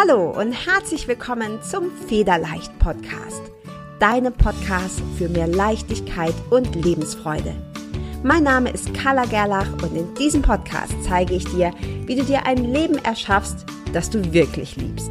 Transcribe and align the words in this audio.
Hallo 0.00 0.30
und 0.30 0.52
herzlich 0.52 1.08
willkommen 1.08 1.60
zum 1.62 1.90
Federleicht 1.90 2.78
Podcast, 2.78 3.42
deinem 3.98 4.32
Podcast 4.32 5.02
für 5.18 5.28
mehr 5.28 5.46
Leichtigkeit 5.46 6.32
und 6.48 6.74
Lebensfreude. 6.74 7.54
Mein 8.22 8.44
Name 8.44 8.70
ist 8.70 8.94
Carla 8.94 9.26
Gerlach 9.26 9.70
und 9.82 9.94
in 9.94 10.14
diesem 10.14 10.40
Podcast 10.40 10.94
zeige 11.02 11.34
ich 11.34 11.44
dir, 11.44 11.74
wie 12.06 12.16
du 12.16 12.24
dir 12.24 12.46
ein 12.46 12.72
Leben 12.72 12.96
erschaffst, 13.04 13.66
das 13.92 14.08
du 14.08 14.32
wirklich 14.32 14.76
liebst. 14.76 15.10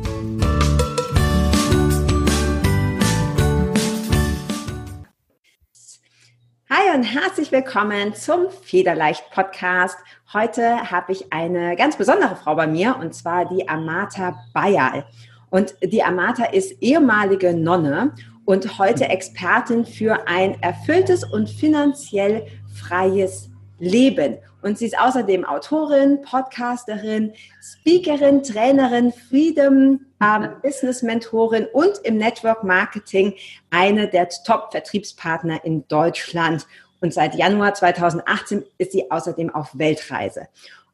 Hi 6.72 6.96
und 6.96 7.02
herzlich 7.02 7.52
willkommen 7.52 8.14
zum 8.14 8.52
Federleicht 8.52 9.32
Podcast. 9.32 9.98
Heute 10.32 10.92
habe 10.92 11.14
ich 11.14 11.34
eine 11.34 11.76
ganz 11.76 11.98
besondere 11.98 12.36
Frau 12.36 12.54
bei 12.54 12.68
mir 12.68 12.96
und 12.96 13.16
zwar 13.16 13.50
die 13.50 13.68
Amata 13.68 14.40
Bayal. 14.54 15.04
Und 15.50 15.74
die 15.82 16.04
Amata 16.04 16.46
ist 16.46 16.80
ehemalige 16.80 17.56
Nonne 17.56 18.14
und 18.46 18.78
heute 18.78 19.06
Expertin 19.10 19.84
für 19.84 20.28
ein 20.28 20.62
erfülltes 20.62 21.24
und 21.24 21.50
finanziell 21.50 22.46
freies 22.72 23.50
Leben. 23.80 24.38
Und 24.62 24.78
sie 24.78 24.88
ist 24.88 25.00
außerdem 25.00 25.46
Autorin, 25.46 26.22
Podcasterin, 26.22 27.34
Speakerin, 27.62 28.44
Trainerin, 28.44 29.12
Freedom 29.12 30.02
ähm, 30.22 30.50
Business 30.62 31.02
Mentorin 31.02 31.68
und 31.72 32.00
im 32.04 32.18
Network 32.18 32.64
Marketing 32.64 33.34
eine 33.70 34.08
der 34.08 34.30
Top-Vertriebspartner 34.30 35.64
in 35.64 35.88
Deutschland. 35.88 36.68
Und 37.02 37.14
seit 37.14 37.36
Januar 37.36 37.74
2018 37.74 38.66
ist 38.78 38.92
sie 38.92 39.10
außerdem 39.10 39.54
auf 39.56 39.78
Weltreise. 39.78 40.48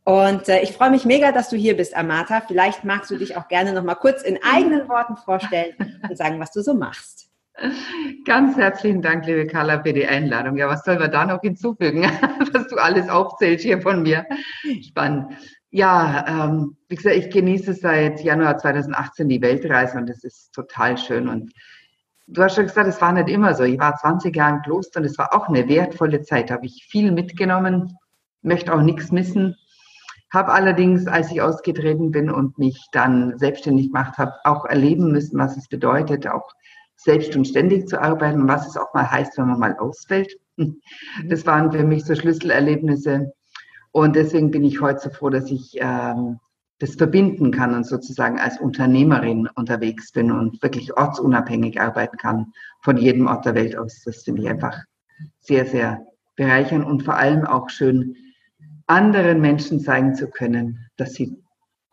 Und 0.03 0.47
äh, 0.49 0.61
ich 0.61 0.73
freue 0.73 0.91
mich 0.91 1.03
mega, 1.03 1.31
dass 1.31 1.49
du 1.49 1.57
hier 1.57 1.75
bist, 1.75 1.97
Amata. 1.97 2.41
Vielleicht 2.41 2.83
magst 2.83 3.09
du 3.09 3.17
dich 3.17 3.35
auch 3.35 3.47
gerne 3.47 3.73
noch 3.73 3.83
mal 3.83 3.95
kurz 3.95 4.21
in 4.21 4.37
eigenen 4.43 4.87
Worten 4.87 5.17
vorstellen 5.17 5.73
und 6.07 6.15
sagen, 6.15 6.39
was 6.39 6.51
du 6.51 6.61
so 6.61 6.75
machst. 6.75 7.27
Ganz 8.25 8.57
herzlichen 8.57 9.01
Dank, 9.01 9.25
liebe 9.25 9.47
Carla, 9.47 9.81
für 9.81 9.93
die 9.93 10.05
Einladung. 10.05 10.57
Ja, 10.57 10.67
was 10.67 10.83
soll 10.83 10.99
man 10.99 11.11
da 11.11 11.25
noch 11.25 11.41
hinzufügen, 11.41 12.03
was 12.53 12.67
du 12.67 12.75
alles 12.75 13.07
aufzählst 13.07 13.63
hier 13.63 13.81
von 13.81 14.03
mir? 14.03 14.25
Spannend. 14.81 15.33
Ja, 15.69 16.25
ähm, 16.27 16.75
wie 16.89 16.95
gesagt, 16.95 17.15
ich 17.15 17.29
genieße 17.29 17.73
seit 17.73 18.21
Januar 18.21 18.57
2018 18.57 19.29
die 19.29 19.41
Weltreise 19.41 19.97
und 19.97 20.09
es 20.09 20.23
ist 20.23 20.53
total 20.53 20.97
schön. 20.97 21.29
Und 21.29 21.53
du 22.27 22.43
hast 22.43 22.55
schon 22.55 22.65
gesagt, 22.65 22.87
es 22.87 23.01
war 23.01 23.13
nicht 23.13 23.29
immer 23.29 23.53
so. 23.53 23.63
Ich 23.63 23.79
war 23.79 23.95
20 23.95 24.35
Jahre 24.35 24.55
im 24.55 24.61
Kloster 24.61 24.99
und 24.99 25.05
es 25.05 25.17
war 25.17 25.33
auch 25.33 25.47
eine 25.47 25.67
wertvolle 25.67 26.21
Zeit. 26.21 26.49
Da 26.49 26.55
habe 26.55 26.65
ich 26.65 26.85
viel 26.89 27.11
mitgenommen, 27.11 27.97
möchte 28.41 28.73
auch 28.73 28.81
nichts 28.81 29.11
missen. 29.11 29.55
Habe 30.33 30.51
allerdings, 30.51 31.07
als 31.07 31.31
ich 31.31 31.41
ausgetreten 31.41 32.11
bin 32.11 32.29
und 32.29 32.57
mich 32.57 32.85
dann 32.91 33.37
selbstständig 33.37 33.87
gemacht 33.87 34.17
habe, 34.17 34.33
auch 34.43 34.65
erleben 34.65 35.11
müssen, 35.11 35.39
was 35.39 35.55
es 35.55 35.69
bedeutet, 35.69 36.27
auch 36.27 36.51
selbst 36.95 37.35
und 37.35 37.45
ständig 37.45 37.87
zu 37.87 38.01
arbeiten 38.01 38.41
und 38.41 38.47
was 38.47 38.67
es 38.67 38.77
auch 38.77 38.93
mal 38.93 39.09
heißt, 39.09 39.37
wenn 39.37 39.47
man 39.47 39.59
mal 39.59 39.77
ausfällt. 39.77 40.37
Das 41.27 41.45
waren 41.45 41.71
für 41.71 41.83
mich 41.83 42.05
so 42.05 42.15
Schlüsselerlebnisse. 42.15 43.33
Und 43.91 44.15
deswegen 44.15 44.51
bin 44.51 44.63
ich 44.63 44.81
heute 44.81 44.99
so 44.99 45.09
froh, 45.09 45.29
dass 45.29 45.51
ich 45.51 45.77
ähm, 45.79 46.39
das 46.79 46.95
verbinden 46.95 47.51
kann 47.51 47.73
und 47.73 47.85
sozusagen 47.85 48.39
als 48.39 48.59
Unternehmerin 48.59 49.47
unterwegs 49.55 50.11
bin 50.11 50.31
und 50.31 50.61
wirklich 50.61 50.97
ortsunabhängig 50.97 51.79
arbeiten 51.79 52.17
kann 52.17 52.51
von 52.81 52.97
jedem 52.97 53.27
Ort 53.27 53.45
der 53.45 53.55
Welt 53.55 53.77
aus. 53.77 54.01
Das 54.03 54.23
finde 54.23 54.41
ich 54.41 54.49
einfach 54.49 54.77
sehr, 55.39 55.65
sehr 55.65 56.05
bereichernd 56.35 56.85
und 56.85 57.03
vor 57.03 57.15
allem 57.15 57.45
auch 57.45 57.69
schön, 57.69 58.15
anderen 58.87 59.41
Menschen 59.41 59.79
zeigen 59.79 60.15
zu 60.15 60.27
können, 60.29 60.79
dass 60.97 61.13
sie 61.13 61.41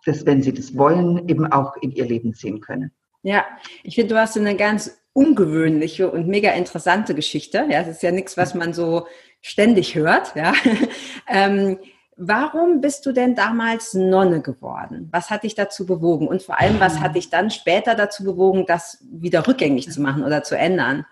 das, 0.04 0.26
wenn 0.26 0.42
sie 0.42 0.52
das 0.52 0.76
wollen, 0.76 1.28
eben 1.28 1.46
auch 1.46 1.76
in 1.76 1.92
ihr 1.92 2.06
Leben 2.06 2.34
ziehen 2.34 2.60
können. 2.60 2.90
Ja, 3.22 3.44
ich 3.82 3.94
finde, 3.94 4.14
du 4.14 4.20
hast 4.20 4.36
eine 4.36 4.56
ganz 4.56 4.98
ungewöhnliche 5.12 6.10
und 6.10 6.26
mega 6.26 6.50
interessante 6.52 7.14
Geschichte. 7.14 7.66
Ja, 7.70 7.80
es 7.80 7.88
ist 7.88 8.02
ja 8.02 8.10
nichts, 8.10 8.36
was 8.36 8.54
man 8.54 8.72
so 8.72 9.06
ständig 9.40 9.94
hört. 9.94 10.34
Ja. 10.34 10.52
ähm, 11.28 11.78
warum 12.16 12.80
bist 12.80 13.06
du 13.06 13.12
denn 13.12 13.34
damals 13.34 13.94
Nonne 13.94 14.40
geworden? 14.40 15.08
Was 15.12 15.30
hat 15.30 15.44
dich 15.44 15.54
dazu 15.54 15.86
bewogen? 15.86 16.26
Und 16.26 16.42
vor 16.42 16.58
allem, 16.58 16.80
was 16.80 17.00
hat 17.00 17.14
dich 17.14 17.30
dann 17.30 17.50
später 17.50 17.94
dazu 17.94 18.24
bewogen, 18.24 18.64
das 18.66 19.04
wieder 19.10 19.46
rückgängig 19.46 19.90
zu 19.90 20.00
machen 20.00 20.24
oder 20.24 20.42
zu 20.42 20.56
ändern? 20.56 21.04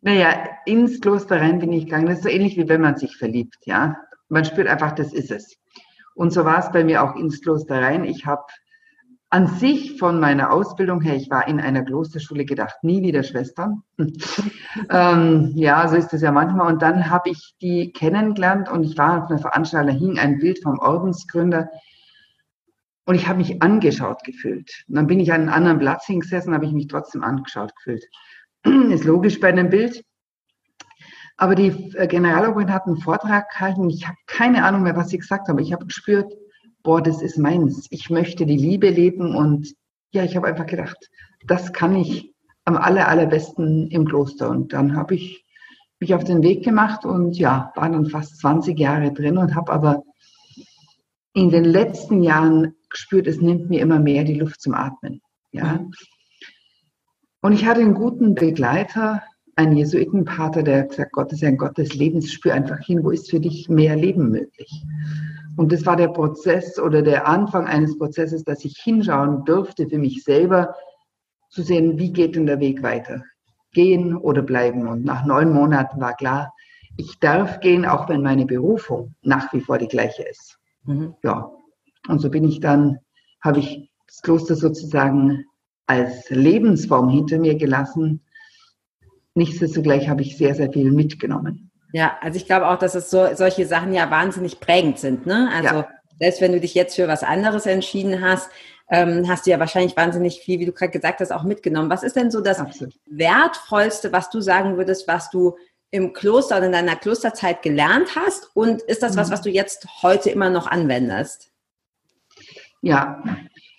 Naja, 0.00 0.48
ins 0.66 1.00
Kloster 1.00 1.40
rein 1.40 1.58
bin 1.58 1.72
ich 1.72 1.84
gegangen. 1.84 2.06
Das 2.06 2.18
ist 2.18 2.24
so 2.24 2.28
ähnlich 2.28 2.56
wie 2.56 2.68
wenn 2.68 2.80
man 2.80 2.96
sich 2.96 3.16
verliebt, 3.16 3.58
ja. 3.66 3.96
Man 4.28 4.44
spürt 4.44 4.66
einfach, 4.66 4.92
das 4.92 5.12
ist 5.12 5.30
es. 5.30 5.58
Und 6.14 6.32
so 6.32 6.44
war 6.44 6.58
es 6.58 6.72
bei 6.72 6.84
mir 6.84 7.02
auch 7.02 7.16
ins 7.16 7.40
Kloster 7.40 7.80
rein. 7.80 8.04
Ich 8.04 8.26
habe 8.26 8.44
an 9.32 9.46
sich 9.46 9.98
von 9.98 10.20
meiner 10.20 10.52
Ausbildung 10.52 11.00
her, 11.00 11.16
ich 11.16 11.30
war 11.30 11.48
in 11.48 11.58
einer 11.58 11.82
Klosterschule 11.82 12.44
gedacht, 12.44 12.84
nie 12.84 13.02
wieder 13.02 13.22
Schwestern. 13.22 13.82
ähm, 14.90 15.52
ja, 15.54 15.88
so 15.88 15.96
ist 15.96 16.12
es 16.12 16.20
ja 16.20 16.30
manchmal. 16.30 16.70
Und 16.70 16.82
dann 16.82 17.08
habe 17.08 17.30
ich 17.30 17.54
die 17.62 17.92
kennengelernt 17.92 18.68
und 18.68 18.84
ich 18.84 18.98
war 18.98 19.24
auf 19.24 19.30
einer 19.30 19.38
Veranstaltung, 19.38 19.94
da 19.94 19.98
hing 19.98 20.18
ein 20.18 20.38
Bild 20.38 20.62
vom 20.62 20.78
Ordensgründer 20.78 21.70
und 23.06 23.14
ich 23.14 23.26
habe 23.26 23.38
mich 23.38 23.62
angeschaut 23.62 24.22
gefühlt. 24.22 24.84
Und 24.86 24.96
dann 24.96 25.06
bin 25.06 25.18
ich 25.18 25.32
an 25.32 25.42
einem 25.42 25.52
anderen 25.54 25.78
Platz 25.78 26.04
hingesessen, 26.04 26.52
habe 26.52 26.66
ich 26.66 26.72
mich 26.72 26.88
trotzdem 26.88 27.24
angeschaut 27.24 27.74
gefühlt. 27.76 28.04
ist 28.92 29.04
logisch 29.04 29.40
bei 29.40 29.48
einem 29.48 29.70
Bild. 29.70 30.04
Aber 31.38 31.54
die 31.54 31.90
äh, 31.96 32.06
Generalobin 32.06 32.70
hat 32.70 32.86
einen 32.86 32.98
Vortrag 32.98 33.48
gehalten. 33.48 33.88
Ich 33.88 34.06
habe 34.06 34.18
keine 34.26 34.62
Ahnung 34.62 34.82
mehr, 34.82 34.94
was 34.94 35.08
sie 35.08 35.18
gesagt 35.18 35.48
haben. 35.48 35.58
Ich 35.58 35.72
habe 35.72 35.86
gespürt, 35.86 36.30
boah, 36.82 37.02
das 37.02 37.22
ist 37.22 37.38
meins. 37.38 37.86
Ich 37.90 38.10
möchte 38.10 38.46
die 38.46 38.56
Liebe 38.56 38.88
leben 38.88 39.34
und 39.34 39.74
ja, 40.12 40.24
ich 40.24 40.36
habe 40.36 40.46
einfach 40.46 40.66
gedacht, 40.66 41.10
das 41.46 41.72
kann 41.72 41.96
ich 41.96 42.32
am 42.64 42.76
aller, 42.76 43.08
allerbesten 43.08 43.88
im 43.88 44.06
Kloster. 44.06 44.50
Und 44.50 44.72
dann 44.72 44.94
habe 44.96 45.14
ich 45.14 45.44
mich 46.00 46.14
auf 46.14 46.24
den 46.24 46.42
Weg 46.42 46.64
gemacht 46.64 47.04
und 47.04 47.38
ja, 47.38 47.72
war 47.76 47.88
dann 47.88 48.06
fast 48.06 48.38
20 48.40 48.78
Jahre 48.78 49.12
drin 49.12 49.38
und 49.38 49.54
habe 49.54 49.72
aber 49.72 50.02
in 51.34 51.50
den 51.50 51.64
letzten 51.64 52.22
Jahren 52.22 52.74
gespürt, 52.90 53.26
es 53.26 53.40
nimmt 53.40 53.70
mir 53.70 53.80
immer 53.80 53.98
mehr 53.98 54.24
die 54.24 54.34
Luft 54.34 54.60
zum 54.60 54.74
Atmen. 54.74 55.22
Ja. 55.52 55.74
Mhm. 55.74 55.92
Und 57.40 57.52
ich 57.52 57.66
hatte 57.66 57.80
einen 57.80 57.94
guten 57.94 58.34
Begleiter, 58.34 59.22
einen 59.56 59.76
Jesuitenpater, 59.76 60.62
der 60.62 60.84
gesagt, 60.84 61.12
Gott 61.12 61.32
ist 61.32 61.42
ein 61.42 61.56
Gott 61.56 61.76
des 61.78 61.94
Lebens, 61.94 62.32
spür 62.32 62.54
einfach 62.54 62.78
hin, 62.78 63.02
wo 63.02 63.10
ist 63.10 63.30
für 63.30 63.40
dich 63.40 63.68
mehr 63.68 63.96
Leben 63.96 64.30
möglich. 64.30 64.84
Und 65.56 65.72
das 65.72 65.84
war 65.84 65.96
der 65.96 66.08
Prozess 66.08 66.78
oder 66.78 67.02
der 67.02 67.26
Anfang 67.26 67.66
eines 67.66 67.98
Prozesses, 67.98 68.44
dass 68.44 68.64
ich 68.64 68.78
hinschauen 68.82 69.44
durfte 69.44 69.88
für 69.88 69.98
mich 69.98 70.24
selber, 70.24 70.74
zu 71.50 71.62
sehen, 71.62 71.98
wie 71.98 72.12
geht 72.12 72.34
denn 72.34 72.46
der 72.46 72.60
Weg 72.60 72.82
weiter? 72.82 73.22
Gehen 73.72 74.16
oder 74.16 74.42
bleiben? 74.42 74.88
Und 74.88 75.04
nach 75.04 75.26
neun 75.26 75.52
Monaten 75.52 76.00
war 76.00 76.14
klar, 76.14 76.52
ich 76.96 77.18
darf 77.18 77.60
gehen, 77.60 77.84
auch 77.84 78.08
wenn 78.08 78.22
meine 78.22 78.46
Berufung 78.46 79.14
nach 79.22 79.52
wie 79.52 79.60
vor 79.60 79.78
die 79.78 79.88
gleiche 79.88 80.22
ist. 80.22 80.58
Mhm. 80.84 81.14
Ja. 81.22 81.50
Und 82.08 82.20
so 82.20 82.30
bin 82.30 82.44
ich 82.44 82.60
dann, 82.60 82.98
habe 83.42 83.60
ich 83.60 83.90
das 84.06 84.22
Kloster 84.22 84.56
sozusagen 84.56 85.44
als 85.86 86.28
Lebensform 86.30 87.08
hinter 87.08 87.38
mir 87.38 87.54
gelassen. 87.56 88.22
Nichtsdestotrotz 89.34 90.06
habe 90.06 90.22
ich 90.22 90.36
sehr, 90.36 90.54
sehr 90.54 90.72
viel 90.72 90.90
mitgenommen. 90.92 91.71
Ja, 91.92 92.16
also 92.20 92.36
ich 92.36 92.46
glaube 92.46 92.68
auch, 92.68 92.78
dass 92.78 92.94
es 92.94 93.10
so, 93.10 93.34
solche 93.34 93.66
Sachen 93.66 93.92
ja 93.92 94.10
wahnsinnig 94.10 94.60
prägend 94.60 94.98
sind. 94.98 95.26
Ne? 95.26 95.50
Also 95.54 95.74
ja. 95.76 95.88
selbst 96.18 96.40
wenn 96.40 96.52
du 96.52 96.60
dich 96.60 96.74
jetzt 96.74 96.96
für 96.96 97.06
was 97.06 97.22
anderes 97.22 97.66
entschieden 97.66 98.24
hast, 98.24 98.50
ähm, 98.88 99.28
hast 99.28 99.46
du 99.46 99.50
ja 99.50 99.60
wahrscheinlich 99.60 99.96
wahnsinnig 99.96 100.40
viel, 100.40 100.58
wie 100.58 100.66
du 100.66 100.72
gerade 100.72 100.92
gesagt 100.92 101.20
hast, 101.20 101.32
auch 101.32 101.44
mitgenommen. 101.44 101.90
Was 101.90 102.02
ist 102.02 102.16
denn 102.16 102.30
so 102.30 102.40
das 102.40 102.60
Absolut. 102.60 102.94
Wertvollste, 103.06 104.12
was 104.12 104.30
du 104.30 104.40
sagen 104.40 104.76
würdest, 104.76 105.06
was 105.06 105.30
du 105.30 105.56
im 105.90 106.12
Kloster 106.14 106.56
oder 106.56 106.66
in 106.66 106.72
deiner 106.72 106.96
Klosterzeit 106.96 107.62
gelernt 107.62 108.16
hast? 108.16 108.50
Und 108.54 108.82
ist 108.82 109.02
das 109.02 109.16
was, 109.16 109.28
mhm. 109.28 109.32
was 109.32 109.42
du 109.42 109.50
jetzt 109.50 109.86
heute 110.02 110.30
immer 110.30 110.50
noch 110.50 110.66
anwendest? 110.66 111.50
Ja, 112.80 113.22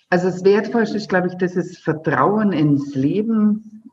also 0.08 0.30
das 0.30 0.44
Wertvollste 0.44 0.96
ist, 0.96 1.08
glaube 1.08 1.28
ich, 1.28 1.34
das 1.34 1.56
ist 1.56 1.78
Vertrauen 1.78 2.52
ins 2.52 2.94
Leben, 2.94 3.83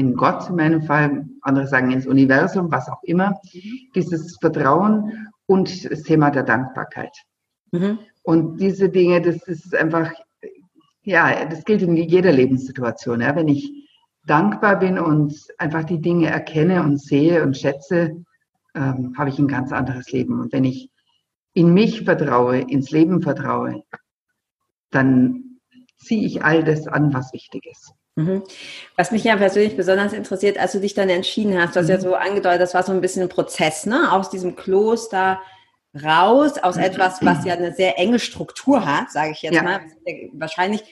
in 0.00 0.14
Gott 0.14 0.48
in 0.48 0.56
meinem 0.56 0.82
Fall, 0.82 1.26
andere 1.42 1.66
sagen 1.66 1.92
ins 1.92 2.06
Universum, 2.06 2.72
was 2.72 2.88
auch 2.88 3.02
immer, 3.02 3.38
mhm. 3.52 3.90
dieses 3.94 4.36
Vertrauen 4.40 5.28
und 5.46 5.90
das 5.90 6.02
Thema 6.02 6.30
der 6.30 6.42
Dankbarkeit. 6.42 7.14
Mhm. 7.70 7.98
Und 8.22 8.60
diese 8.60 8.88
Dinge, 8.88 9.20
das 9.20 9.46
ist 9.46 9.74
einfach, 9.74 10.10
ja, 11.02 11.44
das 11.44 11.64
gilt 11.64 11.82
in 11.82 11.96
jeder 11.96 12.32
Lebenssituation. 12.32 13.20
Ja. 13.20 13.36
Wenn 13.36 13.48
ich 13.48 13.70
dankbar 14.26 14.78
bin 14.78 14.98
und 14.98 15.34
einfach 15.58 15.84
die 15.84 16.00
Dinge 16.00 16.28
erkenne 16.28 16.82
und 16.82 17.00
sehe 17.00 17.42
und 17.42 17.56
schätze, 17.56 18.24
ähm, 18.74 19.14
habe 19.18 19.30
ich 19.30 19.38
ein 19.38 19.48
ganz 19.48 19.70
anderes 19.72 20.10
Leben. 20.12 20.40
Und 20.40 20.52
wenn 20.52 20.64
ich 20.64 20.90
in 21.52 21.74
mich 21.74 22.04
vertraue, 22.04 22.60
ins 22.60 22.90
Leben 22.90 23.22
vertraue, 23.22 23.82
dann 24.90 25.58
ziehe 25.98 26.26
ich 26.26 26.42
all 26.42 26.64
das 26.64 26.86
an, 26.86 27.12
was 27.12 27.32
wichtig 27.32 27.66
ist. 27.66 27.92
Mhm. 28.20 28.42
Was 28.96 29.10
mich 29.10 29.24
ja 29.24 29.36
persönlich 29.36 29.76
besonders 29.76 30.12
interessiert, 30.12 30.58
als 30.58 30.72
du 30.72 30.80
dich 30.80 30.94
dann 30.94 31.08
entschieden 31.08 31.60
hast, 31.60 31.74
du 31.74 31.80
hast 31.80 31.88
ja 31.88 31.96
mhm. 31.96 32.02
so 32.02 32.14
angedeutet, 32.14 32.60
das 32.60 32.74
war 32.74 32.82
so 32.82 32.92
ein 32.92 33.00
bisschen 33.00 33.22
ein 33.22 33.28
Prozess, 33.28 33.86
ne? 33.86 34.12
Aus 34.12 34.30
diesem 34.30 34.56
Kloster 34.56 35.40
raus, 35.94 36.58
aus 36.58 36.76
mhm. 36.76 36.84
etwas, 36.84 37.24
was 37.24 37.44
ja 37.44 37.54
eine 37.54 37.72
sehr 37.74 37.98
enge 37.98 38.18
Struktur 38.18 38.86
hat, 38.86 39.10
sage 39.10 39.32
ich 39.32 39.42
jetzt 39.42 39.54
ja. 39.54 39.62
mal. 39.62 39.80
Wahrscheinlich 40.32 40.82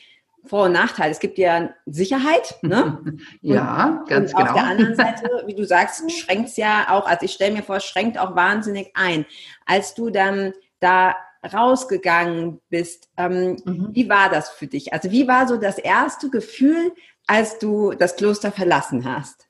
Vor- 0.44 0.64
und 0.64 0.72
Nachteile. 0.72 1.10
Es 1.10 1.20
gibt 1.20 1.38
ja 1.38 1.70
Sicherheit, 1.86 2.56
ne? 2.62 2.98
ja, 3.40 4.00
und, 4.00 4.08
ganz 4.08 4.32
und 4.32 4.38
genau. 4.38 4.50
Auf 4.50 4.56
der 4.56 4.66
anderen 4.66 4.96
Seite, 4.96 5.28
wie 5.46 5.54
du 5.54 5.64
sagst, 5.64 6.10
schränkt 6.10 6.50
es 6.50 6.56
ja 6.56 6.86
auch, 6.88 7.06
also 7.06 7.24
ich 7.24 7.32
stelle 7.32 7.54
mir 7.54 7.62
vor, 7.62 7.80
schränkt 7.80 8.18
auch 8.18 8.34
wahnsinnig 8.34 8.90
ein. 8.94 9.26
Als 9.66 9.94
du 9.94 10.10
dann 10.10 10.52
da 10.80 11.14
rausgegangen 11.52 12.60
bist, 12.68 13.08
ähm, 13.16 13.56
mhm. 13.64 13.88
wie 13.92 14.08
war 14.08 14.28
das 14.28 14.50
für 14.50 14.66
dich? 14.66 14.92
Also 14.92 15.10
wie 15.10 15.28
war 15.28 15.46
so 15.46 15.56
das 15.56 15.78
erste 15.78 16.30
Gefühl, 16.30 16.92
als 17.28 17.58
du 17.58 17.92
das 17.92 18.16
Kloster 18.16 18.50
verlassen 18.50 19.04
hast? 19.04 19.48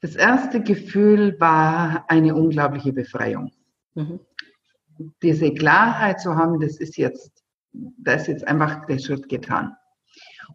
Das 0.00 0.16
erste 0.16 0.62
Gefühl 0.62 1.40
war 1.40 2.04
eine 2.08 2.34
unglaubliche 2.34 2.92
Befreiung. 2.92 3.52
Mhm. 3.94 4.20
Diese 5.22 5.54
Klarheit 5.54 6.20
zu 6.20 6.36
haben, 6.36 6.60
das 6.60 6.76
ist 6.76 6.98
jetzt, 6.98 7.42
da 7.72 8.12
ist 8.12 8.28
jetzt 8.28 8.46
einfach 8.46 8.84
der 8.86 8.98
Schritt 8.98 9.28
getan. 9.28 9.74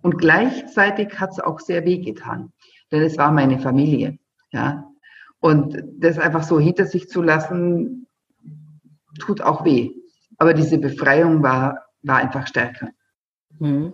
Und 0.04 0.20
gleichzeitig 0.20 1.20
hat 1.20 1.32
es 1.32 1.40
auch 1.40 1.60
sehr 1.60 1.84
weh 1.84 1.98
getan, 1.98 2.54
denn 2.92 3.02
es 3.02 3.18
war 3.18 3.32
meine 3.32 3.60
Familie, 3.60 4.20
ja. 4.52 4.86
Und 5.40 5.82
das 5.98 6.20
einfach 6.20 6.44
so 6.44 6.60
hinter 6.60 6.86
sich 6.86 7.08
zu 7.08 7.22
lassen, 7.22 8.08
tut 9.20 9.42
auch 9.42 9.64
weh. 9.66 9.92
Aber 10.38 10.54
diese 10.54 10.78
Befreiung 10.78 11.42
war, 11.42 11.86
war 12.04 12.18
einfach 12.18 12.46
stärker. 12.46 12.90
Mhm. 13.58 13.94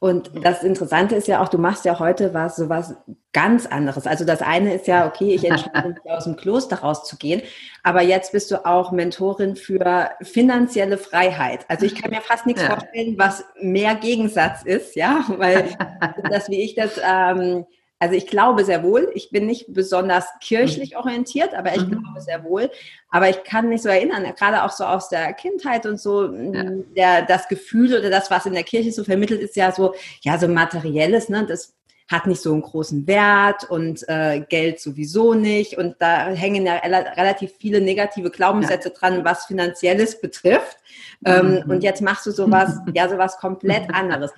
Und 0.00 0.30
das 0.42 0.62
Interessante 0.62 1.14
ist 1.14 1.28
ja 1.28 1.42
auch, 1.42 1.48
du 1.48 1.58
machst 1.58 1.84
ja 1.84 1.98
heute 1.98 2.32
was, 2.32 2.56
so 2.56 2.70
was 2.70 2.94
ganz 3.34 3.66
anderes. 3.66 4.06
Also 4.06 4.24
das 4.24 4.40
eine 4.40 4.74
ist 4.74 4.86
ja, 4.86 5.06
okay, 5.06 5.34
ich 5.34 5.44
entscheide 5.44 5.90
mich 5.90 6.10
aus 6.10 6.24
dem 6.24 6.36
Kloster 6.36 6.76
rauszugehen, 6.76 7.42
aber 7.82 8.00
jetzt 8.00 8.32
bist 8.32 8.50
du 8.50 8.64
auch 8.64 8.92
Mentorin 8.92 9.56
für 9.56 10.08
finanzielle 10.22 10.96
Freiheit. 10.96 11.66
Also 11.68 11.84
ich 11.84 11.94
kann 11.94 12.12
mir 12.12 12.22
fast 12.22 12.46
nichts 12.46 12.62
ja. 12.62 12.70
vorstellen, 12.70 13.18
was 13.18 13.44
mehr 13.60 13.94
Gegensatz 13.94 14.62
ist, 14.62 14.96
ja, 14.96 15.22
weil 15.36 15.68
das, 16.30 16.48
wie 16.48 16.62
ich 16.62 16.74
das 16.74 16.98
ähm, 17.06 17.66
also 18.02 18.14
ich 18.14 18.26
glaube 18.26 18.64
sehr 18.64 18.82
wohl, 18.82 19.10
ich 19.14 19.30
bin 19.30 19.46
nicht 19.46 19.66
besonders 19.74 20.24
kirchlich 20.40 20.96
orientiert, 20.96 21.52
aber 21.52 21.74
ich 21.74 21.86
mhm. 21.86 22.02
glaube 22.02 22.20
sehr 22.22 22.42
wohl. 22.44 22.70
Aber 23.10 23.28
ich 23.28 23.44
kann 23.44 23.68
mich 23.68 23.82
so 23.82 23.90
erinnern, 23.90 24.24
gerade 24.36 24.64
auch 24.64 24.70
so 24.70 24.84
aus 24.84 25.10
der 25.10 25.34
Kindheit 25.34 25.84
und 25.84 26.00
so, 26.00 26.32
ja. 26.32 26.64
der, 26.96 27.22
das 27.26 27.46
Gefühl 27.48 27.98
oder 27.98 28.08
das, 28.08 28.30
was 28.30 28.46
in 28.46 28.54
der 28.54 28.62
Kirche 28.62 28.90
so 28.90 29.04
vermittelt, 29.04 29.42
ist 29.42 29.54
ja 29.54 29.70
so, 29.70 29.94
ja, 30.22 30.38
so 30.38 30.48
materielles, 30.48 31.28
ne? 31.28 31.44
Das 31.46 31.74
hat 32.08 32.26
nicht 32.26 32.40
so 32.40 32.52
einen 32.52 32.62
großen 32.62 33.06
Wert 33.06 33.70
und 33.70 34.08
äh, 34.08 34.40
Geld 34.40 34.80
sowieso 34.80 35.34
nicht. 35.34 35.78
Und 35.78 35.96
da 36.00 36.26
hängen 36.30 36.66
ja 36.66 36.76
relativ 36.76 37.52
viele 37.60 37.80
negative 37.80 38.30
Glaubenssätze 38.30 38.88
ja. 38.88 38.94
dran, 38.94 39.24
was 39.24 39.44
Finanzielles 39.44 40.20
betrifft. 40.20 40.78
Ähm, 41.24 41.62
mhm. 41.64 41.70
Und 41.70 41.82
jetzt 41.84 42.02
machst 42.02 42.26
du 42.26 42.32
sowas, 42.32 42.78
ja, 42.94 43.08
sowas 43.08 43.36
komplett 43.36 43.94
anderes. 43.94 44.32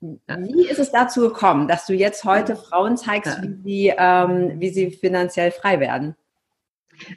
Wie 0.00 0.66
ist 0.66 0.78
es 0.78 0.90
dazu 0.90 1.20
gekommen, 1.20 1.68
dass 1.68 1.86
du 1.86 1.92
jetzt 1.92 2.24
heute 2.24 2.56
Frauen 2.56 2.96
zeigst, 2.96 3.42
wie 3.42 3.62
sie, 3.62 3.94
ähm, 3.96 4.58
wie 4.58 4.70
sie 4.70 4.90
finanziell 4.90 5.50
frei 5.50 5.78
werden? 5.78 6.16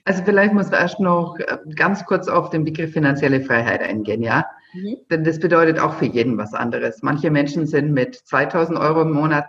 Also 0.06 0.24
vielleicht 0.24 0.54
muss 0.54 0.70
man 0.70 0.82
erst 0.82 1.00
noch 1.00 1.38
äh, 1.40 1.58
ganz 1.76 2.06
kurz 2.06 2.28
auf 2.28 2.50
den 2.50 2.64
Begriff 2.64 2.94
finanzielle 2.94 3.42
Freiheit 3.42 3.82
eingehen, 3.82 4.22
ja? 4.22 4.46
Mhm. 4.74 4.98
Denn 5.10 5.24
das 5.24 5.40
bedeutet 5.40 5.80
auch 5.80 5.96
für 5.96 6.06
jeden 6.06 6.38
was 6.38 6.54
anderes. 6.54 7.02
Manche 7.04 7.32
Menschen 7.32 7.68
sind 7.68 7.92
mit 7.92 8.16
2000 8.16 8.78
Euro 8.78 9.02
im 9.02 9.12
Monat, 9.12 9.46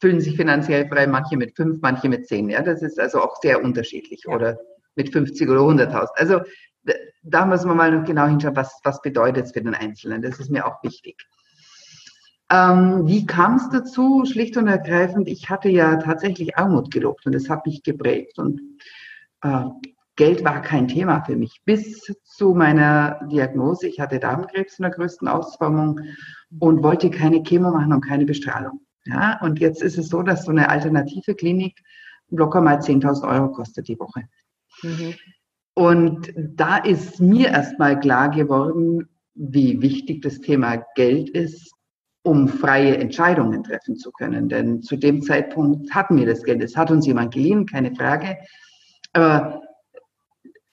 fühlen 0.00 0.20
sich 0.20 0.36
finanziell 0.36 0.88
frei, 0.88 1.06
manche 1.06 1.36
mit 1.36 1.54
5, 1.56 1.80
manche 1.82 2.08
mit 2.08 2.26
10, 2.26 2.48
ja? 2.50 2.62
Das 2.62 2.82
ist 2.82 2.98
also 2.98 3.22
auch 3.22 3.36
sehr 3.40 3.62
unterschiedlich 3.62 4.24
ja. 4.26 4.34
oder 4.34 4.58
mit 4.94 5.12
50 5.12 5.48
oder 5.48 5.60
100.000. 5.60 6.08
Also 6.16 6.40
da 7.22 7.46
müssen 7.46 7.68
wir 7.68 7.74
mal 7.74 8.02
genau 8.02 8.26
hinschauen, 8.26 8.56
was, 8.56 8.80
was 8.82 9.00
bedeutet 9.02 9.46
es 9.46 9.52
für 9.52 9.62
den 9.62 9.74
Einzelnen. 9.74 10.22
Das 10.22 10.40
ist 10.40 10.50
mir 10.50 10.66
auch 10.66 10.82
wichtig. 10.82 11.16
Ähm, 12.52 13.06
wie 13.06 13.24
kam 13.24 13.56
es 13.56 13.70
dazu? 13.70 14.26
Schlicht 14.26 14.58
und 14.58 14.66
ergreifend, 14.68 15.26
ich 15.26 15.48
hatte 15.48 15.70
ja 15.70 15.96
tatsächlich 15.96 16.58
Armut 16.58 16.90
gelobt 16.90 17.24
und 17.24 17.34
das 17.34 17.48
hat 17.48 17.64
mich 17.64 17.82
geprägt. 17.82 18.38
Und 18.38 18.60
äh, 19.40 19.64
Geld 20.16 20.44
war 20.44 20.60
kein 20.60 20.86
Thema 20.86 21.24
für 21.24 21.34
mich. 21.34 21.62
Bis 21.64 22.02
zu 22.24 22.52
meiner 22.54 23.26
Diagnose, 23.30 23.88
ich 23.88 24.00
hatte 24.00 24.18
Darmkrebs 24.18 24.78
in 24.78 24.82
der 24.82 24.92
größten 24.92 25.28
Ausformung 25.28 26.00
und 26.58 26.82
wollte 26.82 27.10
keine 27.10 27.42
Chemo 27.42 27.70
machen 27.70 27.94
und 27.94 28.02
keine 28.02 28.26
Bestrahlung. 28.26 28.82
Ja, 29.06 29.40
und 29.40 29.58
jetzt 29.58 29.82
ist 29.82 29.96
es 29.96 30.08
so, 30.10 30.22
dass 30.22 30.44
so 30.44 30.50
eine 30.50 30.68
alternative 30.68 31.34
Klinik 31.34 31.80
locker 32.28 32.60
mal 32.60 32.78
10.000 32.80 33.28
Euro 33.28 33.50
kostet 33.50 33.88
die 33.88 33.98
Woche. 33.98 34.24
Mhm. 34.82 35.14
Und 35.74 36.34
da 36.36 36.76
ist 36.76 37.18
mir 37.18 37.48
erstmal 37.48 37.98
klar 37.98 38.28
geworden, 38.28 39.08
wie 39.34 39.80
wichtig 39.80 40.20
das 40.20 40.40
Thema 40.40 40.84
Geld 40.94 41.30
ist 41.30 41.72
um 42.22 42.48
freie 42.48 42.96
Entscheidungen 42.98 43.64
treffen 43.64 43.96
zu 43.96 44.12
können. 44.12 44.48
Denn 44.48 44.82
zu 44.82 44.96
dem 44.96 45.22
Zeitpunkt 45.22 45.92
hatten 45.94 46.16
wir 46.16 46.26
das 46.26 46.42
Geld. 46.42 46.62
Es 46.62 46.76
hat 46.76 46.90
uns 46.90 47.06
jemand 47.06 47.34
geliehen, 47.34 47.66
keine 47.66 47.94
Frage. 47.94 48.38
Aber 49.12 49.62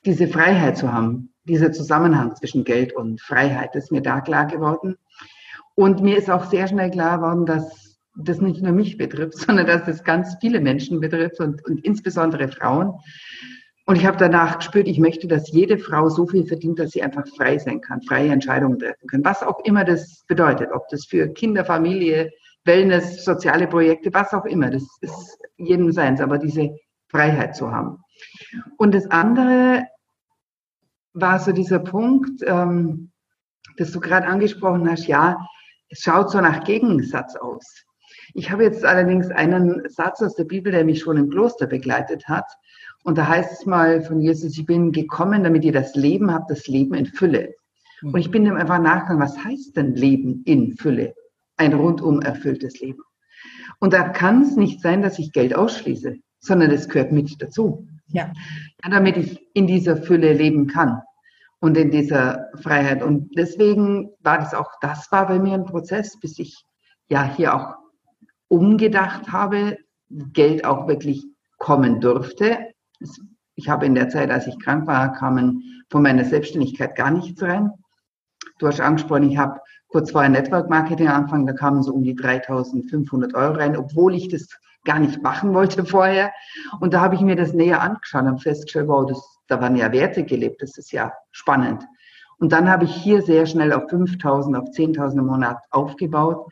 diese 0.05 0.27
Freiheit 0.27 0.77
zu 0.77 0.91
haben, 0.93 1.33
dieser 1.45 1.71
Zusammenhang 1.71 2.35
zwischen 2.35 2.63
Geld 2.63 2.93
und 2.93 3.19
Freiheit, 3.21 3.75
ist 3.75 3.91
mir 3.91 4.01
da 4.01 4.21
klar 4.21 4.45
geworden. 4.45 4.95
Und 5.75 6.01
mir 6.01 6.17
ist 6.17 6.29
auch 6.29 6.45
sehr 6.45 6.67
schnell 6.67 6.91
klar 6.91 7.17
geworden, 7.17 7.45
dass 7.45 7.97
das 8.15 8.41
nicht 8.41 8.61
nur 8.61 8.71
mich 8.73 8.97
betrifft, 8.97 9.37
sondern 9.47 9.65
dass 9.65 9.87
es 9.87 10.03
ganz 10.03 10.37
viele 10.39 10.59
Menschen 10.59 10.99
betrifft 10.99 11.39
und, 11.39 11.65
und 11.65 11.83
insbesondere 11.83 12.47
Frauen. 12.47 12.93
Und 13.89 13.95
ich 13.95 14.05
habe 14.05 14.17
danach 14.17 14.59
gespürt, 14.59 14.87
ich 14.87 14.99
möchte, 14.99 15.27
dass 15.27 15.51
jede 15.51 15.79
Frau 15.79 16.09
so 16.09 16.27
viel 16.27 16.45
verdient, 16.45 16.77
dass 16.77 16.91
sie 16.91 17.01
einfach 17.01 17.27
frei 17.35 17.57
sein 17.57 17.81
kann, 17.81 18.03
freie 18.03 18.31
Entscheidungen 18.31 18.77
treffen 18.77 19.07
kann. 19.07 19.25
Was 19.25 19.41
auch 19.41 19.61
immer 19.63 19.83
das 19.83 20.23
bedeutet, 20.27 20.69
ob 20.71 20.87
das 20.89 21.05
für 21.05 21.27
Kinder, 21.29 21.65
Familie, 21.65 22.29
Wellness, 22.65 23.25
soziale 23.25 23.65
Projekte, 23.65 24.13
was 24.13 24.31
auch 24.31 24.45
immer, 24.45 24.69
das 24.69 24.83
ist 25.01 25.39
jedem 25.57 25.91
seins, 25.91 26.21
aber 26.21 26.37
diese 26.37 26.69
Freiheit 27.07 27.55
zu 27.55 27.71
haben. 27.71 27.97
Und 28.77 28.93
das 28.93 29.09
andere 29.09 29.87
war 31.13 31.39
so 31.39 31.51
dieser 31.51 31.79
Punkt, 31.79 32.43
ähm, 32.45 33.09
dass 33.77 33.91
du 33.91 33.99
gerade 33.99 34.27
angesprochen 34.27 34.87
hast, 34.87 35.07
ja, 35.07 35.35
es 35.89 36.01
schaut 36.01 36.29
so 36.29 36.39
nach 36.41 36.63
Gegensatz 36.63 37.35
aus. 37.35 37.65
Ich 38.35 38.51
habe 38.51 38.65
jetzt 38.65 38.85
allerdings 38.85 39.31
einen 39.31 39.89
Satz 39.89 40.21
aus 40.21 40.35
der 40.35 40.43
Bibel, 40.43 40.71
der 40.71 40.85
mich 40.85 40.99
schon 40.99 41.17
im 41.17 41.31
Kloster 41.31 41.65
begleitet 41.65 42.27
hat. 42.27 42.45
Und 43.03 43.17
da 43.17 43.27
heißt 43.27 43.51
es 43.51 43.65
mal 43.65 44.01
von 44.01 44.19
Jesus, 44.21 44.57
ich 44.57 44.65
bin 44.65 44.91
gekommen, 44.91 45.43
damit 45.43 45.63
ihr 45.63 45.71
das 45.71 45.95
Leben 45.95 46.31
habt, 46.31 46.51
das 46.51 46.67
Leben 46.67 46.93
in 46.93 47.05
Fülle. 47.05 47.55
Und 48.01 48.17
ich 48.17 48.31
bin 48.31 48.45
dem 48.45 48.55
einfach 48.55 48.79
nachgegangen, 48.79 49.21
was 49.21 49.43
heißt 49.43 49.75
denn 49.75 49.95
Leben 49.95 50.43
in 50.45 50.75
Fülle? 50.75 51.13
Ein 51.57 51.73
rundum 51.73 52.21
erfülltes 52.21 52.79
Leben. 52.79 53.01
Und 53.79 53.93
da 53.93 54.09
kann 54.09 54.41
es 54.41 54.55
nicht 54.55 54.81
sein, 54.81 55.01
dass 55.01 55.19
ich 55.19 55.31
Geld 55.31 55.55
ausschließe, 55.55 56.15
sondern 56.39 56.71
es 56.71 56.87
gehört 56.87 57.11
mit 57.11 57.41
dazu. 57.41 57.87
Ja. 58.07 58.31
ja. 58.83 58.89
Damit 58.89 59.17
ich 59.17 59.39
in 59.53 59.67
dieser 59.67 59.97
Fülle 59.97 60.33
leben 60.33 60.67
kann 60.67 61.01
und 61.59 61.77
in 61.77 61.91
dieser 61.91 62.49
Freiheit. 62.61 63.03
Und 63.03 63.29
deswegen 63.37 64.11
war 64.21 64.39
das 64.39 64.53
auch, 64.53 64.71
das 64.81 65.11
war 65.11 65.27
bei 65.27 65.39
mir 65.39 65.53
ein 65.53 65.65
Prozess, 65.65 66.19
bis 66.19 66.39
ich 66.39 66.63
ja 67.09 67.23
hier 67.35 67.53
auch 67.53 67.75
umgedacht 68.47 69.31
habe, 69.31 69.77
Geld 70.09 70.65
auch 70.65 70.87
wirklich 70.87 71.25
kommen 71.57 71.99
durfte 71.99 72.68
ich 73.55 73.69
habe 73.69 73.85
in 73.85 73.95
der 73.95 74.09
Zeit, 74.09 74.31
als 74.31 74.47
ich 74.47 74.59
krank 74.59 74.87
war, 74.87 75.11
kamen 75.13 75.83
von 75.89 76.01
meiner 76.01 76.23
Selbstständigkeit 76.23 76.95
gar 76.95 77.11
nichts 77.11 77.41
rein. 77.41 77.71
Du 78.59 78.67
hast 78.67 78.79
angesprochen, 78.79 79.29
ich 79.29 79.37
habe 79.37 79.59
kurz 79.89 80.11
vorher 80.11 80.29
Network 80.29 80.69
Marketing 80.69 81.07
angefangen, 81.07 81.47
da 81.47 81.53
kamen 81.53 81.83
so 81.83 81.93
um 81.93 82.03
die 82.03 82.15
3500 82.15 83.33
Euro 83.33 83.53
rein, 83.53 83.75
obwohl 83.75 84.15
ich 84.15 84.29
das 84.29 84.47
gar 84.85 84.99
nicht 84.99 85.21
machen 85.21 85.53
wollte 85.53 85.85
vorher. 85.85 86.31
Und 86.79 86.93
da 86.93 87.01
habe 87.01 87.15
ich 87.15 87.21
mir 87.21 87.35
das 87.35 87.53
näher 87.53 87.81
angeschaut 87.81 88.23
und 88.23 88.41
festgestellt, 88.41 88.87
wow, 88.87 89.05
das, 89.05 89.21
da 89.47 89.59
waren 89.61 89.75
ja 89.75 89.91
Werte 89.91 90.23
gelebt, 90.23 90.61
das 90.61 90.77
ist 90.77 90.91
ja 90.91 91.11
spannend. 91.31 91.83
Und 92.37 92.53
dann 92.53 92.69
habe 92.69 92.85
ich 92.85 92.95
hier 92.95 93.21
sehr 93.21 93.45
schnell 93.45 93.73
auf 93.73 93.89
5000, 93.89 94.55
auf 94.55 94.69
10.000 94.69 95.17
im 95.19 95.25
Monat 95.25 95.57
aufgebaut 95.71 96.47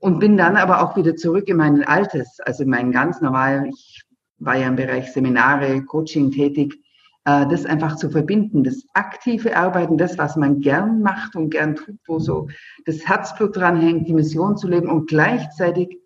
und 0.00 0.18
bin 0.18 0.36
dann 0.36 0.56
aber 0.56 0.82
auch 0.82 0.96
wieder 0.96 1.14
zurück 1.14 1.48
in 1.48 1.58
mein 1.58 1.84
altes, 1.84 2.40
also 2.40 2.64
in 2.64 2.70
meinen 2.70 2.90
ganz 2.90 3.20
normalen, 3.20 3.66
ich 3.66 4.02
war 4.44 4.56
ja 4.56 4.68
im 4.68 4.76
Bereich 4.76 5.12
Seminare, 5.12 5.82
Coaching 5.84 6.30
tätig, 6.30 6.82
äh, 7.24 7.46
das 7.46 7.64
einfach 7.66 7.96
zu 7.96 8.10
verbinden, 8.10 8.64
das 8.64 8.84
aktive 8.94 9.56
Arbeiten, 9.56 9.96
das, 9.96 10.18
was 10.18 10.36
man 10.36 10.60
gern 10.60 11.02
macht 11.02 11.36
und 11.36 11.50
gern 11.50 11.76
tut, 11.76 11.98
wo 12.06 12.18
so 12.18 12.48
das 12.84 13.06
Herzblut 13.06 13.56
dran 13.56 13.80
hängt, 13.80 14.08
die 14.08 14.14
Mission 14.14 14.56
zu 14.56 14.68
leben 14.68 14.88
und 14.90 15.08
gleichzeitig, 15.08 15.98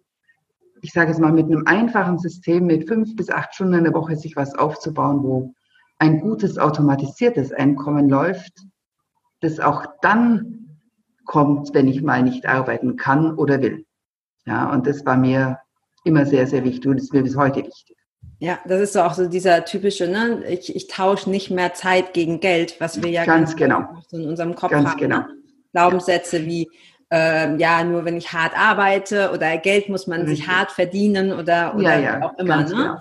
ich 0.83 0.93
sage 0.93 1.11
es 1.11 1.19
mal, 1.19 1.33
mit 1.33 1.47
einem 1.47 1.67
einfachen 1.67 2.19
System 2.19 2.67
mit 2.67 2.87
fünf 2.87 3.17
bis 3.17 3.31
acht 3.31 3.55
Stunden 3.55 3.75
in 3.75 3.85
der 3.85 3.95
Woche 3.95 4.17
sich 4.17 4.37
was 4.37 4.55
aufzubauen, 4.55 5.23
wo 5.23 5.55
ein 5.99 6.21
gutes 6.21 6.59
automatisiertes 6.59 7.53
Einkommen 7.53 8.09
läuft, 8.11 8.53
das 9.41 9.59
auch 9.61 9.87
dann 10.03 10.81
kommt, 11.25 11.73
wenn 11.75 11.89
ich 11.89 12.03
mal 12.03 12.23
nicht 12.23 12.47
arbeiten 12.47 12.97
kann 12.97 13.35
oder 13.37 13.63
will. 13.63 13.87
Ja, 14.45 14.71
und 14.71 14.87
das 14.87 15.05
war 15.07 15.17
mir 15.17 15.59
immer 16.05 16.27
sehr, 16.27 16.47
sehr 16.47 16.63
wichtig 16.63 16.87
und 16.87 16.99
ist 16.99 17.13
mir 17.13 17.23
bis 17.23 17.37
heute 17.37 17.65
wichtig. 17.65 17.97
Ja, 18.39 18.59
das 18.67 18.81
ist 18.81 18.93
so 18.93 19.01
auch 19.01 19.15
so 19.15 19.27
dieser 19.27 19.65
typische, 19.65 20.09
ne? 20.09 20.45
Ich, 20.49 20.75
ich 20.75 20.89
tausche 20.89 21.31
nicht 21.31 21.51
mehr 21.51 21.73
Zeit 21.73 22.13
gegen 22.13 22.41
Geld, 22.41 22.77
was 22.81 23.03
wir 23.03 23.11
ja 23.11 23.25
ganz, 23.25 23.57
genau 23.57 23.89
in 24.13 24.29
unserem 24.29 24.55
Kopf 24.55 24.73
ganz 24.73 24.91
haben. 24.91 24.99
Genau. 24.99 25.19
Ne? 25.19 25.29
Glaubenssätze 25.73 26.45
wie 26.45 26.69
äh, 27.13 27.57
ja, 27.57 27.85
nur 27.85 28.05
wenn 28.05 28.17
ich 28.17 28.33
hart 28.33 28.59
arbeite 28.59 29.31
oder 29.33 29.57
Geld 29.59 29.89
muss 29.89 30.07
man 30.07 30.23
Richtig. 30.23 30.39
sich 30.39 30.49
hart 30.49 30.73
verdienen 30.73 31.33
oder, 31.33 31.75
oder 31.75 31.99
ja, 31.99 32.19
ja, 32.19 32.23
auch 32.23 32.39
immer. 32.39 32.63
Ne? 32.63 32.69
Genau. 32.69 32.97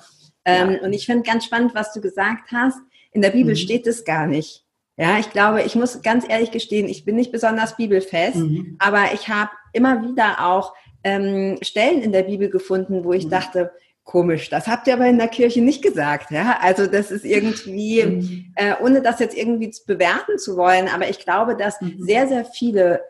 Ähm, 0.46 0.72
ja. 0.72 0.82
Und 0.82 0.94
ich 0.94 1.06
finde 1.06 1.24
ganz 1.24 1.46
spannend, 1.46 1.74
was 1.74 1.92
du 1.94 2.02
gesagt 2.02 2.52
hast. 2.52 2.78
In 3.12 3.22
der 3.22 3.32
Bibel 3.32 3.54
mhm. 3.54 3.58
steht 3.58 3.88
es 3.88 4.06
gar 4.06 4.28
nicht. 4.28 4.64
Ja, 4.98 5.20
ich 5.20 5.30
glaube, 5.32 5.64
ich 5.64 5.76
muss 5.76 6.02
ganz 6.02 6.26
ehrlich 6.28 6.52
gestehen, 6.52 6.88
ich 6.88 7.04
bin 7.04 7.16
nicht 7.16 7.32
besonders 7.32 7.76
bibelfest, 7.76 8.38
mhm. 8.38 8.78
aber 8.80 9.14
ich 9.14 9.28
habe 9.28 9.52
immer 9.74 10.02
wieder 10.02 10.46
auch 10.46 10.74
ähm, 11.04 11.58
Stellen 11.62 12.02
in 12.02 12.14
der 12.14 12.24
Bibel 12.24 12.50
gefunden, 12.50 13.04
wo 13.04 13.12
ich 13.12 13.26
mhm. 13.26 13.32
dachte, 13.32 13.72
komisch, 14.06 14.50
das 14.50 14.68
habt 14.68 14.88
ihr 14.88 14.94
aber 14.94 15.08
in 15.08 15.18
der 15.18 15.28
Kirche 15.28 15.62
nicht 15.62 15.82
gesagt. 15.82 16.32
Ja? 16.32 16.60
Also 16.62 16.88
das 16.88 17.12
ist 17.12 17.26
irgendwie, 17.26 18.04
mhm. 18.04 18.54
äh, 18.56 18.76
ohne 18.82 19.02
das 19.02 19.20
jetzt 19.20 19.36
irgendwie 19.36 19.74
bewerten 19.86 20.38
zu 20.38 20.56
wollen, 20.56 20.88
aber 20.88 21.10
ich 21.10 21.20
glaube, 21.20 21.58
dass 21.58 21.82
mhm. 21.82 21.96
sehr, 22.00 22.28
sehr 22.28 22.46
viele 22.46 23.02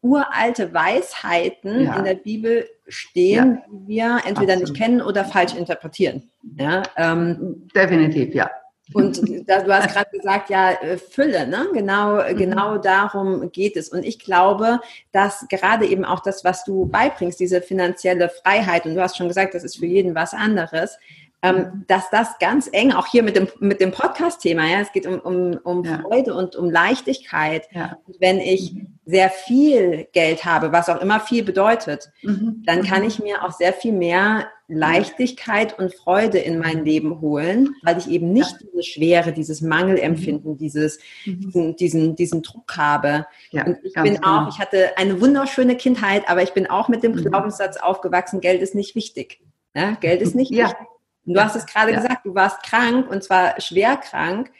uralte 0.00 0.72
Weisheiten 0.72 1.84
ja. 1.84 1.96
in 1.96 2.04
der 2.04 2.14
Bibel 2.14 2.68
stehen, 2.86 3.56
ja. 3.56 3.62
die 3.68 3.88
wir 3.88 4.20
entweder 4.24 4.54
Absolut. 4.54 4.60
nicht 4.60 4.76
kennen 4.76 5.02
oder 5.02 5.24
falsch 5.24 5.54
interpretieren. 5.54 6.30
Ja, 6.56 6.84
ähm, 6.96 7.68
Definitiv, 7.74 8.32
ja. 8.32 8.48
Und 8.92 9.20
da, 9.48 9.62
du 9.62 9.74
hast 9.74 9.92
gerade 9.92 10.10
gesagt, 10.10 10.50
ja, 10.50 10.72
äh, 10.72 10.96
Fülle, 10.96 11.46
ne? 11.46 11.66
Genau, 11.72 12.22
mhm. 12.22 12.36
genau 12.36 12.78
darum 12.78 13.50
geht 13.50 13.76
es. 13.76 13.88
Und 13.88 14.04
ich 14.04 14.18
glaube, 14.18 14.80
dass 15.12 15.46
gerade 15.48 15.86
eben 15.86 16.04
auch 16.04 16.20
das, 16.20 16.44
was 16.44 16.64
du 16.64 16.86
beibringst, 16.86 17.40
diese 17.40 17.62
finanzielle 17.62 18.28
Freiheit, 18.28 18.86
und 18.86 18.94
du 18.94 19.02
hast 19.02 19.16
schon 19.16 19.28
gesagt, 19.28 19.54
das 19.54 19.64
ist 19.64 19.78
für 19.78 19.86
jeden 19.86 20.14
was 20.14 20.34
anderes, 20.34 20.98
ähm, 21.46 21.84
dass 21.86 22.10
das 22.10 22.38
ganz 22.38 22.68
eng, 22.72 22.92
auch 22.92 23.06
hier 23.06 23.22
mit 23.22 23.36
dem, 23.36 23.48
mit 23.60 23.80
dem 23.80 23.92
Podcast-Thema, 23.92 24.66
ja, 24.66 24.80
es 24.80 24.92
geht 24.92 25.06
um, 25.06 25.20
um, 25.20 25.58
um 25.62 25.84
ja. 25.84 26.00
Freude 26.00 26.34
und 26.34 26.56
um 26.56 26.70
Leichtigkeit. 26.70 27.68
Ja. 27.72 27.98
wenn 28.18 28.38
ich 28.38 28.74
sehr 29.04 29.30
viel 29.30 30.08
Geld 30.12 30.44
habe, 30.44 30.72
was 30.72 30.88
auch 30.88 31.00
immer 31.00 31.20
viel 31.20 31.44
bedeutet, 31.44 32.10
mhm. 32.22 32.62
dann 32.66 32.82
kann 32.82 33.02
mhm. 33.02 33.08
ich 33.08 33.18
mir 33.20 33.44
auch 33.44 33.52
sehr 33.52 33.72
viel 33.72 33.92
mehr 33.92 34.48
Leichtigkeit 34.68 35.78
und 35.78 35.94
Freude 35.94 36.38
in 36.38 36.58
mein 36.58 36.84
Leben 36.84 37.20
holen, 37.20 37.76
weil 37.84 37.98
ich 37.98 38.08
eben 38.08 38.32
nicht 38.32 38.56
diese 38.60 38.82
Schwere, 38.82 39.32
dieses 39.32 39.60
Mangelempfinden, 39.60 40.52
mhm. 40.52 40.58
dieses, 40.58 40.98
mhm. 41.24 41.40
diesen, 41.40 41.76
diesen, 41.76 42.16
diesen 42.16 42.42
Druck 42.42 42.76
habe. 42.76 43.26
Ja, 43.52 43.64
und 43.64 43.78
ich 43.84 43.94
bin 43.94 44.14
genau. 44.14 44.42
auch, 44.42 44.48
ich 44.48 44.58
hatte 44.58 44.98
eine 44.98 45.20
wunderschöne 45.20 45.76
Kindheit, 45.76 46.24
aber 46.28 46.42
ich 46.42 46.52
bin 46.52 46.66
auch 46.66 46.88
mit 46.88 47.04
dem 47.04 47.12
mhm. 47.12 47.26
Glaubenssatz 47.26 47.76
aufgewachsen, 47.76 48.40
Geld 48.40 48.60
ist 48.60 48.74
nicht 48.74 48.96
wichtig. 48.96 49.40
Ja, 49.76 49.92
Geld 49.92 50.22
ist 50.22 50.34
nicht 50.34 50.50
ja. 50.50 50.64
wichtig. 50.64 50.86
Und 51.26 51.34
du 51.34 51.44
hast 51.44 51.56
es 51.56 51.66
gerade 51.66 51.92
ja. 51.92 52.00
gesagt, 52.00 52.24
du 52.24 52.34
warst 52.34 52.62
krank 52.62 53.10
und 53.10 53.22
zwar 53.22 53.60
schwer 53.60 53.96
krank. 53.96 54.50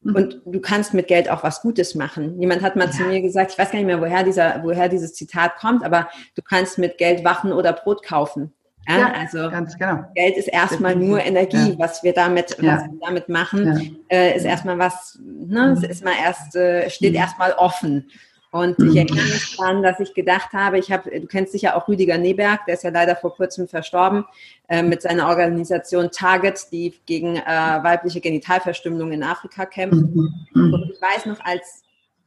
Mhm. 0.00 0.14
Und 0.14 0.42
du 0.44 0.60
kannst 0.60 0.94
mit 0.94 1.08
Geld 1.08 1.30
auch 1.30 1.42
was 1.42 1.62
Gutes 1.62 1.94
machen. 1.94 2.40
Jemand 2.40 2.62
hat 2.62 2.76
mal 2.76 2.86
ja. 2.86 2.90
zu 2.90 3.04
mir 3.04 3.20
gesagt, 3.20 3.52
ich 3.52 3.58
weiß 3.58 3.70
gar 3.70 3.78
nicht 3.78 3.86
mehr, 3.86 4.00
woher, 4.00 4.22
dieser, 4.22 4.62
woher 4.62 4.88
dieses 4.88 5.14
Zitat 5.14 5.56
kommt, 5.56 5.84
aber 5.84 6.08
du 6.34 6.42
kannst 6.42 6.78
mit 6.78 6.98
Geld 6.98 7.24
Waffen 7.24 7.52
oder 7.52 7.72
Brot 7.72 8.04
kaufen. 8.04 8.52
Ja, 8.86 8.98
ja 8.98 9.12
also 9.12 9.50
genau. 9.78 10.04
Geld 10.14 10.36
ist 10.36 10.48
erstmal 10.48 10.94
nur 10.94 11.20
Energie, 11.20 11.70
ja. 11.70 11.78
was 11.78 12.02
wir 12.02 12.12
damit, 12.12 12.56
was 12.58 12.84
wir 12.84 12.98
damit 13.00 13.28
machen, 13.28 13.98
äh, 14.10 14.36
ist 14.36 14.44
erstmal 14.44 14.78
was, 14.78 15.18
ne, 15.22 15.68
mhm. 15.68 15.72
es 15.72 15.82
ist 15.84 16.04
mal 16.04 16.14
erst, 16.22 16.54
äh, 16.54 16.90
steht 16.90 17.12
mhm. 17.12 17.18
erstmal 17.20 17.52
offen. 17.52 18.10
Und 18.54 18.78
ich 18.78 18.94
erinnere 18.94 19.24
mich 19.24 19.56
daran, 19.56 19.82
dass 19.82 19.98
ich 19.98 20.14
gedacht 20.14 20.52
habe, 20.52 20.78
ich 20.78 20.92
habe, 20.92 21.10
du 21.10 21.26
kennst 21.26 21.50
sicher 21.50 21.74
auch 21.74 21.88
Rüdiger 21.88 22.18
Neberg, 22.18 22.64
der 22.66 22.74
ist 22.74 22.84
ja 22.84 22.90
leider 22.90 23.16
vor 23.16 23.34
kurzem 23.34 23.66
verstorben, 23.66 24.24
äh, 24.68 24.80
mit 24.80 25.02
seiner 25.02 25.26
Organisation 25.26 26.08
Target, 26.12 26.68
die 26.70 26.94
gegen 27.04 27.34
äh, 27.34 27.42
weibliche 27.42 28.20
Genitalverstümmelung 28.20 29.10
in 29.10 29.24
Afrika 29.24 29.66
kämpft. 29.66 30.14
Mhm. 30.14 30.72
Und 30.72 30.88
ich 30.88 31.02
weiß 31.02 31.26
noch, 31.26 31.44
als 31.44 31.82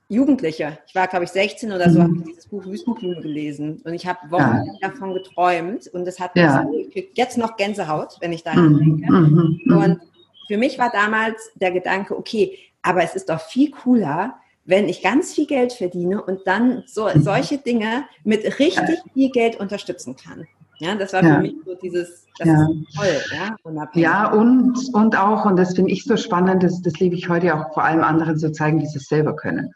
Jugendliche, 0.10 0.78
ich 0.86 0.96
war 0.96 1.08
glaube 1.08 1.24
ich 1.24 1.32
16 1.32 1.72
oder 1.72 1.90
so, 1.90 2.04
habe 2.04 2.18
ich 2.18 2.24
dieses 2.26 2.48
Buch 2.48 2.66
Wüstenblume 2.66 3.22
gelesen 3.22 3.82
und 3.86 3.94
ich 3.94 4.06
habe 4.06 4.20
Wochen 4.30 4.66
ja. 4.82 4.90
davon 4.90 5.14
geträumt 5.14 5.88
und 5.94 6.04
das 6.04 6.20
hat 6.20 6.36
ja. 6.36 6.62
so, 6.62 7.02
jetzt 7.14 7.38
noch 7.38 7.56
Gänsehaut, 7.56 8.18
wenn 8.20 8.34
ich 8.34 8.44
daran 8.44 8.74
mhm. 8.74 8.80
denke. 8.80 9.14
Mhm. 9.14 9.78
Und 9.78 10.02
für 10.50 10.58
mich 10.58 10.78
war 10.78 10.92
damals 10.92 11.52
der 11.56 11.72
Gedanke, 11.72 12.18
okay, 12.18 12.58
aber 12.82 13.02
es 13.02 13.16
ist 13.16 13.30
doch 13.30 13.40
viel 13.40 13.72
cooler, 13.72 14.38
wenn 14.68 14.88
ich 14.88 15.02
ganz 15.02 15.34
viel 15.34 15.48
Geld 15.48 15.74
verdiene 15.74 16.22
und 16.22 16.46
dann 16.46 16.84
so, 16.86 17.10
solche 17.16 17.58
Dinge 17.58 18.04
mit 18.24 18.44
richtig 18.60 19.00
viel 19.14 19.32
Geld 19.32 19.60
unterstützen 19.60 20.16
kann. 20.16 20.46
Ja, 20.80 20.94
das 20.94 21.14
war 21.14 21.22
für 21.22 21.28
ja. 21.28 21.40
mich 21.40 21.56
so 21.66 21.74
dieses, 21.74 22.28
das 22.38 22.48
ja. 22.48 22.54
ist 22.54 22.96
toll, 22.96 23.22
ja, 23.36 23.56
unabhängig. 23.64 24.04
Ja, 24.06 24.32
und, 24.32 24.78
und 24.94 25.18
auch, 25.18 25.46
und 25.46 25.56
das 25.58 25.74
finde 25.74 25.92
ich 25.92 26.04
so 26.04 26.18
spannend, 26.18 26.62
das, 26.62 26.82
das 26.84 27.00
liebe 27.00 27.16
ich 27.16 27.30
heute 27.30 27.56
auch 27.56 27.74
vor 27.74 27.84
allem 27.84 28.04
anderen 28.04 28.38
zu 28.38 28.52
zeigen, 28.52 28.80
die 28.80 28.86
es 28.86 28.94
selber 29.08 29.36
können. 29.36 29.74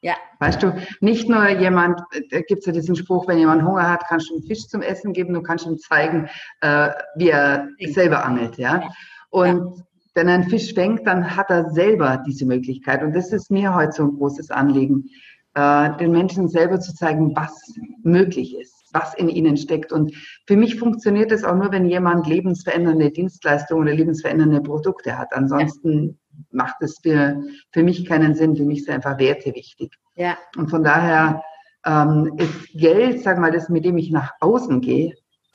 Ja. 0.00 0.14
Weißt 0.38 0.62
du, 0.62 0.76
nicht 1.00 1.28
nur 1.28 1.48
jemand, 1.48 1.98
da 2.30 2.40
gibt 2.42 2.60
es 2.60 2.66
ja 2.66 2.72
diesen 2.72 2.94
Spruch, 2.94 3.26
wenn 3.26 3.38
jemand 3.38 3.64
Hunger 3.64 3.90
hat, 3.90 4.04
kannst 4.06 4.28
du 4.28 4.36
ihm 4.36 4.42
Fisch 4.42 4.68
zum 4.68 4.82
Essen 4.82 5.14
geben, 5.14 5.32
du 5.32 5.42
kannst 5.42 5.66
ihm 5.66 5.78
zeigen, 5.78 6.28
äh, 6.60 6.90
wie 7.16 7.30
er 7.30 7.68
selber 7.88 8.24
angelt, 8.24 8.58
ja. 8.58 8.90
Und 9.30 9.82
wenn 10.14 10.28
er 10.28 10.34
einen 10.34 10.48
Fisch 10.48 10.74
fängt, 10.74 11.06
dann 11.06 11.36
hat 11.36 11.50
er 11.50 11.70
selber 11.70 12.22
diese 12.26 12.46
Möglichkeit. 12.46 13.02
Und 13.02 13.14
das 13.14 13.32
ist 13.32 13.50
mir 13.50 13.74
heute 13.74 13.92
so 13.92 14.04
ein 14.04 14.16
großes 14.16 14.50
Anliegen, 14.50 15.10
äh, 15.54 15.96
den 15.96 16.12
Menschen 16.12 16.48
selber 16.48 16.80
zu 16.80 16.94
zeigen, 16.94 17.34
was 17.34 17.74
möglich 18.02 18.56
ist, 18.56 18.88
was 18.92 19.14
in 19.14 19.28
ihnen 19.28 19.56
steckt. 19.56 19.92
Und 19.92 20.14
für 20.46 20.56
mich 20.56 20.78
funktioniert 20.78 21.30
das 21.30 21.44
auch 21.44 21.56
nur, 21.56 21.72
wenn 21.72 21.86
jemand 21.86 22.26
lebensverändernde 22.26 23.10
Dienstleistungen 23.10 23.82
oder 23.82 23.94
lebensverändernde 23.94 24.60
Produkte 24.60 25.18
hat. 25.18 25.32
Ansonsten 25.32 26.18
ja. 26.30 26.44
macht 26.52 26.76
es 26.80 26.98
für, 27.02 27.42
für 27.72 27.82
mich 27.82 28.06
keinen 28.06 28.34
Sinn. 28.34 28.56
Für 28.56 28.64
mich 28.64 28.84
sind 28.84 28.94
einfach 28.94 29.18
Werte 29.18 29.54
wichtig. 29.54 29.92
Ja. 30.16 30.36
Und 30.56 30.70
von 30.70 30.84
daher 30.84 31.42
ähm, 31.84 32.32
ist 32.36 32.72
Geld, 32.72 33.22
sag 33.22 33.38
mal, 33.38 33.50
das, 33.50 33.68
mit 33.68 33.84
dem 33.84 33.98
ich 33.98 34.10
nach 34.10 34.32
außen 34.40 34.80
gehe, 34.80 35.14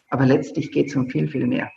aber 0.09 0.25
letztlich 0.25 0.71
geht 0.71 0.87
es 0.87 0.95
um 0.95 1.09
viel, 1.09 1.27
viel 1.27 1.47
mehr. 1.47 1.69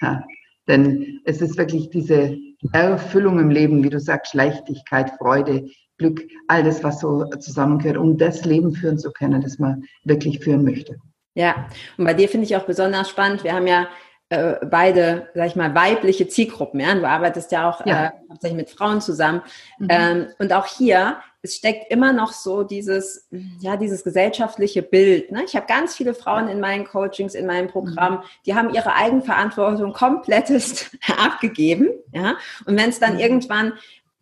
Ja. 0.00 0.24
Denn 0.66 1.20
es 1.24 1.42
ist 1.42 1.58
wirklich 1.58 1.90
diese 1.90 2.36
Erfüllung 2.72 3.38
im 3.38 3.50
Leben, 3.50 3.82
wie 3.82 3.90
du 3.90 4.00
sagst, 4.00 4.34
Leichtigkeit, 4.34 5.12
Freude, 5.18 5.68
Glück, 5.98 6.26
all 6.48 6.64
das, 6.64 6.82
was 6.82 7.00
so 7.00 7.24
zusammengehört, 7.38 7.98
um 7.98 8.16
das 8.16 8.44
Leben 8.44 8.72
führen 8.72 8.98
zu 8.98 9.12
können, 9.12 9.40
das 9.40 9.58
man 9.58 9.84
wirklich 10.04 10.40
führen 10.40 10.64
möchte. 10.64 10.96
Ja, 11.34 11.66
und 11.98 12.04
bei 12.04 12.14
dir 12.14 12.28
finde 12.28 12.46
ich 12.46 12.56
auch 12.56 12.64
besonders 12.64 13.10
spannend. 13.10 13.44
Wir 13.44 13.54
haben 13.54 13.66
ja 13.66 13.88
äh, 14.34 14.66
beide, 14.66 15.28
sag 15.34 15.46
ich 15.46 15.56
mal, 15.56 15.74
weibliche 15.74 16.28
Zielgruppen. 16.28 16.80
Ja? 16.80 16.94
Du 16.94 17.06
arbeitest 17.06 17.52
ja 17.52 17.70
auch 17.70 17.84
ja. 17.86 18.06
Äh, 18.06 18.10
hauptsächlich 18.30 18.56
mit 18.56 18.70
Frauen 18.70 19.00
zusammen. 19.00 19.42
Mhm. 19.78 19.86
Ähm, 19.90 20.26
und 20.38 20.52
auch 20.52 20.66
hier 20.66 21.16
es 21.44 21.56
steckt 21.56 21.92
immer 21.92 22.14
noch 22.14 22.32
so 22.32 22.62
dieses, 22.62 23.28
ja, 23.60 23.76
dieses 23.76 24.02
gesellschaftliche 24.02 24.82
Bild. 24.82 25.30
Ne? 25.30 25.44
Ich 25.44 25.54
habe 25.54 25.66
ganz 25.66 25.94
viele 25.94 26.14
Frauen 26.14 26.48
in 26.48 26.58
meinen 26.58 26.86
Coachings, 26.86 27.34
in 27.34 27.44
meinem 27.44 27.68
Programm, 27.68 28.22
die 28.46 28.54
haben 28.54 28.72
ihre 28.72 28.94
Eigenverantwortung 28.94 29.92
komplettest 29.92 30.96
abgegeben. 31.22 31.90
Ja? 32.14 32.36
Und 32.64 32.78
wenn 32.78 32.88
es 32.88 32.98
dann 32.98 33.14
mhm. 33.14 33.20
irgendwann 33.20 33.72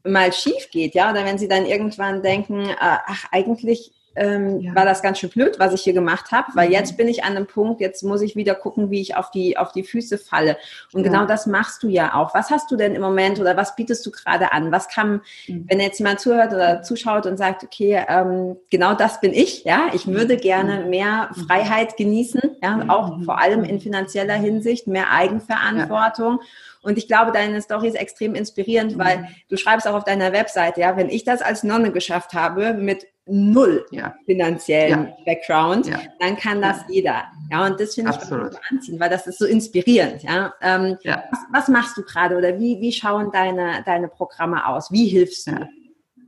mal 0.02 0.33
schief 0.33 0.69
geht, 0.73 0.97
ja, 0.97 1.12
oder 1.12 1.25
wenn 1.25 1.38
sie 1.38 1.47
dann 1.47 1.64
irgendwann 1.64 2.23
denken, 2.23 2.69
äh, 2.69 2.75
ach, 2.81 3.26
eigentlich 3.31 3.92
ähm, 4.14 4.61
ja. 4.61 4.75
war 4.75 4.85
das 4.85 5.02
ganz 5.02 5.19
schön 5.19 5.31
blöd, 5.31 5.59
was 5.59 5.73
ich 5.73 5.83
hier 5.83 5.92
gemacht 5.92 6.33
habe, 6.33 6.49
weil 6.54 6.69
mhm. 6.69 6.75
jetzt 6.75 6.97
bin 6.97 7.09
ich 7.09 7.25
an 7.25 7.37
einem 7.37 7.47
Punkt, 7.47 7.81
jetzt 7.81 8.02
muss 8.02 8.21
ich 8.21 8.37
wieder 8.37 8.54
gucken, 8.54 8.90
wie 8.90 9.00
ich 9.00 9.16
auf 9.16 9.31
die, 9.31 9.57
auf 9.57 9.73
die 9.73 9.83
Füße 9.83 10.19
falle. 10.19 10.57
Und 10.92 11.04
ja. 11.04 11.11
genau 11.11 11.26
das 11.26 11.47
machst 11.47 11.83
du 11.83 11.88
ja 11.88 12.14
auch. 12.14 12.35
Was 12.35 12.50
hast 12.50 12.71
du 12.71 12.76
denn 12.76 12.95
im 12.95 13.02
Moment 13.02 13.40
oder 13.40 13.57
was 13.57 13.76
bietest 13.76 14.04
du 14.07 14.11
gerade 14.11 14.52
an? 14.52 14.73
Was 14.73 14.88
kann, 14.88 15.23
mhm. 15.47 15.66
wenn 15.69 15.81
jetzt 15.81 15.99
jemand 15.99 16.21
zuhört 16.21 16.52
oder 16.52 16.83
zuschaut 16.83 17.26
und 17.26 17.37
sagt, 17.37 17.64
okay, 17.64 18.04
ähm, 18.09 18.57
genau 18.71 18.95
das 18.95 19.21
bin 19.21 19.33
ich, 19.33 19.64
ja, 19.64 19.90
ich 19.92 20.07
würde 20.07 20.37
gerne 20.37 20.85
mhm. 20.85 20.90
mehr 20.90 21.31
mhm. 21.35 21.47
Freiheit 21.47 21.97
genießen, 21.97 22.40
ja, 22.62 22.85
auch 22.88 23.23
vor 23.25 23.38
allem 23.38 23.64
in 23.64 23.81
finanzieller 23.81 24.35
Hinsicht, 24.35 24.87
mehr 24.87 25.11
Eigenverantwortung. 25.11 26.38
Ja. 26.40 26.47
Und 26.83 26.99
ich 26.99 27.07
glaube, 27.07 27.31
deine 27.31 27.62
Story 27.62 27.88
ist 27.88 27.95
extrem 27.95 28.35
inspirierend, 28.35 28.99
weil 28.99 29.28
du 29.49 29.57
schreibst 29.57 29.87
auch 29.87 29.95
auf 29.95 30.04
deiner 30.04 30.33
Webseite, 30.33 30.81
ja, 30.81 30.97
wenn 30.97 31.09
ich 31.09 31.25
das 31.25 31.40
als 31.40 31.62
Nonne 31.62 31.92
geschafft 31.92 32.35
habe 32.35 32.75
mit 32.75 33.07
null 33.26 33.87
ja. 33.91 34.14
finanziellen 34.26 35.07
ja. 35.07 35.17
Background, 35.25 35.87
ja. 35.87 36.00
dann 36.19 36.37
kann 36.37 36.61
das 36.61 36.79
jeder. 36.88 37.25
Ja, 37.50 37.67
und 37.67 37.79
das 37.79 37.95
finde 37.95 38.11
ich 38.11 38.21
so 38.21 38.35
anziehend, 38.71 39.00
weil 39.00 39.11
das 39.11 39.26
ist 39.26 39.38
so 39.38 39.47
inspirierend. 39.47 40.23
Ja, 40.23 40.52
ähm, 40.61 40.97
was, 41.05 41.38
was, 41.52 41.69
machst 41.69 41.97
du 41.97 42.02
gerade 42.02 42.37
oder 42.37 42.59
wie, 42.59 42.81
wie 42.81 42.93
schauen 42.93 43.31
deine, 43.33 43.83
deine 43.87 44.09
Programme 44.09 44.67
aus? 44.67 44.91
Wie 44.91 45.07
hilfst 45.07 45.47
du? 45.47 45.69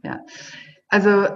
Ja, 0.04 0.20
also 0.88 1.26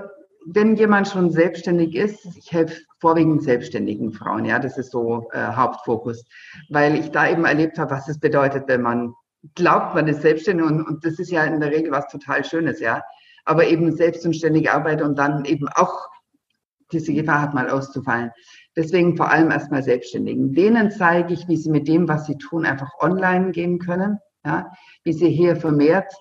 wenn 0.46 0.76
jemand 0.76 1.08
schon 1.08 1.30
selbstständig 1.30 1.94
ist, 1.94 2.24
ich 2.36 2.52
helfe 2.52 2.80
vorwiegend 3.00 3.42
selbstständigen 3.42 4.12
Frauen, 4.12 4.44
ja, 4.44 4.58
das 4.58 4.78
ist 4.78 4.92
so 4.92 5.28
äh, 5.32 5.38
Hauptfokus, 5.38 6.24
weil 6.68 6.94
ich 6.94 7.10
da 7.10 7.28
eben 7.28 7.44
erlebt 7.44 7.78
habe, 7.78 7.90
was 7.90 8.08
es 8.08 8.18
bedeutet, 8.18 8.64
wenn 8.68 8.82
man 8.82 9.14
glaubt, 9.54 9.94
man 9.94 10.08
ist 10.08 10.22
selbstständig 10.22 10.66
und, 10.66 10.86
und 10.86 11.04
das 11.04 11.18
ist 11.18 11.30
ja 11.30 11.44
in 11.44 11.60
der 11.60 11.70
Regel 11.70 11.90
was 11.90 12.08
total 12.08 12.44
Schönes, 12.44 12.80
ja 12.80 13.02
aber 13.48 13.66
eben 13.66 13.94
selbstständig 13.94 14.70
arbeite 14.70 15.04
und 15.04 15.18
dann 15.18 15.44
eben 15.44 15.68
auch 15.68 16.08
diese 16.92 17.12
Gefahr 17.12 17.42
hat, 17.42 17.54
mal 17.54 17.68
auszufallen. 17.68 18.30
Deswegen 18.76 19.16
vor 19.16 19.30
allem 19.30 19.50
erstmal 19.50 19.82
Selbstständigen. 19.82 20.54
Denen 20.54 20.90
zeige 20.90 21.34
ich, 21.34 21.48
wie 21.48 21.56
sie 21.56 21.70
mit 21.70 21.88
dem, 21.88 22.08
was 22.08 22.26
sie 22.26 22.38
tun, 22.38 22.64
einfach 22.64 22.90
online 23.00 23.50
gehen 23.50 23.78
können, 23.78 24.18
ja, 24.44 24.70
wie 25.04 25.12
sie 25.12 25.28
hier 25.28 25.56
vermehrt 25.56 26.12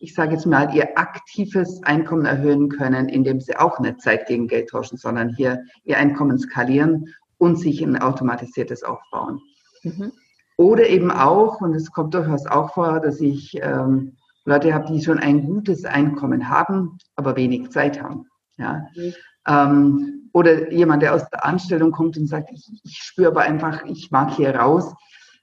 ich 0.00 0.14
sage 0.14 0.32
jetzt 0.32 0.46
mal, 0.46 0.74
ihr 0.74 0.98
aktives 0.98 1.82
Einkommen 1.84 2.24
erhöhen 2.24 2.70
können, 2.70 3.08
indem 3.08 3.38
sie 3.40 3.56
auch 3.56 3.78
nicht 3.80 4.00
Zeit 4.00 4.26
gegen 4.26 4.48
Geld 4.48 4.70
tauschen, 4.70 4.96
sondern 4.96 5.28
hier 5.28 5.62
ihr 5.84 5.98
Einkommen 5.98 6.38
skalieren 6.38 7.14
und 7.36 7.56
sich 7.56 7.82
ein 7.82 8.00
automatisiertes 8.00 8.82
aufbauen. 8.82 9.40
Mhm. 9.82 10.12
Oder 10.56 10.88
eben 10.88 11.10
auch, 11.10 11.60
und 11.60 11.74
es 11.74 11.90
kommt 11.92 12.14
durchaus 12.14 12.46
auch 12.46 12.72
vor, 12.72 13.00
dass 13.00 13.20
ich 13.20 13.58
ähm, 13.62 14.16
Leute 14.44 14.74
habe, 14.74 14.92
die 14.92 15.02
schon 15.02 15.18
ein 15.18 15.44
gutes 15.44 15.84
Einkommen 15.84 16.48
haben, 16.48 16.98
aber 17.16 17.36
wenig 17.36 17.70
Zeit 17.70 18.02
haben. 18.02 18.26
Ja. 18.56 18.86
Mhm. 18.94 19.14
Ähm, 19.46 20.30
oder 20.32 20.72
jemand, 20.72 21.02
der 21.02 21.14
aus 21.14 21.28
der 21.30 21.44
Anstellung 21.44 21.90
kommt 21.90 22.16
und 22.16 22.26
sagt, 22.26 22.50
ich, 22.52 22.80
ich 22.84 22.98
spüre 22.98 23.28
aber 23.28 23.42
einfach, 23.42 23.84
ich 23.84 24.10
mag 24.10 24.34
hier 24.34 24.54
raus, 24.54 24.94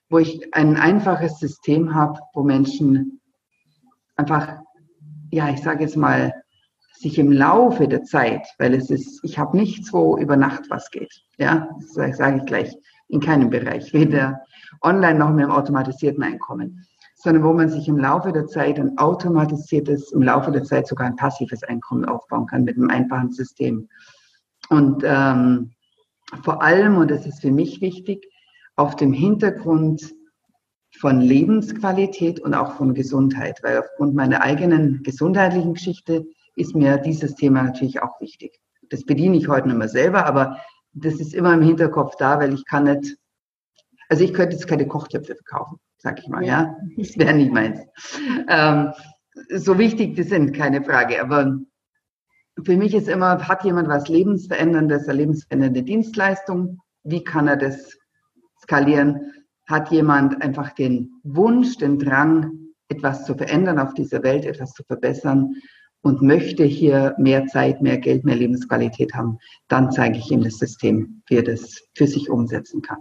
wo 0.10 0.20
ich 0.20 0.54
ein 0.54 0.77
einfaches 0.77 1.39
System 1.39 1.94
habe, 1.94 2.20
wo 2.34 2.44
Menschen 2.44 3.20
einfach, 4.16 4.60
ja, 5.32 5.50
ich 5.50 5.62
sage 5.62 5.84
jetzt 5.84 5.98
mal, 5.98 6.34
sich 6.94 7.20
im 7.20 7.32
Laufe 7.32 7.88
der 7.88 8.04
Zeit, 8.04 8.48
weil 8.58 8.74
es 8.74 8.89
ist, 8.89 9.20
ich 9.24 9.38
habe 9.38 9.56
nichts, 9.56 9.94
wo 9.94 10.18
über 10.18 10.36
Nacht 10.36 10.63
was 10.70 10.89
geht. 10.89 11.13
Ja, 11.38 11.70
das 11.96 12.18
sage 12.18 12.38
ich 12.38 12.46
gleich, 12.46 12.75
in 13.10 13.20
keinem 13.20 13.50
Bereich, 13.50 13.94
weder 13.94 14.42
online 14.82 15.20
noch 15.20 15.32
mit 15.32 15.44
dem 15.44 15.51
automatisierten 15.51 16.24
Einkommen, 16.24 16.86
sondern 17.17 17.43
wo 17.43 17.51
man 17.51 17.67
sich 17.67 17.88
im 17.88 17.97
Laufe 17.97 18.31
der 18.31 18.45
Zeit 18.45 18.79
ein 18.79 18.97
automatisiertes, 18.97 20.12
im 20.12 20.21
Laufe 20.21 20.51
der 20.51 20.63
Zeit 20.63 20.88
sogar 20.88 21.07
ein 21.07 21.15
passives 21.15 21.63
Einkommen 21.63 22.05
aufbauen 22.05 22.45
kann 22.45 22.63
mit 22.63 22.77
einem 22.77 22.89
einfachen 22.89 23.31
System. 23.31 23.89
Und 24.69 25.03
ähm, 25.03 25.71
vor 26.43 26.62
allem, 26.62 26.97
und 26.97 27.09
das 27.09 27.25
ist 27.25 27.41
für 27.41 27.51
mich 27.51 27.81
wichtig, 27.81 28.27
auf 28.75 28.95
dem 28.95 29.13
Hintergrund 29.13 30.13
von 31.00 31.19
Lebensqualität 31.19 32.39
und 32.39 32.53
auch 32.53 32.74
von 32.74 32.93
Gesundheit, 32.93 33.59
weil 33.63 33.79
aufgrund 33.79 34.13
meiner 34.13 34.41
eigenen 34.43 35.01
gesundheitlichen 35.03 35.74
Geschichte 35.74 36.25
ist 36.55 36.75
mir 36.75 36.97
dieses 36.97 37.36
Thema 37.36 37.63
natürlich 37.63 38.01
auch 38.01 38.21
wichtig. 38.21 38.59
Das 38.89 39.03
bediene 39.03 39.38
ich 39.38 39.47
heute 39.47 39.67
nicht 39.67 39.77
mehr 39.77 39.89
selber, 39.89 40.25
aber 40.25 40.59
das 40.93 41.15
ist 41.15 41.33
immer 41.33 41.53
im 41.53 41.62
Hinterkopf 41.62 42.15
da, 42.17 42.39
weil 42.39 42.53
ich 42.53 42.65
kann 42.65 42.83
nicht, 42.83 43.17
also 44.07 44.24
ich 44.24 44.33
könnte 44.33 44.55
jetzt 44.55 44.67
keine 44.67 44.88
Kochtöpfe 44.88 45.36
verkaufen, 45.36 45.79
sag 45.98 46.20
ich 46.20 46.27
mal, 46.27 46.44
ja. 46.44 46.75
Das 46.98 47.18
wäre 47.18 47.34
nicht 47.34 47.51
meins. 47.51 47.80
Ähm, 48.48 48.92
so 49.50 49.77
wichtig 49.77 50.16
die 50.16 50.24
sind, 50.24 50.54
keine 50.54 50.84
Frage, 50.84 51.22
aber 51.22 51.58
für 52.63 52.75
mich 52.75 52.94
ist 52.94 53.08
immer, 53.08 53.48
hat 53.48 53.63
jemand 53.63 53.88
was 53.88 54.08
Lebensveränderndes, 54.08 55.08
eine 55.08 55.20
lebensverändernde 55.20 55.84
Dienstleistung? 55.84 56.80
Wie 57.04 57.24
kann 57.24 57.48
er 57.48 57.58
das 57.58 57.98
skalieren? 58.62 59.32
Hat 59.68 59.92
jemand 59.92 60.42
einfach 60.42 60.72
den 60.74 61.12
Wunsch, 61.24 61.77
den 61.77 62.00
Drang, 62.00 62.51
etwas 62.89 63.25
zu 63.25 63.36
verändern 63.36 63.80
auf 63.80 63.94
dieser 63.94 64.24
Welt, 64.24 64.46
etwas 64.46 64.74
zu 64.74 64.84
verbessern 64.84 65.56
und 66.01 66.22
möchte 66.22 66.63
hier 66.63 67.16
mehr 67.18 67.46
Zeit, 67.48 67.82
mehr 67.82 67.98
Geld, 67.98 68.24
mehr 68.24 68.36
Lebensqualität 68.36 69.13
haben, 69.13 69.38
dann 69.68 69.92
zeige 69.92 70.18
ich 70.18 70.32
ihm 70.32 70.44
das 70.44 70.58
System, 70.58 71.22
wie 71.27 71.36
er 71.36 71.44
das 71.44 71.82
für 71.96 72.08
sich 72.08 72.30
umsetzen 72.30 72.82
kann. 72.82 73.00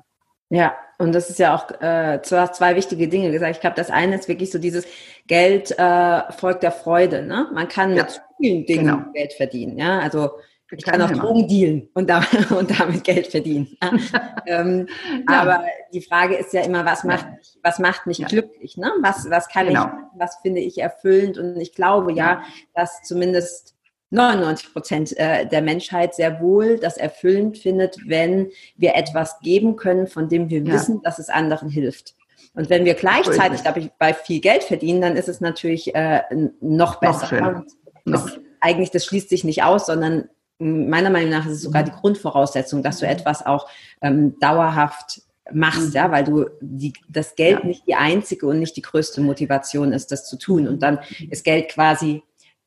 Ja, 0.50 0.74
und 0.98 1.14
das 1.14 1.30
ist 1.30 1.38
ja 1.38 1.54
auch 1.54 1.70
äh, 1.80 2.20
zwei, 2.22 2.46
zwei 2.48 2.76
wichtige 2.76 3.08
Dinge 3.08 3.30
gesagt. 3.30 3.56
Ich 3.56 3.60
glaube, 3.60 3.76
das 3.76 3.90
eine 3.90 4.14
ist 4.14 4.28
wirklich 4.28 4.50
so 4.50 4.58
dieses 4.58 4.86
Geld 5.26 5.76
äh, 5.78 6.32
folgt 6.32 6.62
der 6.62 6.72
Freude. 6.72 7.22
Ne? 7.22 7.48
Man 7.52 7.68
kann 7.68 7.94
ja, 7.94 8.04
mit 8.04 8.22
vielen 8.38 8.66
Dingen 8.66 8.86
genau. 8.86 9.12
Geld 9.12 9.32
verdienen. 9.34 9.78
Ja, 9.78 9.98
also 10.00 10.30
ich 10.70 10.84
kann 10.84 11.00
auch 11.00 11.10
Drogen 11.10 11.46
dealen 11.46 11.88
und, 11.94 12.10
da, 12.10 12.24
und 12.58 12.78
damit 12.78 13.04
Geld 13.04 13.28
verdienen. 13.28 13.76
ähm, 14.46 14.88
ja. 15.28 15.42
Aber 15.42 15.64
die 15.92 16.00
Frage 16.00 16.34
ist 16.34 16.52
ja 16.52 16.62
immer, 16.62 16.84
was 16.84 17.04
macht 17.04 17.28
mich, 17.30 17.58
was 17.62 17.78
macht 17.78 18.06
mich 18.06 18.18
ja. 18.18 18.26
glücklich? 18.26 18.76
Ne? 18.76 18.90
Was, 19.00 19.30
was 19.30 19.48
kann 19.48 19.68
genau. 19.68 19.84
ich, 19.84 20.20
was 20.20 20.38
finde 20.42 20.60
ich 20.60 20.78
erfüllend? 20.78 21.38
Und 21.38 21.60
ich 21.60 21.72
glaube 21.72 22.12
ja, 22.12 22.42
dass 22.74 23.02
zumindest 23.02 23.75
99 24.10 24.72
Prozent 24.72 25.18
äh, 25.18 25.46
der 25.46 25.62
Menschheit 25.62 26.14
sehr 26.14 26.40
wohl 26.40 26.78
das 26.78 26.96
erfüllend 26.96 27.58
findet, 27.58 27.96
wenn 28.06 28.50
wir 28.76 28.94
etwas 28.94 29.40
geben 29.40 29.76
können, 29.76 30.06
von 30.06 30.28
dem 30.28 30.48
wir 30.48 30.60
ja. 30.60 30.72
wissen, 30.72 31.02
dass 31.02 31.18
es 31.18 31.28
anderen 31.28 31.68
hilft. 31.68 32.14
Und 32.54 32.70
wenn 32.70 32.84
wir 32.84 32.94
gleichzeitig, 32.94 33.62
glaube 33.62 33.80
ich, 33.80 33.90
bei 33.98 34.14
viel 34.14 34.40
Geld 34.40 34.62
verdienen, 34.62 35.02
dann 35.02 35.16
ist 35.16 35.28
es 35.28 35.40
natürlich 35.40 35.94
äh, 35.94 36.22
noch 36.60 37.00
besser. 37.00 37.40
Noch 37.40 37.64
noch. 38.06 38.24
Das, 38.24 38.40
eigentlich, 38.60 38.90
das 38.90 39.04
schließt 39.04 39.28
sich 39.28 39.44
nicht 39.44 39.62
aus, 39.62 39.86
sondern 39.86 40.28
meiner 40.58 41.10
Meinung 41.10 41.30
nach 41.30 41.46
ist 41.46 41.52
es 41.52 41.62
sogar 41.62 41.82
die 41.82 41.90
Grundvoraussetzung, 41.90 42.82
dass 42.82 42.98
du 42.98 43.06
etwas 43.06 43.44
auch 43.44 43.68
ähm, 44.00 44.38
dauerhaft 44.40 45.22
machst, 45.52 45.94
ja, 45.94 46.10
weil 46.10 46.24
du 46.24 46.46
die, 46.60 46.92
das 47.08 47.36
Geld 47.36 47.60
ja. 47.60 47.66
nicht 47.66 47.86
die 47.86 47.94
einzige 47.94 48.46
und 48.46 48.58
nicht 48.58 48.76
die 48.76 48.82
größte 48.82 49.20
Motivation 49.20 49.92
ist, 49.92 50.10
das 50.10 50.28
zu 50.28 50.38
tun. 50.38 50.66
Und 50.66 50.82
dann 50.82 50.98
ist 51.30 51.44
Geld 51.44 51.68
quasi 51.68 52.22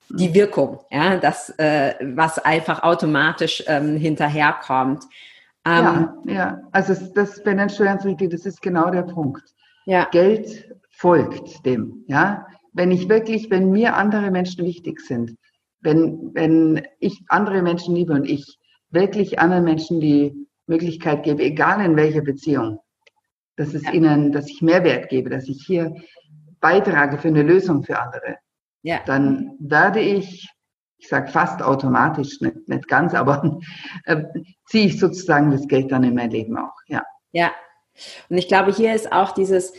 die 0.09 0.33
Wirkung, 0.33 0.79
ja, 0.89 1.17
das, 1.17 1.53
äh, 1.57 1.93
was 2.01 2.39
einfach 2.39 2.83
automatisch 2.83 3.63
ähm, 3.67 3.95
hinterherkommt. 3.95 5.03
Ähm, 5.65 6.09
ja, 6.25 6.33
ja, 6.33 6.61
also 6.71 6.93
das 7.13 7.43
wichtig, 8.05 8.31
das 8.31 8.45
ist 8.45 8.61
genau 8.61 8.89
der 8.89 9.03
Punkt. 9.03 9.43
Ja. 9.85 10.07
Geld 10.11 10.73
folgt 10.89 11.65
dem, 11.65 12.03
ja. 12.07 12.47
Wenn 12.73 12.91
ich 12.91 13.09
wirklich, 13.09 13.49
wenn 13.49 13.71
mir 13.71 13.95
andere 13.95 14.31
Menschen 14.31 14.65
wichtig 14.65 15.01
sind, 15.01 15.35
wenn, 15.81 16.33
wenn 16.33 16.85
ich 16.99 17.23
andere 17.27 17.61
Menschen 17.61 17.95
liebe 17.95 18.13
und 18.13 18.25
ich 18.25 18.57
wirklich 18.89 19.39
anderen 19.39 19.63
Menschen 19.63 19.99
die 19.99 20.33
Möglichkeit 20.67 21.23
gebe, 21.23 21.43
egal 21.43 21.83
in 21.83 21.95
welcher 21.95 22.21
Beziehung, 22.21 22.79
dass 23.55 23.73
es 23.73 23.83
ja. 23.83 23.91
ihnen, 23.91 24.31
dass 24.31 24.49
ich 24.49 24.61
Mehrwert 24.61 25.09
gebe, 25.09 25.29
dass 25.29 25.47
ich 25.47 25.63
hier 25.65 25.93
beitrage 26.59 27.17
für 27.17 27.29
eine 27.29 27.43
Lösung 27.43 27.83
für 27.83 27.99
andere, 27.99 28.37
ja. 28.81 28.99
dann 29.05 29.55
werde 29.59 29.99
ich, 29.99 30.49
ich 30.97 31.07
sage 31.07 31.31
fast 31.31 31.61
automatisch, 31.61 32.41
nicht, 32.41 32.67
nicht 32.67 32.87
ganz, 32.87 33.13
aber 33.13 33.59
äh, 34.05 34.23
ziehe 34.65 34.87
ich 34.87 34.99
sozusagen 34.99 35.51
das 35.51 35.67
Geld 35.67 35.91
dann 35.91 36.03
in 36.03 36.15
mein 36.15 36.31
Leben 36.31 36.57
auch. 36.57 36.75
Ja. 36.87 37.03
Ja. 37.31 37.51
Und 38.29 38.37
ich 38.37 38.47
glaube, 38.47 38.71
hier 38.71 38.93
ist 38.93 39.11
auch 39.11 39.31
dieses, 39.31 39.73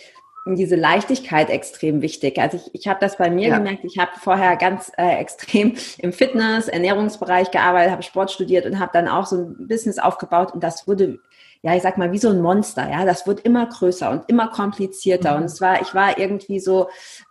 diese 0.47 0.77
Leichtigkeit 0.77 1.51
extrem 1.51 2.03
wichtig. 2.03 2.39
Also 2.39 2.59
ich, 2.59 2.75
ich 2.75 2.89
habe 2.89 3.01
das 3.01 3.17
bei 3.17 3.31
mir 3.31 3.49
ja. 3.49 3.59
gemerkt. 3.59 3.85
Ich 3.85 3.99
habe 3.99 4.13
vorher 4.19 4.57
ganz 4.57 4.91
äh, 4.97 5.17
extrem 5.19 5.75
im 5.99 6.13
Fitness, 6.13 6.69
Ernährungsbereich 6.69 7.51
gearbeitet, 7.51 7.93
habe 7.93 8.03
Sport 8.03 8.31
studiert 8.31 8.67
und 8.67 8.79
habe 8.79 8.91
dann 8.93 9.09
auch 9.09 9.27
so 9.27 9.37
ein 9.37 9.69
Business 9.69 9.99
aufgebaut 9.99 10.53
und 10.53 10.63
das 10.63 10.87
wurde 10.87 11.21
ja, 11.63 11.77
ich 11.77 11.83
sag 11.83 11.99
mal, 11.99 12.11
wie 12.11 12.19
so 12.19 12.31
ein 12.31 12.41
Monster, 12.41 12.91
ja, 12.91 13.05
das 13.05 13.27
wird 13.27 13.41
immer 13.41 13.67
größer 13.67 14.11
und 14.11 14.29
immer 14.29 14.49
komplizierter. 14.49 15.33
Mhm. 15.33 15.37
Und 15.37 15.45
es 15.45 15.61
war, 15.61 15.83
ich 15.83 15.95
war 15.95 16.19
irgendwie 16.19 16.59
so, 16.59 16.89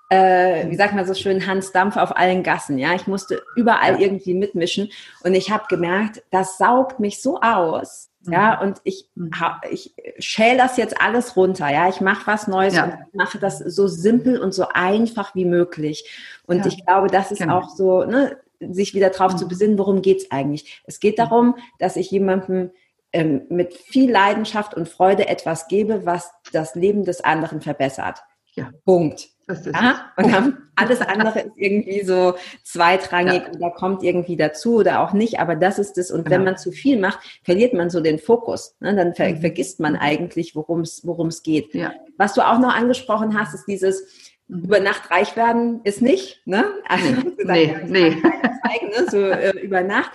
äh, 0.09 0.69
wie 0.69 0.75
sagt 0.75 0.95
man 0.95 1.05
so 1.05 1.13
schön, 1.13 1.45
Hans 1.45 1.71
Dampf 1.71 1.95
auf 1.95 2.17
allen 2.17 2.43
Gassen, 2.43 2.77
ja. 2.77 2.93
Ich 2.95 3.07
musste 3.07 3.43
überall 3.55 3.93
ja. 3.93 3.99
irgendwie 3.99 4.33
mitmischen 4.33 4.89
und 5.23 5.35
ich 5.35 5.51
habe 5.51 5.65
gemerkt, 5.69 6.23
das 6.31 6.57
saugt 6.57 6.99
mich 6.99 7.21
so 7.21 7.39
aus. 7.41 8.09
Ja, 8.27 8.57
mhm. 8.57 8.67
und 8.67 8.81
ich, 8.83 9.09
mhm. 9.15 9.31
ich 9.71 9.93
schäle 10.19 10.57
das 10.57 10.75
jetzt 10.75 11.01
alles 11.01 11.37
runter. 11.37 11.69
Ja, 11.69 11.87
ich 11.87 12.01
mache 12.01 12.27
was 12.27 12.47
Neues 12.47 12.75
ja. 12.75 12.85
und 12.85 13.15
mache 13.15 13.39
das 13.39 13.59
so 13.59 13.87
simpel 13.87 14.41
und 14.41 14.53
so 14.53 14.67
einfach 14.73 15.35
wie 15.35 15.45
möglich. 15.45 16.03
Und 16.45 16.59
ja. 16.59 16.65
ich 16.67 16.85
glaube, 16.85 17.07
das 17.07 17.31
ist 17.31 17.39
genau. 17.39 17.59
auch 17.59 17.69
so, 17.69 18.03
ne, 18.03 18.37
sich 18.59 18.93
wieder 18.93 19.09
drauf 19.09 19.33
mhm. 19.33 19.37
zu 19.37 19.47
besinnen, 19.47 19.77
worum 19.77 20.01
geht's 20.01 20.31
eigentlich? 20.31 20.81
Es 20.83 20.99
geht 20.99 21.17
darum, 21.17 21.55
dass 21.79 21.95
ich 21.95 22.11
jemandem 22.11 22.71
ähm, 23.13 23.43
mit 23.49 23.73
viel 23.73 24.11
Leidenschaft 24.11 24.73
und 24.73 24.89
Freude 24.89 25.27
etwas 25.27 25.67
gebe, 25.67 26.05
was 26.05 26.31
das 26.51 26.75
Leben 26.75 27.05
des 27.05 27.23
anderen 27.23 27.61
verbessert. 27.61 28.21
Ja. 28.55 28.69
Punkt. 28.83 29.29
Ja? 29.65 30.11
Und 30.17 30.57
alles 30.75 31.01
andere 31.01 31.39
ist 31.39 31.57
irgendwie 31.57 32.03
so 32.03 32.35
zweitrangig 32.63 33.43
ja. 33.43 33.51
oder 33.53 33.71
kommt 33.71 34.03
irgendwie 34.03 34.37
dazu 34.37 34.77
oder 34.77 35.01
auch 35.01 35.13
nicht. 35.13 35.39
Aber 35.39 35.55
das 35.55 35.79
ist 35.79 35.97
es. 35.97 36.11
Und 36.11 36.25
genau. 36.25 36.35
wenn 36.35 36.43
man 36.45 36.57
zu 36.57 36.71
viel 36.71 36.99
macht, 36.99 37.19
verliert 37.43 37.73
man 37.73 37.89
so 37.89 38.01
den 38.01 38.19
Fokus. 38.19 38.75
Ne? 38.79 38.95
Dann 38.95 39.15
ver 39.15 39.29
mhm. 39.29 39.41
vergisst 39.41 39.79
man 39.79 39.95
eigentlich, 39.95 40.55
worum 40.55 40.81
es 40.81 41.43
geht. 41.43 41.73
Ja. 41.73 41.93
Was 42.17 42.33
du 42.33 42.41
auch 42.41 42.59
noch 42.59 42.75
angesprochen 42.75 43.37
hast, 43.39 43.53
ist 43.53 43.65
dieses 43.65 44.03
mhm. 44.47 44.65
über 44.65 44.79
Nacht 44.79 45.11
reich 45.11 45.35
werden 45.35 45.81
ist 45.83 46.01
nicht. 46.01 46.41
Ne? 46.45 46.65
Also, 46.87 47.13
nee, 47.43 47.75
nee. 47.85 48.11
Zeigen, 48.11 48.89
ne? 48.89 49.09
So 49.09 49.17
äh, 49.29 49.51
über 49.59 49.81
Nacht. 49.81 50.11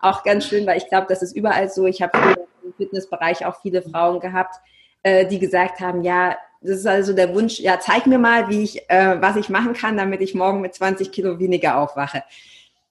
Auch 0.00 0.22
ganz 0.22 0.46
schön, 0.46 0.66
weil 0.66 0.78
ich 0.78 0.88
glaube, 0.88 1.06
das 1.08 1.22
ist 1.22 1.36
überall 1.36 1.68
so. 1.68 1.86
Ich 1.86 2.02
habe 2.02 2.36
im 2.62 2.72
Fitnessbereich 2.74 3.44
auch 3.46 3.60
viele 3.60 3.82
Frauen 3.82 4.20
gehabt, 4.20 4.54
äh, 5.02 5.26
die 5.26 5.38
gesagt 5.38 5.80
haben, 5.80 6.02
ja, 6.02 6.36
das 6.60 6.78
ist 6.78 6.86
also 6.86 7.12
der 7.12 7.34
Wunsch, 7.34 7.60
ja, 7.60 7.78
zeig 7.80 8.06
mir 8.06 8.18
mal, 8.18 8.48
wie 8.48 8.64
ich, 8.64 8.90
äh, 8.90 9.20
was 9.20 9.36
ich 9.36 9.48
machen 9.48 9.74
kann, 9.74 9.96
damit 9.96 10.20
ich 10.20 10.34
morgen 10.34 10.60
mit 10.60 10.74
20 10.74 11.12
Kilo 11.12 11.38
weniger 11.38 11.78
aufwache. 11.78 12.24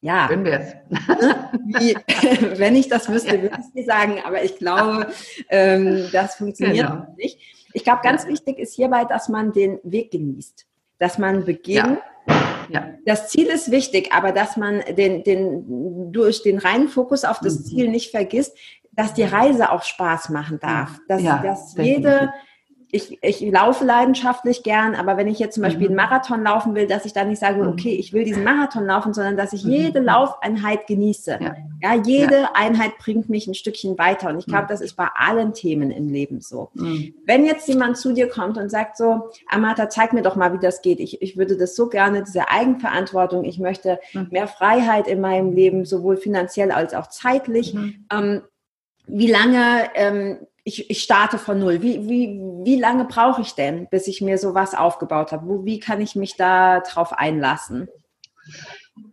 Ja. 0.01 0.29
Wenn 0.29 0.45
wir 0.45 0.81
Wie, 1.65 1.95
wenn 2.59 2.75
ich 2.75 2.87
das 2.87 3.09
wüsste, 3.09 3.35
ja. 3.35 3.41
würde 3.41 3.57
ich 3.59 3.73
dir 3.73 3.85
sagen, 3.85 4.19
aber 4.25 4.43
ich 4.43 4.57
glaube, 4.57 5.07
ähm, 5.49 6.07
das 6.11 6.35
funktioniert 6.35 6.87
genau. 6.87 7.07
nicht. 7.17 7.39
Ich 7.73 7.83
glaube, 7.83 8.01
ganz 8.03 8.23
ja. 8.23 8.29
wichtig 8.29 8.59
ist 8.59 8.75
hierbei, 8.75 9.05
dass 9.05 9.27
man 9.27 9.51
den 9.51 9.79
Weg 9.83 10.11
genießt, 10.11 10.65
dass 10.99 11.17
man 11.17 11.45
beginnt. 11.45 11.99
Ja. 12.69 12.93
Das 13.05 13.29
Ziel 13.29 13.47
ist 13.47 13.71
wichtig, 13.71 14.11
aber 14.11 14.31
dass 14.31 14.57
man 14.57 14.81
den, 14.97 15.23
den, 15.23 16.11
durch 16.11 16.43
den 16.43 16.57
reinen 16.57 16.89
Fokus 16.89 17.23
auf 17.23 17.39
das 17.39 17.59
mhm. 17.59 17.63
Ziel 17.63 17.87
nicht 17.89 18.11
vergisst, 18.11 18.57
dass 18.97 19.13
die 19.13 19.23
Reise 19.23 19.71
auch 19.71 19.83
Spaß 19.83 20.29
machen 20.29 20.59
darf, 20.59 20.99
dass, 21.07 21.23
dass 21.23 21.75
jede, 21.77 22.33
ich, 22.89 23.17
ich 23.21 23.41
laufe 23.41 23.85
leidenschaftlich 23.85 24.63
gern, 24.63 24.95
aber 24.95 25.17
wenn 25.17 25.27
ich 25.27 25.37
jetzt 25.37 25.53
zum 25.53 25.63
Beispiel 25.63 25.89
mhm. 25.89 25.99
einen 25.99 26.09
Marathon 26.09 26.43
laufen 26.43 26.73
will, 26.73 26.87
dass 26.87 27.05
ich 27.05 27.13
dann 27.13 27.27
nicht 27.27 27.39
sage, 27.39 27.61
mhm. 27.61 27.69
okay, 27.69 27.91
ich 27.91 28.11
will 28.11 28.23
diesen 28.23 28.43
Marathon 28.43 28.85
laufen, 28.85 29.13
sondern 29.13 29.37
dass 29.37 29.53
ich 29.53 29.63
jede 29.63 29.99
Laufeinheit 29.99 30.87
genieße. 30.87 31.37
Ja, 31.39 31.55
ja 31.81 32.01
jede 32.03 32.41
ja. 32.41 32.51
Einheit 32.55 32.97
bringt 32.97 33.29
mich 33.29 33.45
ein 33.45 33.53
Stückchen 33.53 33.99
weiter. 33.99 34.29
Und 34.29 34.39
ich 34.39 34.47
glaube, 34.47 34.65
das 34.67 34.81
ist 34.81 34.95
bei 34.95 35.09
allen 35.13 35.53
Themen 35.53 35.91
im 35.91 36.07
Leben 36.07 36.41
so. 36.41 36.71
Mhm. 36.73 37.13
Wenn 37.25 37.45
jetzt 37.45 37.67
jemand 37.67 37.97
zu 37.97 38.13
dir 38.13 38.29
kommt 38.29 38.57
und 38.57 38.71
sagt 38.71 38.97
so, 38.97 39.29
Amata, 39.47 39.89
zeig 39.89 40.13
mir 40.13 40.23
doch 40.23 40.35
mal, 40.35 40.53
wie 40.53 40.59
das 40.59 40.81
geht. 40.81 40.99
Ich, 40.99 41.21
ich 41.21 41.37
würde 41.37 41.55
das 41.55 41.75
so 41.75 41.89
gerne, 41.89 42.23
diese 42.23 42.49
Eigenverantwortung, 42.49 43.43
ich 43.43 43.59
möchte 43.59 43.99
mhm. 44.13 44.29
mehr 44.31 44.47
Freiheit 44.47 45.07
in 45.07 45.21
meinem 45.21 45.51
Leben, 45.51 45.85
sowohl 45.85 46.17
finanziell 46.17 46.71
als 46.71 46.95
auch 46.95 47.07
zeitlich. 47.07 47.75
Mhm. 47.75 48.05
Ähm, 48.11 48.41
wie 49.07 49.31
lange 49.31 49.89
ähm, 49.95 50.37
ich, 50.63 50.89
ich 50.89 51.01
starte 51.01 51.37
von 51.37 51.59
null. 51.59 51.81
Wie, 51.81 52.09
wie, 52.09 52.41
wie 52.65 52.79
lange 52.79 53.05
brauche 53.05 53.41
ich 53.41 53.55
denn, 53.55 53.87
bis 53.89 54.07
ich 54.07 54.21
mir 54.21 54.37
sowas 54.37 54.75
aufgebaut 54.75 55.31
habe? 55.31 55.47
Wo, 55.47 55.65
wie 55.65 55.79
kann 55.79 56.01
ich 56.01 56.15
mich 56.15 56.35
da 56.35 56.81
drauf 56.81 57.13
einlassen? 57.13 57.87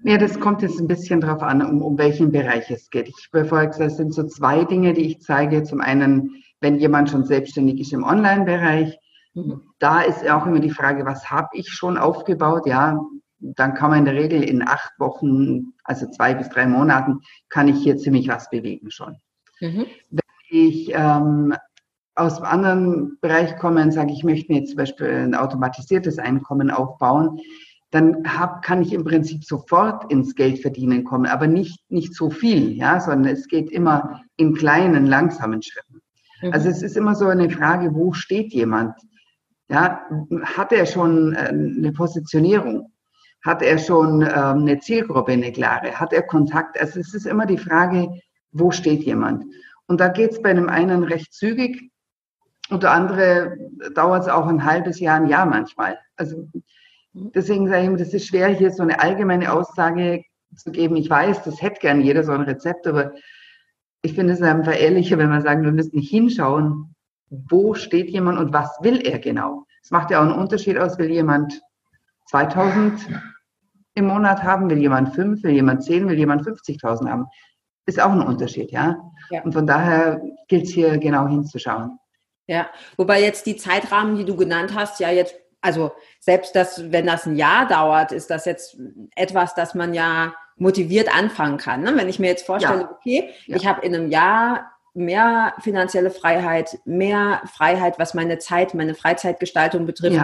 Ja, 0.03 0.19
das 0.19 0.41
kommt 0.41 0.63
jetzt 0.63 0.81
ein 0.81 0.89
bisschen 0.89 1.21
darauf 1.21 1.43
an, 1.43 1.63
um, 1.65 1.81
um 1.81 1.97
welchen 1.97 2.33
Bereich 2.33 2.71
es 2.71 2.91
geht. 2.91 3.09
Ich 3.09 3.31
gesagt, 3.31 3.79
es 3.79 3.97
sind 3.97 4.13
so 4.13 4.25
zwei 4.25 4.65
Dinge, 4.65 4.95
die 4.95 5.07
ich 5.07 5.21
zeige. 5.21 5.63
Zum 5.63 5.81
einen, 5.81 6.43
wenn 6.61 6.79
jemand 6.79 7.11
schon 7.11 7.25
selbstständig 7.25 7.81
ist 7.81 7.93
im 7.93 8.03
Online-Bereich, 8.03 8.99
mhm. 9.35 9.61
da 9.79 10.01
ist 10.01 10.29
auch 10.29 10.47
immer 10.47 10.61
die 10.61 10.71
Frage, 10.71 11.07
was 11.07 11.31
habe 11.31 11.51
ich 11.53 11.69
schon 11.69 11.99
aufgebaut? 11.99 12.67
Ja, 12.67 12.99
dann 13.39 13.75
kann 13.75 13.91
man 13.91 14.01
in 14.01 14.05
der 14.07 14.15
Regel 14.15 14.43
in 14.43 14.67
acht 14.67 14.93
Wochen, 14.99 15.75
also 15.85 16.11
zwei 16.11 16.35
bis 16.35 16.49
drei 16.49 16.67
Monaten, 16.67 17.21
kann 17.49 17.69
ich 17.69 17.77
hier 17.83 17.97
ziemlich 17.97 18.27
was 18.27 18.51
bewegen 18.51 18.91
schon. 18.91 19.19
Mhm 19.61 19.87
ich 20.55 20.93
ähm, 20.95 21.55
aus 22.15 22.41
einem 22.41 22.47
anderen 22.47 23.19
Bereich 23.21 23.57
komme 23.57 23.83
und 23.83 23.93
sage, 23.93 24.13
ich 24.13 24.25
möchte 24.25 24.53
mir 24.53 24.61
jetzt 24.61 24.71
zum 24.71 24.79
Beispiel 24.79 25.09
ein 25.09 25.35
automatisiertes 25.35 26.19
Einkommen 26.19 26.71
aufbauen, 26.71 27.41
dann 27.91 28.25
hab, 28.27 28.63
kann 28.63 28.83
ich 28.83 28.93
im 28.93 29.05
Prinzip 29.05 29.45
sofort 29.45 30.11
ins 30.11 30.35
Geld 30.35 30.61
verdienen 30.61 31.05
kommen, 31.05 31.27
aber 31.27 31.47
nicht, 31.47 31.79
nicht 31.91 32.15
so 32.15 32.31
viel, 32.31 32.73
ja, 32.73 33.01
sondern 33.01 33.33
es 33.33 33.47
geht 33.49 33.71
immer 33.71 34.23
in 34.37 34.55
kleinen, 34.55 35.07
langsamen 35.07 35.63
Schritten. 35.63 36.01
Mhm. 36.43 36.53
Also 36.53 36.69
es 36.69 36.83
ist 36.83 36.97
immer 36.97 37.15
so 37.15 37.27
eine 37.27 37.51
Frage, 37.51 37.95
wo 37.95 38.13
steht 38.13 38.53
jemand? 38.53 38.97
Ja, 39.69 40.03
hat 40.43 40.73
er 40.73 40.87
schon 40.87 41.35
äh, 41.35 41.49
eine 41.49 41.93
Positionierung? 41.93 42.93
Hat 43.45 43.63
er 43.63 43.79
schon 43.79 44.23
ähm, 44.23 44.29
eine 44.33 44.79
Zielgruppe, 44.81 45.33
eine 45.33 45.53
klare? 45.53 45.93
Hat 45.99 46.13
er 46.13 46.23
Kontakt? 46.23 46.79
Also 46.81 47.01
es 47.01 47.15
ist 47.15 47.27
immer 47.27 47.47
die 47.47 47.59
Frage, 47.59 48.09
wo 48.55 48.71
steht 48.71 49.03
jemand? 49.03 49.45
Und 49.87 50.01
da 50.01 50.09
geht 50.09 50.31
es 50.31 50.41
bei 50.41 50.51
einem 50.51 50.69
einen 50.71 51.05
recht 51.05 51.35
zügig 51.35 51.91
und 52.71 52.83
der 52.83 52.93
andere 52.93 53.59
dauert 53.95 54.23
es 54.23 54.29
auch 54.29 54.47
ein 54.47 54.65
halbes 54.65 54.99
Jahr, 55.01 55.17
ein 55.17 55.29
Jahr 55.29 55.45
manchmal. 55.45 55.99
Also 56.17 56.49
deswegen 57.13 57.69
sage 57.69 57.83
ich 57.83 57.87
immer, 57.89 57.99
das 57.99 58.15
ist 58.15 58.27
schwer, 58.27 58.49
hier 58.49 58.71
so 58.71 58.83
eine 58.83 59.01
allgemeine 59.01 59.53
Aussage 59.53 60.23
zu 60.57 60.71
geben. 60.71 60.97
Ich 60.97 61.11
weiß, 61.11 61.43
das 61.43 61.61
hätte 61.61 61.81
gern 61.81 62.01
jeder 62.01 62.23
so 62.25 62.33
ein 62.33 62.43
Rezept, 62.43 62.87
aber 62.87 63.13
ich 64.03 64.15
finde 64.15 64.33
es 64.33 64.41
einfach 64.41 64.79
ehrlicher, 64.81 65.19
wenn 65.19 65.31
man 65.31 65.43
sagen, 65.43 65.65
wir 65.65 65.73
müssen 65.73 66.01
hinschauen, 66.01 66.95
wo 67.29 67.75
steht 67.75 68.09
jemand 68.11 68.39
und 68.39 68.53
was 68.53 68.79
will 68.81 69.01
er 69.05 69.19
genau. 69.19 69.67
Es 69.83 69.91
macht 69.91 70.11
ja 70.11 70.21
auch 70.21 70.25
einen 70.25 70.39
Unterschied 70.39 70.79
aus, 70.79 70.99
will 70.99 71.11
jemand 71.11 71.61
2000 72.31 73.09
im 73.97 74.07
Monat 74.07 74.43
haben, 74.43 74.71
will 74.71 74.79
jemand 74.79 75.15
5, 75.15 75.43
will 75.43 75.53
jemand 75.53 75.83
10, 75.83 76.09
will 76.09 76.19
jemand 76.19 76.47
50.000 76.47 77.09
haben 77.09 77.27
ist 77.87 78.01
auch 78.01 78.13
ein 78.13 78.23
Unterschied, 78.23 78.71
ja. 78.71 78.97
ja. 79.31 79.43
Und 79.43 79.53
von 79.53 79.67
daher 79.67 80.21
gilt 80.49 80.65
es 80.65 80.71
hier 80.71 80.99
genau 80.99 81.29
hinzuschauen. 81.29 81.99
Ja, 82.47 82.69
wobei 82.97 83.23
jetzt 83.23 83.47
die 83.47 83.57
Zeitrahmen, 83.57 84.17
die 84.17 84.25
du 84.25 84.37
genannt 84.37 84.73
hast, 84.75 85.01
ja 85.01 85.11
jetzt, 85.11 85.35
also 85.61 85.93
selbst 86.21 86.55
das, 86.55 86.93
wenn 86.93 87.07
das 87.07 87.27
ein 87.27 87.37
Jahr 87.37 87.67
dauert, 87.67 88.13
ist 88.13 88.31
das 88.31 88.45
jetzt 88.45 88.77
etwas, 89.17 89.55
das 89.55 89.75
man 89.75 89.95
ja 89.95 90.35
motiviert 90.57 91.15
anfangen 91.15 91.57
kann. 91.57 91.83
Ne? 91.83 91.97
Wenn 91.97 92.09
ich 92.09 92.19
mir 92.19 92.29
jetzt 92.29 92.47
vorstelle, 92.47 92.83
ja. 92.83 92.91
okay, 92.91 93.31
ja. 93.47 93.57
ich 93.57 93.67
habe 93.67 93.85
in 93.85 93.95
einem 93.95 94.11
Jahr 94.11 94.71
mehr 94.93 95.55
finanzielle 95.61 96.11
Freiheit, 96.11 96.79
mehr 96.85 97.43
Freiheit, 97.53 97.99
was 97.99 98.15
meine 98.15 98.39
Zeit, 98.39 98.75
meine 98.75 98.95
Freizeitgestaltung 98.95 99.87
betrifft, 99.87 100.21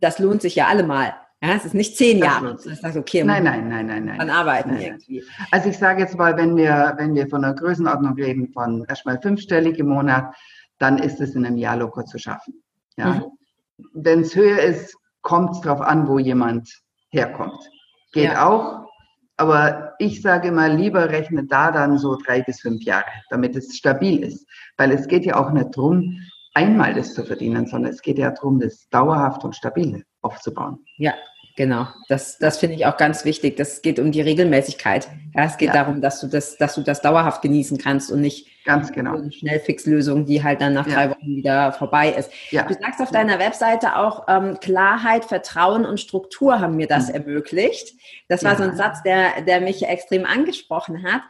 das 0.00 0.18
lohnt 0.18 0.40
sich 0.42 0.54
ja 0.54 0.66
allemal. 0.66 1.14
Ja, 1.40 1.54
es 1.54 1.64
ist 1.64 1.74
nicht 1.74 1.96
zehn 1.96 2.18
Jahre. 2.18 2.54
Ist 2.54 2.96
okay, 2.96 3.22
nein, 3.22 3.44
nein, 3.44 3.68
nein, 3.68 3.86
nein, 3.86 4.04
nein. 4.06 4.18
Dann 4.18 4.30
arbeiten 4.30 4.70
nein, 4.70 4.82
irgendwie. 4.82 5.22
Also 5.52 5.68
ich 5.68 5.78
sage 5.78 6.00
jetzt 6.00 6.16
mal, 6.16 6.36
wenn 6.36 6.56
wir, 6.56 6.94
wenn 6.98 7.14
wir 7.14 7.28
von 7.28 7.44
einer 7.44 7.54
Größenordnung 7.54 8.14
reden 8.14 8.48
von 8.52 8.84
erstmal 8.88 9.20
fünfstellig 9.20 9.78
im 9.78 9.88
Monat, 9.88 10.34
dann 10.78 10.98
ist 10.98 11.20
es 11.20 11.34
in 11.36 11.46
einem 11.46 11.56
Jahr 11.56 11.76
locker 11.76 12.04
zu 12.04 12.18
schaffen. 12.18 12.62
Ja. 12.96 13.14
Mhm. 13.14 13.24
Wenn 13.92 14.20
es 14.20 14.34
höher 14.34 14.60
ist, 14.60 14.96
kommt 15.22 15.54
es 15.54 15.60
darauf 15.60 15.80
an, 15.80 16.08
wo 16.08 16.18
jemand 16.18 16.68
herkommt. 17.10 17.58
Geht 18.12 18.32
ja. 18.32 18.48
auch, 18.48 18.88
aber 19.36 19.94
ich 20.00 20.20
sage 20.20 20.48
immer, 20.48 20.68
lieber 20.68 21.10
rechne 21.10 21.44
da 21.46 21.70
dann 21.70 21.98
so 21.98 22.16
drei 22.16 22.42
bis 22.42 22.60
fünf 22.60 22.82
Jahre, 22.82 23.06
damit 23.30 23.54
es 23.54 23.76
stabil 23.76 24.24
ist. 24.24 24.44
Weil 24.76 24.90
es 24.90 25.06
geht 25.06 25.24
ja 25.24 25.36
auch 25.36 25.52
nicht 25.52 25.76
darum, 25.76 26.18
einmal 26.54 26.94
das 26.94 27.14
zu 27.14 27.24
verdienen, 27.24 27.66
sondern 27.66 27.92
es 27.92 28.02
geht 28.02 28.18
ja 28.18 28.30
darum, 28.30 28.60
das 28.60 28.88
dauerhaft 28.90 29.44
und 29.44 29.54
stabil 29.54 30.04
aufzubauen. 30.22 30.78
Ja, 30.96 31.14
Genau, 31.58 31.88
das, 32.08 32.38
das 32.38 32.58
finde 32.58 32.76
ich 32.76 32.86
auch 32.86 32.96
ganz 32.96 33.24
wichtig. 33.24 33.56
Das 33.56 33.82
geht 33.82 33.98
um 33.98 34.12
die 34.12 34.20
Regelmäßigkeit. 34.20 35.08
Ja, 35.34 35.42
es 35.42 35.56
geht 35.56 35.74
ja. 35.74 35.74
darum, 35.74 36.00
dass 36.00 36.20
du 36.20 36.28
das, 36.28 36.56
dass 36.56 36.76
du 36.76 36.82
das 36.82 37.02
dauerhaft 37.02 37.42
genießen 37.42 37.78
kannst 37.78 38.12
und 38.12 38.20
nicht 38.20 38.46
ganz 38.64 38.92
genau 38.92 39.16
eine 39.16 39.32
Schnellfixlösung, 39.32 40.24
die 40.24 40.44
halt 40.44 40.60
dann 40.60 40.74
nach 40.74 40.86
ja. 40.86 40.94
drei 40.94 41.10
Wochen 41.10 41.26
wieder 41.26 41.72
vorbei 41.72 42.10
ist. 42.10 42.30
Ja. 42.52 42.62
Du 42.62 42.74
sagst 42.74 43.00
auf 43.00 43.10
deiner 43.10 43.40
Webseite 43.40 43.96
auch 43.96 44.26
ähm, 44.28 44.60
Klarheit, 44.60 45.24
Vertrauen 45.24 45.84
und 45.84 45.98
Struktur 45.98 46.60
haben 46.60 46.76
mir 46.76 46.86
das 46.86 47.08
mhm. 47.08 47.14
ermöglicht. 47.14 47.92
Das 48.28 48.44
war 48.44 48.54
so 48.54 48.62
ein 48.62 48.76
Satz, 48.76 49.02
der, 49.02 49.42
der 49.42 49.60
mich 49.60 49.84
extrem 49.84 50.26
angesprochen 50.26 51.02
hat, 51.02 51.22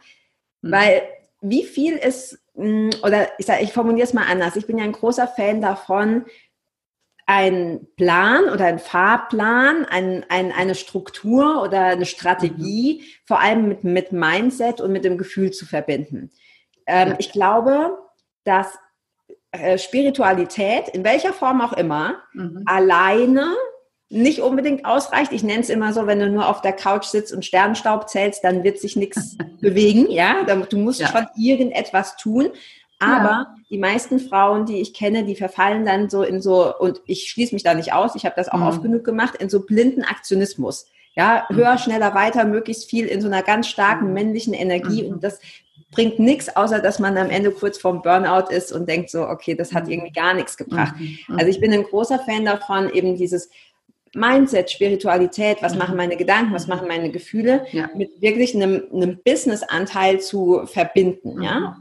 mhm. 0.61 0.71
weil 0.71 1.01
wie 1.41 1.63
viel 1.63 1.95
ist 1.95 2.39
mm, 2.55 2.89
oder 3.03 3.27
ich 3.37 3.45
sage, 3.45 3.63
ich 3.63 3.73
formuliere 3.73 4.05
es 4.05 4.13
mal 4.13 4.27
anders. 4.29 4.55
Ich 4.55 4.67
bin 4.67 4.77
ja 4.77 4.83
ein 4.83 4.91
großer 4.91 5.27
Fan 5.27 5.61
davon, 5.61 6.25
ein 7.25 7.87
Plan 7.95 8.45
oder 8.45 8.65
ein 8.65 8.79
Fahrplan, 8.79 9.85
ein, 9.85 10.25
ein, 10.29 10.51
eine 10.51 10.73
Struktur 10.73 11.61
oder 11.61 11.85
eine 11.85 12.07
Strategie, 12.07 13.01
mhm. 13.01 13.05
vor 13.25 13.39
allem 13.39 13.67
mit, 13.67 13.83
mit 13.83 14.11
Mindset 14.11 14.81
und 14.81 14.91
mit 14.91 15.05
dem 15.05 15.17
Gefühl 15.17 15.51
zu 15.51 15.67
verbinden. 15.67 16.31
Ähm, 16.87 17.09
ja. 17.09 17.15
Ich 17.19 17.31
glaube, 17.31 17.99
dass 18.45 18.79
äh, 19.51 19.77
Spiritualität, 19.77 20.89
in 20.89 21.03
welcher 21.03 21.33
Form 21.33 21.61
auch 21.61 21.73
immer, 21.73 22.23
mhm. 22.33 22.63
alleine 22.65 23.55
nicht 24.09 24.41
unbedingt 24.41 24.85
ausreicht. 24.85 25.31
Ich 25.31 25.43
nenne 25.43 25.61
es 25.61 25.69
immer 25.69 25.93
so, 25.93 26.07
wenn 26.07 26.19
du 26.19 26.29
nur 26.29 26.49
auf 26.49 26.61
der 26.61 26.73
Couch 26.73 27.05
sitzt 27.05 27.31
und 27.31 27.45
Sternstaub 27.45 28.09
zählst, 28.09 28.43
dann 28.43 28.63
wird 28.63 28.79
sich 28.79 28.95
nichts 28.95 29.37
bewegen. 29.61 30.09
Ja, 30.09 30.43
du 30.43 30.77
musst 30.77 30.99
ja. 30.99 31.07
schon 31.07 31.27
irgendetwas 31.37 32.17
tun. 32.17 32.49
Aber 32.99 33.29
ja. 33.29 33.55
die 33.69 33.77
meisten 33.77 34.19
Frauen, 34.19 34.65
die 34.65 34.81
ich 34.81 34.93
kenne, 34.93 35.23
die 35.23 35.35
verfallen 35.35 35.85
dann 35.85 36.09
so 36.09 36.23
in 36.23 36.41
so, 36.41 36.75
und 36.77 37.01
ich 37.05 37.29
schließe 37.29 37.55
mich 37.55 37.63
da 37.63 37.73
nicht 37.73 37.93
aus, 37.93 38.15
ich 38.15 38.25
habe 38.25 38.35
das 38.35 38.49
auch 38.49 38.57
mhm. 38.57 38.67
oft 38.67 38.81
genug 38.81 39.05
gemacht, 39.05 39.35
in 39.35 39.49
so 39.49 39.61
blinden 39.61 40.03
Aktionismus. 40.03 40.87
Ja, 41.15 41.45
mhm. 41.49 41.55
höher, 41.55 41.77
schneller, 41.77 42.13
weiter, 42.13 42.43
möglichst 42.45 42.89
viel 42.89 43.05
in 43.05 43.21
so 43.21 43.27
einer 43.27 43.41
ganz 43.41 43.67
starken 43.67 44.07
mhm. 44.07 44.13
männlichen 44.13 44.53
Energie. 44.53 45.03
Mhm. 45.03 45.13
Und 45.13 45.23
das 45.23 45.39
bringt 45.91 46.19
nichts, 46.19 46.55
außer 46.55 46.79
dass 46.79 46.99
man 46.99 47.17
am 47.17 47.29
Ende 47.29 47.51
kurz 47.51 47.77
vorm 47.77 48.01
Burnout 48.01 48.51
ist 48.51 48.71
und 48.71 48.87
denkt 48.87 49.09
so, 49.09 49.27
okay, 49.27 49.55
das 49.55 49.73
hat 49.73 49.85
mhm. 49.85 49.91
irgendwie 49.91 50.11
gar 50.11 50.33
nichts 50.33 50.57
gebracht. 50.57 50.95
Mhm. 50.99 51.37
Also 51.37 51.47
ich 51.47 51.59
bin 51.59 51.71
ein 51.71 51.83
großer 51.83 52.19
Fan 52.19 52.45
davon, 52.45 52.89
eben 52.89 53.15
dieses 53.15 53.49
Mindset, 54.15 54.71
Spiritualität, 54.71 55.57
was 55.61 55.75
machen 55.75 55.95
meine 55.95 56.17
Gedanken, 56.17 56.53
was 56.53 56.67
machen 56.67 56.87
meine 56.87 57.11
Gefühle, 57.11 57.65
ja. 57.71 57.89
mit 57.95 58.21
wirklich 58.21 58.55
einem, 58.55 58.83
einem 58.93 59.19
Business-Anteil 59.23 60.19
zu 60.19 60.65
verbinden. 60.65 61.41
Ja? 61.41 61.77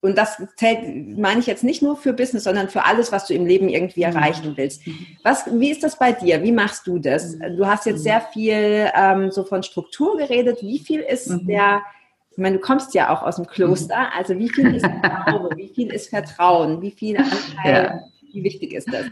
Und 0.00 0.16
das 0.16 0.40
zählt, 0.56 1.18
meine 1.18 1.40
ich 1.40 1.46
jetzt 1.46 1.64
nicht 1.64 1.82
nur 1.82 1.96
für 1.96 2.12
Business, 2.12 2.44
sondern 2.44 2.68
für 2.68 2.84
alles, 2.84 3.10
was 3.10 3.26
du 3.26 3.34
im 3.34 3.46
Leben 3.46 3.68
irgendwie 3.68 4.06
mhm. 4.06 4.14
erreichen 4.14 4.56
willst. 4.56 4.86
Mhm. 4.86 5.06
Was, 5.24 5.46
wie 5.52 5.70
ist 5.70 5.82
das 5.82 5.98
bei 5.98 6.12
dir? 6.12 6.42
Wie 6.44 6.52
machst 6.52 6.86
du 6.86 6.98
das? 6.98 7.34
Mhm. 7.34 7.56
Du 7.56 7.66
hast 7.66 7.84
jetzt 7.84 8.04
sehr 8.04 8.20
viel 8.20 8.90
ähm, 8.94 9.32
so 9.32 9.42
von 9.42 9.64
Struktur 9.64 10.16
geredet. 10.16 10.62
Wie 10.62 10.78
viel 10.78 11.00
ist 11.00 11.28
mhm. 11.28 11.46
der, 11.48 11.82
ich 12.30 12.38
meine, 12.38 12.58
du 12.58 12.62
kommst 12.62 12.94
ja 12.94 13.12
auch 13.12 13.22
aus 13.22 13.36
dem 13.36 13.46
Kloster, 13.48 14.14
also 14.16 14.38
wie 14.38 14.48
viel 14.48 14.72
ist 14.76 14.86
Glaube, 15.26 15.56
wie 15.56 15.68
viel 15.68 15.92
ist 15.92 16.10
Vertrauen, 16.10 16.80
wie 16.80 16.92
viel 16.92 17.16
Anteil, 17.16 17.84
ja. 17.84 18.00
wie 18.32 18.44
wichtig 18.44 18.74
ist 18.74 18.92
das? 18.92 19.06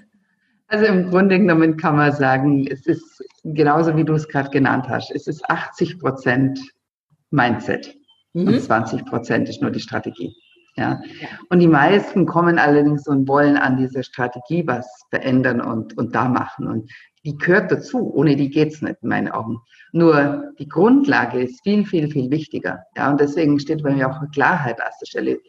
Also 0.68 0.84
im 0.86 1.10
Grunde 1.10 1.38
genommen 1.38 1.76
kann 1.76 1.96
man 1.96 2.12
sagen, 2.12 2.66
es 2.66 2.86
ist 2.86 3.24
genauso 3.44 3.96
wie 3.96 4.04
du 4.04 4.14
es 4.14 4.28
gerade 4.28 4.50
genannt 4.50 4.88
hast. 4.88 5.10
Es 5.12 5.26
ist 5.26 5.48
80 5.48 5.98
Prozent 5.98 6.58
Mindset 7.30 7.94
mhm. 8.32 8.48
und 8.48 8.60
20 8.60 9.04
Prozent 9.04 9.48
ist 9.48 9.62
nur 9.62 9.70
die 9.70 9.80
Strategie. 9.80 10.34
Ja. 10.76 11.00
Und 11.48 11.60
die 11.60 11.68
meisten 11.68 12.26
kommen 12.26 12.58
allerdings 12.58 13.06
und 13.06 13.26
wollen 13.28 13.56
an 13.56 13.78
dieser 13.78 14.02
Strategie 14.02 14.66
was 14.66 14.86
verändern 15.08 15.60
und, 15.60 15.96
und 15.96 16.14
da 16.14 16.28
machen. 16.28 16.66
Und 16.66 16.90
die 17.24 17.36
gehört 17.36 17.72
dazu. 17.72 18.12
Ohne 18.14 18.36
die 18.36 18.50
geht's 18.50 18.82
nicht 18.82 19.02
in 19.02 19.08
meinen 19.08 19.28
Augen. 19.28 19.58
Nur 19.92 20.52
die 20.58 20.68
Grundlage 20.68 21.40
ist 21.40 21.62
viel, 21.62 21.86
viel, 21.86 22.10
viel 22.10 22.30
wichtiger. 22.30 22.80
Ja, 22.94 23.10
und 23.10 23.20
deswegen 23.20 23.58
steht 23.58 23.82
bei 23.82 23.94
mir 23.94 24.10
auch 24.10 24.20
Klarheit 24.32 24.80
an 24.80 24.90
der 25.00 25.06
Stelle. 25.06 25.40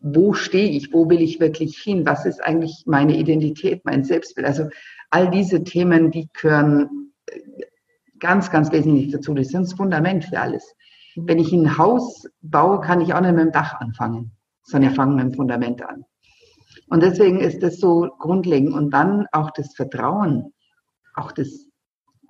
Wo 0.00 0.32
stehe 0.32 0.70
ich, 0.70 0.92
wo 0.92 1.08
will 1.08 1.20
ich 1.20 1.40
wirklich 1.40 1.78
hin, 1.78 2.06
was 2.06 2.24
ist 2.24 2.42
eigentlich 2.42 2.84
meine 2.86 3.16
Identität, 3.16 3.84
mein 3.84 4.04
Selbstbild. 4.04 4.46
Also 4.46 4.68
all 5.10 5.30
diese 5.30 5.62
Themen, 5.62 6.10
die 6.10 6.28
gehören 6.32 7.12
äh, 7.26 7.40
ganz, 8.18 8.50
ganz 8.50 8.72
wesentlich 8.72 9.12
dazu. 9.12 9.34
Das 9.34 9.48
sind 9.48 9.66
das 9.66 9.74
Fundament 9.74 10.24
für 10.24 10.40
alles. 10.40 10.74
Wenn 11.16 11.38
ich 11.38 11.52
ein 11.52 11.76
Haus 11.76 12.26
baue, 12.40 12.80
kann 12.80 13.00
ich 13.00 13.12
auch 13.12 13.20
nicht 13.20 13.34
mit 13.34 13.46
dem 13.46 13.52
Dach 13.52 13.80
anfangen, 13.80 14.32
sondern 14.62 14.90
ich 14.90 14.96
fange 14.96 15.16
mit 15.16 15.24
dem 15.24 15.34
Fundament 15.34 15.82
an. 15.82 16.04
Und 16.88 17.02
deswegen 17.02 17.40
ist 17.40 17.62
das 17.62 17.78
so 17.78 18.08
grundlegend. 18.18 18.72
Und 18.74 18.90
dann 18.90 19.26
auch 19.32 19.50
das 19.50 19.74
Vertrauen, 19.74 20.52
auch 21.14 21.32
das 21.32 21.66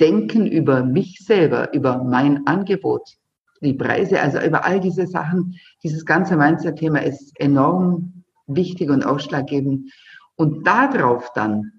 Denken 0.00 0.46
über 0.46 0.82
mich 0.82 1.18
selber, 1.20 1.72
über 1.74 2.02
mein 2.02 2.46
Angebot, 2.46 3.16
die 3.60 3.74
Preise, 3.74 4.20
also 4.20 4.40
über 4.40 4.64
all 4.64 4.80
diese 4.80 5.06
Sachen. 5.06 5.56
Dieses 5.82 6.04
ganze 6.04 6.36
Mindset-Thema 6.36 7.02
ist 7.02 7.38
enorm 7.38 8.24
wichtig 8.46 8.90
und 8.90 9.04
ausschlaggebend. 9.04 9.92
Und 10.36 10.66
darauf 10.66 11.32
dann 11.34 11.72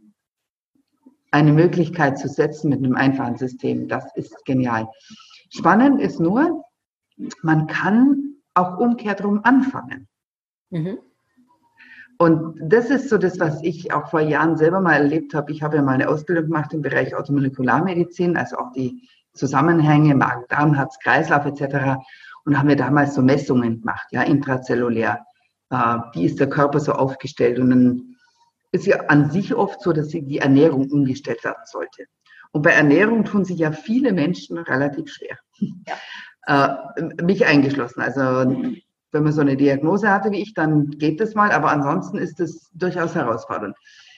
eine 1.31 1.53
Möglichkeit 1.53 2.19
zu 2.19 2.27
setzen 2.27 2.69
mit 2.69 2.79
einem 2.79 2.95
einfachen 2.95 3.37
System, 3.37 3.87
das 3.87 4.05
ist 4.15 4.45
genial. 4.45 4.87
Spannend 5.49 6.01
ist 6.01 6.19
nur, 6.19 6.63
man 7.41 7.67
kann 7.67 8.35
auch 8.53 8.77
umkehrt 8.77 9.21
anfangen. 9.21 10.07
Mhm. 10.69 10.99
Und 12.17 12.59
das 12.61 12.91
ist 12.91 13.09
so 13.09 13.17
das, 13.17 13.39
was 13.39 13.63
ich 13.63 13.93
auch 13.93 14.09
vor 14.09 14.19
Jahren 14.19 14.55
selber 14.55 14.79
mal 14.79 14.93
erlebt 14.93 15.33
habe. 15.33 15.51
Ich 15.51 15.63
habe 15.63 15.77
ja 15.77 15.81
mal 15.81 15.93
eine 15.93 16.07
Ausbildung 16.07 16.45
gemacht 16.45 16.71
im 16.73 16.81
Bereich 16.81 17.15
Automolekularmedizin, 17.15 18.37
also 18.37 18.57
auch 18.57 18.71
die 18.73 19.09
Zusammenhänge, 19.33 20.15
Magen, 20.15 20.45
Darm, 20.49 20.73
Herz, 20.73 20.97
Kreislauf 20.99 21.45
etc. 21.45 21.97
Und 22.45 22.57
haben 22.57 22.69
wir 22.69 22.75
damals 22.75 23.15
so 23.15 23.21
Messungen 23.21 23.79
gemacht, 23.79 24.07
ja, 24.11 24.23
intrazellulär. 24.23 25.25
Äh, 25.69 25.97
wie 26.13 26.25
ist 26.25 26.39
der 26.39 26.49
Körper 26.49 26.79
so 26.79 26.93
aufgestellt? 26.93 27.59
Und 27.59 27.69
dann 27.69 28.15
ist 28.71 28.85
ja 28.85 29.01
an 29.07 29.31
sich 29.31 29.53
oft 29.53 29.81
so, 29.81 29.93
dass 29.93 30.09
die 30.09 30.37
Ernährung 30.37 30.89
umgestellt 30.89 31.43
werden 31.43 31.63
sollte. 31.65 32.05
Und 32.51 32.63
bei 32.63 32.71
Ernährung 32.71 33.23
tun 33.23 33.45
sich 33.45 33.59
ja 33.59 33.71
viele 33.71 34.11
Menschen 34.11 34.57
relativ 34.57 35.09
schwer. 35.09 35.37
Ja. 35.59 35.95
Äh, 36.47 36.73
mich 37.21 37.45
eingeschlossen. 37.45 38.01
Also 38.01 38.23
wenn 39.11 39.23
man 39.23 39.31
so 39.31 39.41
eine 39.41 39.57
Diagnose 39.57 40.09
hatte 40.09 40.31
wie 40.31 40.41
ich, 40.41 40.55
dann 40.55 40.89
geht 40.89 41.19
das 41.19 41.35
mal, 41.35 41.51
aber 41.51 41.69
ansonsten 41.69 42.17
ist 42.17 42.39
es 42.39 42.71
durchaus 42.73 43.13
herausfordernd. 43.13 43.75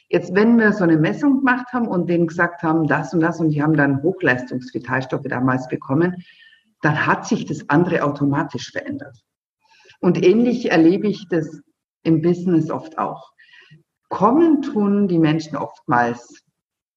Jetzt, 0.09 0.35
wenn 0.35 0.57
wir 0.59 0.73
so 0.73 0.83
eine 0.83 0.97
Messung 0.97 1.39
gemacht 1.39 1.67
haben 1.73 1.87
und 1.87 2.09
denen 2.09 2.27
gesagt 2.27 2.61
haben, 2.61 2.87
das 2.87 3.13
und 3.13 3.21
das, 3.21 3.39
und 3.39 3.49
die 3.49 3.63
haben 3.63 3.75
dann 3.75 4.03
Hochleistungsvitalstoffe 4.03 5.23
damals 5.23 5.67
bekommen, 5.67 6.23
dann 6.81 7.05
hat 7.05 7.25
sich 7.25 7.45
das 7.45 7.69
andere 7.69 8.03
automatisch 8.03 8.71
verändert. 8.71 9.17
Und 9.99 10.23
ähnlich 10.23 10.69
erlebe 10.69 11.07
ich 11.07 11.27
das 11.29 11.61
im 12.03 12.21
Business 12.21 12.69
oft 12.69 12.97
auch. 12.97 13.31
Kommen 14.09 14.61
tun 14.61 15.07
die 15.07 15.17
Menschen 15.17 15.55
oftmals, 15.55 16.43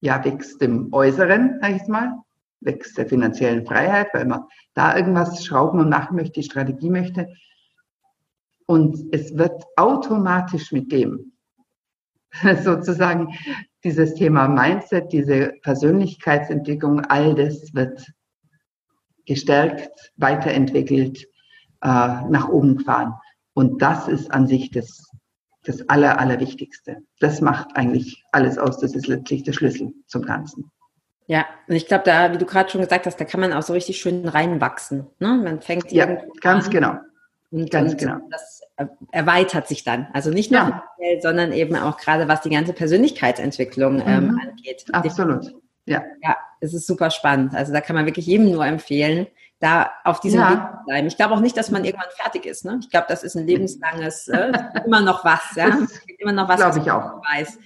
ja, 0.01 0.23
wächst 0.23 0.61
dem 0.61 0.93
Äußeren, 0.93 1.57
sag 1.61 1.75
ich 1.75 1.87
mal, 1.87 2.19
wächst 2.59 2.97
der 2.97 3.07
finanziellen 3.07 3.65
Freiheit, 3.65 4.13
weil 4.13 4.25
man 4.25 4.43
da 4.73 4.95
irgendwas 4.95 5.43
schrauben 5.45 5.79
und 5.79 5.89
machen 5.89 6.17
möchte, 6.17 6.41
die 6.41 6.43
Strategie 6.43 6.89
möchte. 6.89 7.33
Und 8.65 9.13
es 9.13 9.37
wird 9.37 9.63
automatisch 9.77 10.71
mit 10.71 10.91
dem, 10.91 11.31
sozusagen 12.63 13.33
dieses 13.83 14.13
Thema 14.15 14.47
Mindset, 14.47 15.11
diese 15.11 15.53
Persönlichkeitsentwicklung, 15.63 17.01
all 17.05 17.35
das 17.35 17.73
wird 17.73 18.05
gestärkt, 19.25 19.91
weiterentwickelt, 20.15 21.23
äh, 21.81 21.87
nach 21.87 22.49
oben 22.49 22.77
gefahren. 22.77 23.13
Und 23.53 23.81
das 23.81 24.07
ist 24.07 24.31
an 24.31 24.47
sich 24.47 24.71
das, 24.71 25.09
das 25.63 25.87
Aller, 25.89 26.19
Allerwichtigste. 26.19 26.97
Das 27.19 27.41
macht 27.41 27.75
eigentlich 27.75 28.23
alles 28.31 28.57
aus. 28.57 28.79
Das 28.79 28.95
ist 28.95 29.07
letztlich 29.07 29.43
der 29.43 29.53
Schlüssel 29.53 29.93
zum 30.07 30.23
Ganzen. 30.23 30.71
Ja, 31.27 31.45
und 31.67 31.75
ich 31.75 31.87
glaube, 31.87 32.05
da, 32.05 32.33
wie 32.33 32.37
du 32.37 32.45
gerade 32.45 32.69
schon 32.69 32.81
gesagt 32.81 33.05
hast, 33.05 33.19
da 33.19 33.25
kann 33.25 33.41
man 33.41 33.51
auch 33.51 33.61
so 33.61 33.73
richtig 33.73 33.99
schön 33.99 34.27
reinwachsen. 34.27 35.07
Ne? 35.19 35.39
Man 35.43 35.61
fängt 35.61 35.91
ja 35.91 36.21
ganz 36.41 36.65
an. 36.65 36.71
genau. 36.71 36.97
Und, 37.49 37.71
Ganz 37.71 37.93
und 37.93 37.99
genau. 37.99 38.19
das 38.29 38.56
erweitert 39.11 39.67
sich 39.67 39.83
dann. 39.83 40.07
Also 40.13 40.29
nicht 40.29 40.51
nur 40.51 40.59
ja. 40.59 41.21
Sondern 41.21 41.51
eben 41.51 41.75
auch 41.75 41.97
gerade 41.97 42.27
was 42.27 42.41
die 42.41 42.49
ganze 42.49 42.73
Persönlichkeitsentwicklung 42.73 44.01
ähm, 44.05 44.27
mhm. 44.27 44.39
angeht. 44.39 44.85
Absolut. 44.91 45.55
Ja. 45.85 46.03
Ja, 46.21 46.35
es 46.59 46.73
ist 46.73 46.85
super 46.85 47.09
spannend. 47.09 47.55
Also 47.55 47.73
da 47.73 47.81
kann 47.81 47.95
man 47.95 48.05
wirklich 48.05 48.25
jedem 48.25 48.51
nur 48.51 48.65
empfehlen, 48.65 49.27
da 49.59 49.91
auf 50.03 50.19
diesem 50.19 50.41
ja. 50.41 50.51
Weg 50.51 50.59
zu 50.59 50.85
bleiben. 50.85 51.07
Ich 51.07 51.17
glaube 51.17 51.33
auch 51.33 51.39
nicht, 51.39 51.57
dass 51.57 51.71
man 51.71 51.85
irgendwann 51.85 52.09
fertig 52.15 52.45
ist. 52.45 52.65
Ne? 52.65 52.79
Ich 52.81 52.89
glaube, 52.89 53.07
das 53.09 53.23
ist 53.23 53.35
ein 53.35 53.47
lebenslanges, 53.47 54.27
äh, 54.27 54.51
immer 54.85 55.01
noch 55.01 55.23
was. 55.25 55.55
Ja? 55.55 55.69
Es 55.83 56.05
gibt 56.05 56.21
immer 56.21 56.33
noch 56.33 56.47
was, 56.49 56.61
was 56.61 56.77
ich 56.77 56.91
auch. 56.91 57.21
weiß. 57.33 57.57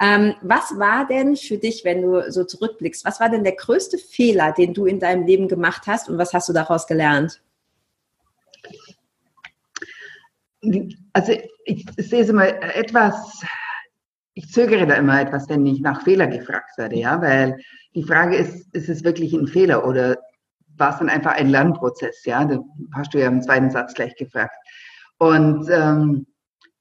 Ähm, 0.00 0.34
was 0.42 0.78
war 0.78 1.06
denn 1.06 1.36
für 1.36 1.58
dich, 1.58 1.84
wenn 1.84 2.02
du 2.02 2.30
so 2.30 2.44
zurückblickst, 2.44 3.04
was 3.04 3.20
war 3.20 3.28
denn 3.28 3.44
der 3.44 3.54
größte 3.54 3.98
Fehler, 3.98 4.52
den 4.52 4.74
du 4.74 4.86
in 4.86 4.98
deinem 4.98 5.26
Leben 5.26 5.48
gemacht 5.48 5.82
hast 5.86 6.08
und 6.08 6.18
was 6.18 6.32
hast 6.32 6.48
du 6.48 6.52
daraus 6.52 6.86
gelernt? 6.86 7.42
Also 11.12 11.32
ich 11.64 11.86
sehe 11.96 12.22
es 12.22 12.28
immer 12.28 12.46
etwas, 12.46 13.42
ich 14.34 14.50
zögere 14.50 14.86
da 14.86 14.94
immer 14.94 15.20
etwas, 15.20 15.48
wenn 15.48 15.64
ich 15.66 15.80
nach 15.80 16.02
Fehler 16.02 16.26
gefragt 16.26 16.76
werde, 16.76 16.96
ja, 16.96 17.20
weil 17.20 17.58
die 17.94 18.02
Frage 18.02 18.36
ist, 18.36 18.74
ist 18.74 18.88
es 18.88 19.04
wirklich 19.04 19.32
ein 19.32 19.46
Fehler 19.46 19.86
oder 19.86 20.18
war 20.76 20.90
es 20.90 20.98
dann 20.98 21.08
einfach 21.08 21.32
ein 21.32 21.50
Lernprozess, 21.50 22.24
ja, 22.24 22.44
da 22.44 22.58
hast 22.92 23.14
du 23.14 23.18
ja 23.18 23.28
im 23.28 23.42
zweiten 23.42 23.70
Satz 23.70 23.94
gleich 23.94 24.16
gefragt. 24.16 24.56
Und 25.18 25.68
ähm, 25.70 26.26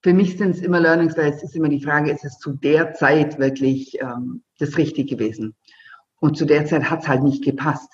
für 0.02 0.14
mich 0.14 0.38
sind 0.38 0.56
es 0.56 0.62
immer 0.62 0.80
Learnings, 0.80 1.16
weil 1.16 1.32
es 1.32 1.44
ist 1.44 1.56
immer 1.56 1.70
die 1.70 1.84
Frage, 1.84 2.12
ist 2.12 2.26
es 2.26 2.40
zu 2.40 2.54
der 2.54 2.94
Zeit 2.94 3.38
wirklich 3.38 4.00
ähm, 4.02 4.44
das 4.60 4.78
Richtige 4.78 5.16
gewesen? 5.16 5.56
Und 6.20 6.38
zu 6.38 6.46
der 6.46 6.66
Zeit 6.66 6.90
hat 6.90 7.04
es 7.04 7.08
halt 7.08 7.24
nicht 7.24 7.44
gepasst. 7.44 7.90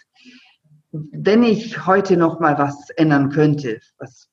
Wenn 0.91 1.43
ich 1.43 1.86
heute 1.86 2.17
noch 2.17 2.39
mal 2.39 2.58
was 2.58 2.89
ändern 2.91 3.30
könnte, 3.30 3.80
was 3.97 4.28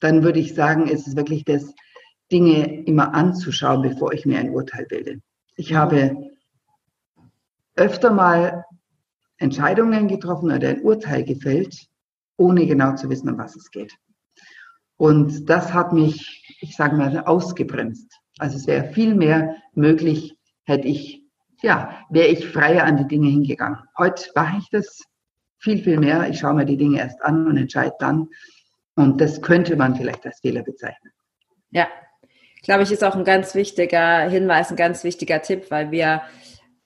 dann 0.00 0.22
würde 0.22 0.40
ich 0.40 0.54
sagen, 0.54 0.88
ist 0.88 1.06
es 1.06 1.16
wirklich 1.16 1.44
das, 1.44 1.74
Dinge 2.32 2.84
immer 2.84 3.14
anzuschauen, 3.14 3.82
bevor 3.82 4.12
ich 4.12 4.26
mir 4.26 4.38
ein 4.38 4.50
Urteil 4.50 4.86
bilde. 4.86 5.20
Ich 5.56 5.74
habe 5.74 6.30
öfter 7.76 8.10
mal 8.10 8.64
Entscheidungen 9.38 10.08
getroffen 10.08 10.50
oder 10.50 10.70
ein 10.70 10.82
Urteil 10.82 11.24
gefällt, 11.24 11.86
ohne 12.36 12.66
genau 12.66 12.94
zu 12.94 13.08
wissen, 13.10 13.30
um 13.30 13.38
was 13.38 13.54
es 13.54 13.70
geht. 13.70 13.94
Und 14.96 15.48
das 15.48 15.72
hat 15.72 15.92
mich, 15.92 16.56
ich 16.60 16.74
sage 16.74 16.96
mal, 16.96 17.18
ausgebremst. 17.20 18.10
Also 18.38 18.56
es 18.56 18.66
wäre 18.66 18.92
viel 18.92 19.14
mehr 19.14 19.56
möglich, 19.74 20.36
hätte 20.64 20.88
ich, 20.88 21.22
ja, 21.62 22.06
wäre 22.10 22.28
ich 22.28 22.46
freier 22.48 22.84
an 22.84 22.96
die 22.96 23.06
Dinge 23.06 23.28
hingegangen. 23.28 23.78
Heute 23.96 24.24
mache 24.34 24.58
ich 24.58 24.68
das 24.70 25.02
viel, 25.58 25.82
viel 25.82 25.98
mehr. 25.98 26.28
Ich 26.28 26.40
schaue 26.40 26.54
mir 26.54 26.66
die 26.66 26.76
Dinge 26.76 26.98
erst 26.98 27.22
an 27.22 27.46
und 27.46 27.56
entscheide 27.56 27.94
dann. 27.98 28.28
Und 28.96 29.20
das 29.20 29.40
könnte 29.40 29.76
man 29.76 29.94
vielleicht 29.94 30.26
als 30.26 30.40
Fehler 30.40 30.62
bezeichnen. 30.62 31.12
Ja, 31.70 31.86
glaube 32.62 32.82
ich, 32.82 32.90
ist 32.90 33.04
auch 33.04 33.14
ein 33.14 33.24
ganz 33.24 33.54
wichtiger 33.54 34.28
Hinweis, 34.28 34.70
ein 34.70 34.76
ganz 34.76 35.04
wichtiger 35.04 35.42
Tipp, 35.42 35.70
weil 35.70 35.90
wir 35.90 36.22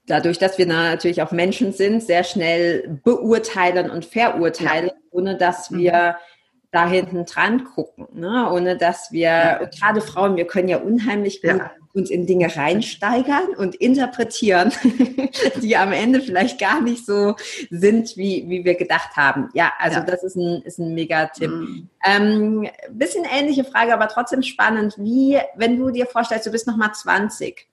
dadurch, 0.07 0.39
dass 0.39 0.59
wir 0.59 0.67
natürlich 0.67 1.23
auch 1.23 1.31
Menschen 1.31 1.73
sind, 1.73 2.03
sehr 2.03 2.25
schnell 2.25 3.01
beurteilen 3.05 3.91
und 3.91 4.05
verurteilen, 4.05 4.89
ja. 4.89 4.95
ohne 5.11 5.37
dass 5.37 5.71
wir 5.71 6.17
mhm 6.19 6.31
da 6.71 6.89
hinten 6.89 7.25
dran 7.25 7.65
gucken, 7.65 8.07
ne? 8.13 8.49
ohne 8.51 8.77
dass 8.77 9.11
wir, 9.11 9.29
ja. 9.29 9.65
gerade 9.65 10.01
Frauen, 10.01 10.37
wir 10.37 10.47
können 10.47 10.69
ja 10.69 10.79
unheimlich 10.79 11.43
gut 11.43 11.59
ja. 11.59 11.71
Uns 11.93 12.11
in 12.11 12.27
Dinge 12.27 12.55
reinsteigern 12.55 13.49
und 13.57 13.75
interpretieren, 13.75 14.73
die 15.63 15.77
am 15.77 15.93
Ende 15.93 16.21
vielleicht 16.21 16.61
gar 16.61 16.81
nicht 16.81 17.05
so 17.05 17.35
sind, 17.71 18.17
wie, 18.17 18.49
wie 18.49 18.65
wir 18.65 18.77
gedacht 18.77 19.17
haben. 19.17 19.49
Ja, 19.55 19.73
also 19.79 19.99
ja. 19.99 20.05
das 20.05 20.23
ist 20.23 20.37
ein, 20.37 20.63
ist 20.63 20.79
ein 20.79 20.95
Mega-Tipp. 20.95 21.51
Mhm. 21.51 21.89
Ähm, 22.05 22.69
bisschen 22.91 23.25
ähnliche 23.25 23.65
Frage, 23.65 23.93
aber 23.93 24.09
trotzdem 24.09 24.43
spannend. 24.43 24.95
Wie, 24.99 25.39
wenn 25.57 25.79
du 25.79 25.91
dir 25.91 26.07
vorstellst, 26.07 26.47
du 26.47 26.53
bist 26.53 26.67
noch 26.67 26.77
mal 26.77 26.93
20, 26.93 27.67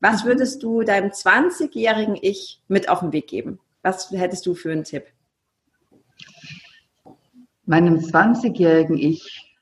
was 0.00 0.22
mhm. 0.22 0.28
würdest 0.28 0.62
du 0.62 0.82
deinem 0.82 1.10
20-jährigen 1.10 2.16
Ich 2.20 2.60
mit 2.68 2.88
auf 2.88 3.00
den 3.00 3.12
Weg 3.12 3.26
geben? 3.26 3.58
Was 3.82 4.10
hättest 4.10 4.46
du 4.46 4.54
für 4.54 4.70
einen 4.70 4.84
Tipp? 4.84 5.04
Meinem 7.66 7.96
20-jährigen 7.96 8.98
Ich 8.98 9.56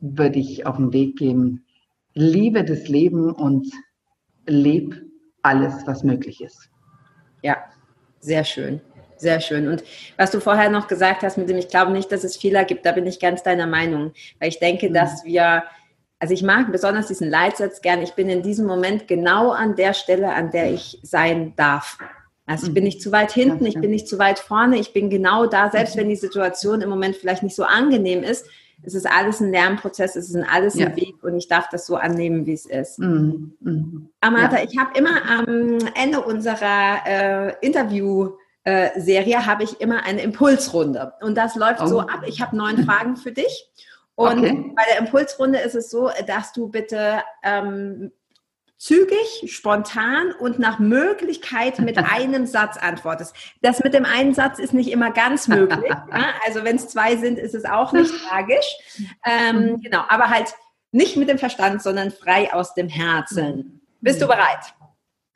würde 0.00 0.38
ich 0.38 0.66
auf 0.66 0.76
den 0.76 0.92
Weg 0.92 1.16
geben, 1.16 1.65
liebe 2.16 2.64
das 2.64 2.88
Leben 2.88 3.30
und 3.30 3.70
leb 4.46 5.00
alles, 5.42 5.86
was 5.86 6.02
möglich 6.02 6.42
ist. 6.42 6.70
Ja, 7.42 7.58
sehr 8.20 8.42
schön. 8.42 8.80
Sehr 9.18 9.40
schön. 9.40 9.68
Und 9.68 9.84
was 10.16 10.30
du 10.30 10.40
vorher 10.40 10.68
noch 10.68 10.88
gesagt 10.88 11.22
hast, 11.22 11.38
mit 11.38 11.48
dem 11.48 11.56
ich 11.56 11.68
glaube 11.68 11.92
nicht, 11.92 12.10
dass 12.10 12.24
es 12.24 12.36
Fehler 12.36 12.64
gibt, 12.64 12.84
da 12.84 12.92
bin 12.92 13.06
ich 13.06 13.20
ganz 13.20 13.42
deiner 13.42 13.66
Meinung. 13.66 14.12
Weil 14.40 14.48
ich 14.48 14.58
denke, 14.58 14.88
mhm. 14.88 14.94
dass 14.94 15.24
wir, 15.24 15.64
also 16.18 16.34
ich 16.34 16.42
mag 16.42 16.72
besonders 16.72 17.06
diesen 17.06 17.30
Leitsatz 17.30 17.80
gern, 17.80 18.02
ich 18.02 18.12
bin 18.12 18.28
in 18.28 18.42
diesem 18.42 18.66
Moment 18.66 19.08
genau 19.08 19.50
an 19.50 19.76
der 19.76 19.94
Stelle, 19.94 20.34
an 20.34 20.50
der 20.50 20.72
ich 20.72 20.98
sein 21.02 21.54
darf. 21.56 21.98
Also 22.46 22.66
ich 22.68 22.74
bin 22.74 22.82
mhm. 22.82 22.88
nicht 22.88 23.02
zu 23.02 23.12
weit 23.12 23.32
hinten, 23.32 23.66
ich 23.66 23.80
bin 23.80 23.90
nicht 23.90 24.08
zu 24.08 24.18
weit 24.18 24.38
vorne, 24.38 24.78
ich 24.78 24.92
bin 24.92 25.10
genau 25.10 25.46
da, 25.46 25.70
selbst 25.70 25.96
mhm. 25.96 26.00
wenn 26.00 26.08
die 26.08 26.16
Situation 26.16 26.80
im 26.80 26.88
Moment 26.88 27.16
vielleicht 27.16 27.42
nicht 27.42 27.56
so 27.56 27.64
angenehm 27.64 28.22
ist, 28.22 28.46
es 28.82 28.94
ist 28.94 29.06
alles 29.06 29.40
ein 29.40 29.50
Lernprozess, 29.50 30.16
es 30.16 30.30
ist 30.30 30.36
alles 30.48 30.74
ja. 30.74 30.86
ein 30.86 30.96
Weg 30.96 31.22
und 31.22 31.36
ich 31.36 31.48
darf 31.48 31.68
das 31.70 31.86
so 31.86 31.96
annehmen, 31.96 32.46
wie 32.46 32.52
es 32.52 32.66
ist. 32.66 32.98
Mhm. 32.98 33.56
Mhm. 33.60 34.08
Amata, 34.20 34.58
ja. 34.58 34.64
ich 34.64 34.78
habe 34.78 34.98
immer 34.98 35.28
am 35.28 35.78
Ende 35.94 36.20
unserer 36.20 37.06
äh, 37.06 37.54
Interview 37.66 38.32
äh, 38.66 39.00
Serie 39.00 39.46
habe 39.46 39.62
ich 39.62 39.80
immer 39.80 40.02
eine 40.02 40.22
Impulsrunde. 40.22 41.12
Und 41.20 41.36
das 41.36 41.54
läuft 41.54 41.80
oh. 41.82 41.86
so 41.86 42.00
ab. 42.00 42.24
Ich 42.26 42.42
habe 42.42 42.56
neun 42.56 42.84
Fragen 42.84 43.16
für 43.16 43.30
dich. 43.30 43.70
Und 44.16 44.38
okay. 44.38 44.72
bei 44.74 44.82
der 44.90 44.98
Impulsrunde 44.98 45.60
ist 45.60 45.76
es 45.76 45.88
so, 45.88 46.10
dass 46.26 46.52
du 46.52 46.68
bitte 46.68 47.22
ähm, 47.44 48.10
zügig, 48.78 49.44
spontan 49.46 50.32
und 50.32 50.58
nach 50.58 50.78
Möglichkeit 50.78 51.78
mit 51.78 51.98
einem 52.12 52.46
Satz 52.46 52.76
antwortest. 52.76 53.34
Das 53.62 53.82
mit 53.82 53.94
dem 53.94 54.04
einen 54.04 54.34
Satz 54.34 54.58
ist 54.58 54.74
nicht 54.74 54.90
immer 54.90 55.10
ganz 55.10 55.48
möglich. 55.48 55.90
ja? 56.12 56.34
Also 56.46 56.64
wenn 56.64 56.76
es 56.76 56.88
zwei 56.88 57.16
sind, 57.16 57.38
ist 57.38 57.54
es 57.54 57.64
auch 57.64 57.92
nicht 57.92 58.12
tragisch. 58.26 58.66
Ähm, 59.24 59.72
mhm. 59.72 59.80
genau, 59.80 60.02
aber 60.08 60.30
halt 60.30 60.54
nicht 60.92 61.16
mit 61.16 61.28
dem 61.28 61.38
Verstand, 61.38 61.82
sondern 61.82 62.10
frei 62.10 62.52
aus 62.52 62.74
dem 62.74 62.88
Herzen. 62.88 63.80
Bist 64.00 64.22
du 64.22 64.26
bereit? 64.26 64.74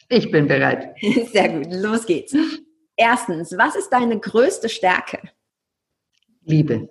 Ich 0.09 0.31
bin 0.31 0.49
bereit. 0.49 0.97
Sehr 1.33 1.49
gut, 1.49 1.67
los 1.71 2.07
geht's. 2.07 2.35
Erstens, 2.97 3.57
was 3.57 3.77
ist 3.77 3.91
deine 3.91 4.19
größte 4.19 4.69
Stärke? 4.69 5.21
Liebe. 6.43 6.89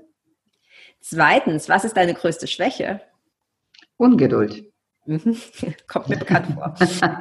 Zweitens, 1.02 1.70
was 1.70 1.86
ist 1.86 1.96
deine 1.98 2.14
größte 2.14 2.48
Schwäche? 2.48 3.02
Ungeduld. 3.98 4.72
Mhm. 5.06 5.38
Kommt 5.88 6.10
mir 6.10 6.18
bekannt 6.18 6.54
vor. 6.54 6.76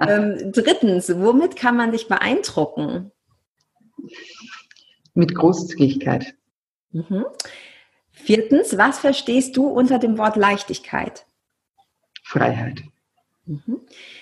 ähm, 0.08 0.52
drittens, 0.52 1.08
womit 1.16 1.56
kann 1.56 1.76
man 1.76 1.92
dich 1.92 2.08
beeindrucken? 2.08 3.12
Mit 5.14 5.34
Großzügigkeit. 5.34 6.34
Mhm. 6.92 7.24
Viertens, 8.10 8.76
was 8.76 8.98
verstehst 8.98 9.56
du 9.56 9.66
unter 9.66 9.98
dem 9.98 10.18
Wort 10.18 10.36
Leichtigkeit? 10.36 11.26
Freiheit. 12.22 12.82
Mhm. 13.46 13.80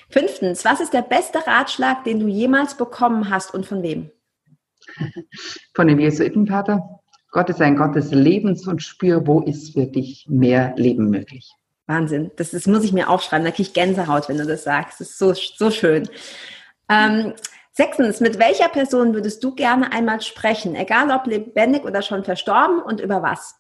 Fünftens, 0.09 0.65
was 0.65 0.81
ist 0.81 0.93
der 0.93 1.03
beste 1.03 1.45
Ratschlag, 1.47 2.05
den 2.05 2.21
du 2.21 2.29
jemals 2.29 2.77
bekommen 2.77 3.31
hast 3.31 3.53
und 3.53 3.67
von 3.67 3.83
wem? 3.83 4.11
Von 5.75 5.89
dem 5.89 5.99
Jesuitenpater. 5.99 7.01
Gott 7.33 7.51
ist 7.51 7.61
ein 7.61 7.77
Gott 7.77 7.97
des 7.97 8.13
Lebens 8.13 8.67
und 8.69 8.83
spür, 8.83 9.27
wo 9.27 9.41
ist 9.41 9.73
für 9.73 9.87
dich 9.87 10.27
mehr 10.29 10.75
Leben 10.77 11.11
möglich. 11.11 11.53
Wahnsinn. 11.87 12.33
Das, 12.37 12.51
das 12.51 12.67
muss 12.67 12.85
ich 12.85 12.93
mir 12.93 13.09
aufschreiben. 13.09 13.45
Da 13.45 13.51
kriege 13.51 13.69
ich 13.69 13.75
Gänsehaut, 13.75 14.29
wenn 14.29 14.39
du 14.39 14.47
das 14.47 14.65
sagst. 14.65 15.01
Das 15.01 15.11
ist 15.11 15.19
so, 15.19 15.33
so 15.33 15.71
schön. 15.71 16.09
Ähm, 16.89 17.35
sechstens, 17.73 18.21
mit 18.21 18.39
welcher 18.39 18.69
Person 18.69 19.15
würdest 19.15 19.43
du 19.45 19.55
gerne 19.55 19.93
einmal 19.93 20.21
sprechen? 20.21 20.75
Egal 20.75 21.11
ob 21.11 21.27
lebendig 21.27 21.85
oder 21.85 22.03
schon 22.03 22.25
verstorben 22.25 22.81
und 22.81 23.01
über 23.01 23.23
was? 23.23 23.55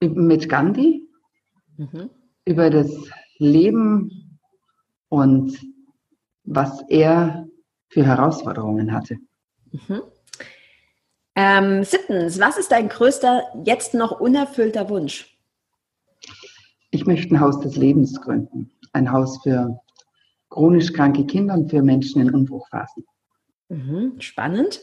Mit 0.00 0.48
Gandhi. 0.48 1.08
Mhm. 1.76 2.10
Über 2.44 2.68
das 2.68 2.90
Leben 3.38 4.38
und 5.08 5.58
was 6.44 6.82
er 6.88 7.46
für 7.88 8.04
Herausforderungen 8.04 8.92
hatte. 8.92 9.16
Mhm. 9.72 10.02
Ähm, 11.36 11.82
siebtens, 11.82 12.38
was 12.38 12.58
ist 12.58 12.70
dein 12.70 12.88
größter, 12.88 13.42
jetzt 13.64 13.94
noch 13.94 14.20
unerfüllter 14.20 14.88
Wunsch? 14.88 15.36
Ich 16.90 17.06
möchte 17.06 17.34
ein 17.34 17.40
Haus 17.40 17.58
des 17.60 17.76
Lebens 17.76 18.20
gründen. 18.20 18.70
Ein 18.92 19.10
Haus 19.10 19.42
für 19.42 19.80
chronisch 20.48 20.92
kranke 20.92 21.26
Kinder 21.26 21.54
und 21.54 21.70
für 21.70 21.82
Menschen 21.82 22.22
in 22.22 22.30
Umbruchphasen. 22.32 23.04
Mhm, 23.68 24.20
spannend. 24.20 24.80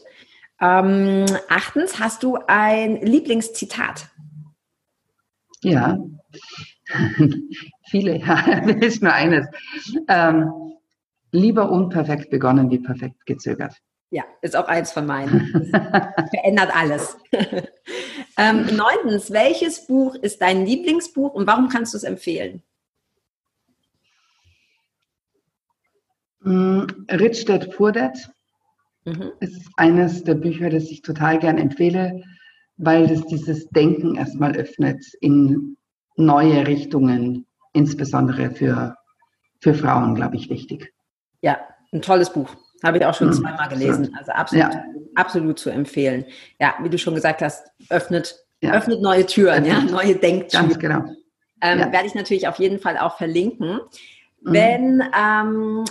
Ähm, 0.59 1.25
achtens, 1.49 1.99
hast 1.99 2.23
du 2.23 2.37
ein 2.47 3.01
Lieblingszitat? 3.01 4.09
Ja, 5.63 5.97
viele, 7.89 8.17
ja, 8.17 8.61
das 8.65 8.75
ist 8.75 9.03
nur 9.03 9.13
eines. 9.13 9.47
Ähm, 10.07 10.51
lieber 11.31 11.71
unperfekt 11.71 12.29
begonnen 12.29 12.69
wie 12.69 12.79
perfekt 12.79 13.25
gezögert. 13.25 13.75
Ja, 14.11 14.25
ist 14.41 14.57
auch 14.57 14.67
eins 14.67 14.91
von 14.91 15.05
meinen. 15.05 15.71
verändert 16.29 16.75
alles. 16.75 17.17
ähm, 18.37 18.67
neuntens, 18.75 19.31
welches 19.31 19.87
Buch 19.87 20.15
ist 20.15 20.41
dein 20.41 20.65
Lieblingsbuch 20.65 21.33
und 21.33 21.47
warum 21.47 21.69
kannst 21.69 21.93
du 21.93 21.97
es 21.97 22.03
empfehlen? 22.03 22.61
Rich 26.43 27.45
Dad 27.45 27.71
Poor 27.75 27.91
Dad 27.91 28.17
mhm. 29.05 29.31
ist 29.39 29.69
eines 29.77 30.23
der 30.23 30.35
Bücher, 30.35 30.69
das 30.69 30.85
ich 30.85 31.01
total 31.03 31.39
gern 31.39 31.57
empfehle, 31.57 32.23
weil 32.77 33.09
es 33.11 33.25
dieses 33.27 33.69
Denken 33.69 34.15
erstmal 34.15 34.55
öffnet 34.55 35.05
in 35.21 35.77
neue 36.15 36.65
Richtungen, 36.65 37.45
insbesondere 37.73 38.51
für, 38.51 38.95
für 39.59 39.73
Frauen, 39.73 40.15
glaube 40.15 40.35
ich, 40.35 40.49
wichtig. 40.49 40.93
Ja, 41.41 41.59
ein 41.93 42.01
tolles 42.01 42.33
Buch. 42.33 42.55
Habe 42.83 42.97
ich 42.97 43.05
auch 43.05 43.13
schon 43.13 43.29
hm. 43.29 43.33
zweimal 43.35 43.69
gelesen. 43.69 44.15
Also 44.17 44.31
absolut, 44.31 44.73
ja. 44.73 44.85
absolut 45.15 45.59
zu 45.59 45.69
empfehlen. 45.69 46.25
Ja, 46.59 46.75
wie 46.81 46.89
du 46.89 46.97
schon 46.97 47.15
gesagt 47.15 47.41
hast, 47.41 47.67
öffnet, 47.89 48.43
ja. 48.61 48.73
öffnet 48.73 49.01
neue 49.01 49.25
Türen, 49.25 49.65
ja, 49.65 49.81
neue 49.81 50.15
Denktüren. 50.15 50.67
Ganz 50.67 50.79
genau. 50.79 51.03
Ähm, 51.61 51.79
ja. 51.79 51.91
Werde 51.91 52.07
ich 52.07 52.15
natürlich 52.15 52.47
auf 52.47 52.57
jeden 52.57 52.79
Fall 52.79 52.97
auch 52.97 53.17
verlinken. 53.17 53.79
Mhm. 54.41 54.53
Wenn, 54.53 55.03
ähm, 55.17 55.85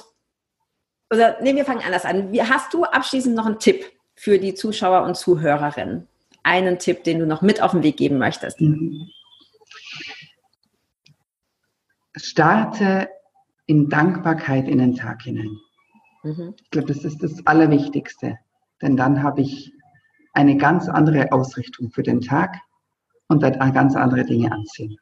oder 1.13 1.37
nee, 1.43 1.55
wir 1.55 1.65
fangen 1.65 1.83
anders 1.85 2.05
an. 2.05 2.33
Hast 2.49 2.75
du 2.75 2.85
abschließend 2.85 3.35
noch 3.35 3.47
einen 3.47 3.59
Tipp 3.59 3.85
für 4.17 4.39
die 4.39 4.55
Zuschauer 4.55 5.03
und 5.03 5.17
Zuhörerinnen? 5.17 6.09
Einen 6.43 6.79
Tipp, 6.79 7.05
den 7.05 7.19
du 7.19 7.27
noch 7.27 7.43
mit 7.43 7.63
auf 7.63 7.73
den 7.73 7.83
Weg 7.83 7.97
geben 7.97 8.19
möchtest? 8.19 8.61
Mhm. 8.61 9.09
Starte 12.17 13.09
in 13.67 13.89
Dankbarkeit 13.89 14.69
in 14.69 14.79
den 14.79 14.97
Tag 14.97 15.23
hinein. 15.23 15.57
Mhm. 16.23 16.55
Ich 16.63 16.71
glaube, 16.71 16.89
das 16.89 17.05
ist 17.05 17.23
das 17.23 17.47
Allerwichtigste. 17.47 18.39
Denn 18.83 18.97
dann 18.97 19.23
habe 19.23 19.43
ich 19.43 19.73
eine 20.33 20.57
ganz 20.57 20.89
andere 20.89 21.33
Ausrichtung 21.33 21.91
für 21.91 22.03
den 22.03 22.21
Tag 22.21 22.57
und 23.29 23.43
werde 23.43 23.59
ganz 23.73 23.97
andere 23.97 24.25
Dinge 24.25 24.53
anziehen. 24.53 24.97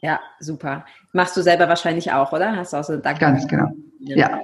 Ja, 0.00 0.20
super. 0.38 0.84
Machst 1.12 1.36
du 1.36 1.42
selber 1.42 1.68
wahrscheinlich 1.68 2.12
auch, 2.12 2.32
oder? 2.32 2.56
Hast 2.56 2.72
du 2.72 2.76
auch 2.76 2.84
so 2.84 2.96
Dank 2.96 3.18
Ganz 3.18 3.46
genau. 3.48 3.68
Ja. 4.00 4.40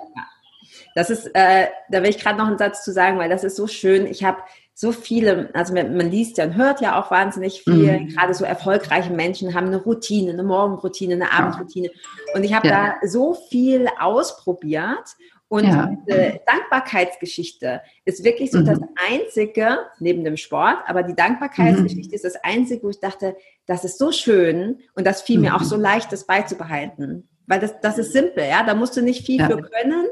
Das 0.95 1.11
ist, 1.11 1.27
äh, 1.35 1.69
da 1.91 2.03
will 2.03 2.11
ich 2.11 2.19
gerade 2.19 2.39
noch 2.39 2.47
einen 2.47 2.59
Satz 2.59 2.85
zu 2.85 2.93
sagen, 2.93 3.19
weil 3.19 3.29
das 3.29 3.45
ist 3.45 3.57
so 3.57 3.67
schön. 3.67 4.07
Ich 4.07 4.25
habe 4.25 4.39
so 4.75 4.91
viele, 4.91 5.51
also 5.55 5.73
man, 5.73 6.11
liest 6.11 6.39
ja 6.39 6.45
und 6.45 6.57
hört 6.57 6.81
ja 6.81 7.01
auch 7.01 7.11
wahnsinnig 7.11 7.63
viel. 7.63 8.01
Mhm. 8.01 8.09
Gerade 8.09 8.35
so 8.35 8.45
erfolgreiche 8.45 9.13
Menschen 9.13 9.55
haben 9.55 9.69
eine 9.69 9.77
Routine, 9.77 10.33
eine 10.33 10.43
Morgenroutine, 10.43 11.15
eine 11.15 11.33
Abendroutine. 11.33 11.91
Und 12.35 12.43
ich 12.43 12.55
habe 12.55 12.69
ja. 12.69 12.95
da 13.01 13.09
so 13.09 13.35
viel 13.35 13.87
ausprobiert 14.01 15.17
und 15.55 15.69
ja. 15.69 15.89
diese 16.09 16.41
Dankbarkeitsgeschichte 16.47 17.81
ist 18.05 18.25
wirklich 18.25 18.51
so 18.51 18.59
mhm. 18.59 18.65
das 18.65 18.81
Einzige, 19.09 19.79
neben 20.01 20.25
dem 20.25 20.37
Sport, 20.37 20.79
aber 20.89 21.05
die 21.05 21.15
Dankbarkeitsgeschichte 21.15 22.09
mhm. 22.09 22.15
ist 22.15 22.25
das 22.25 22.35
Einzige, 22.43 22.83
wo 22.83 22.91
ich 22.91 22.99
dachte, 22.99 23.37
das 23.65 23.85
ist 23.85 23.97
so 23.97 24.11
schön 24.11 24.81
und 24.97 25.07
das 25.07 25.23
fiel 25.23 25.37
mhm. 25.37 25.43
mir 25.43 25.55
auch 25.55 25.63
so 25.63 25.77
leicht, 25.77 26.11
das 26.11 26.27
beizubehalten. 26.27 27.29
Weil 27.47 27.61
das, 27.61 27.81
das 27.81 27.99
ist 27.99 28.13
simpel, 28.13 28.43
ja, 28.49 28.65
da 28.65 28.75
musst 28.75 28.97
du 28.97 29.01
nicht 29.01 29.25
viel 29.25 29.39
ja. 29.39 29.47
für 29.47 29.63
können. 29.63 30.07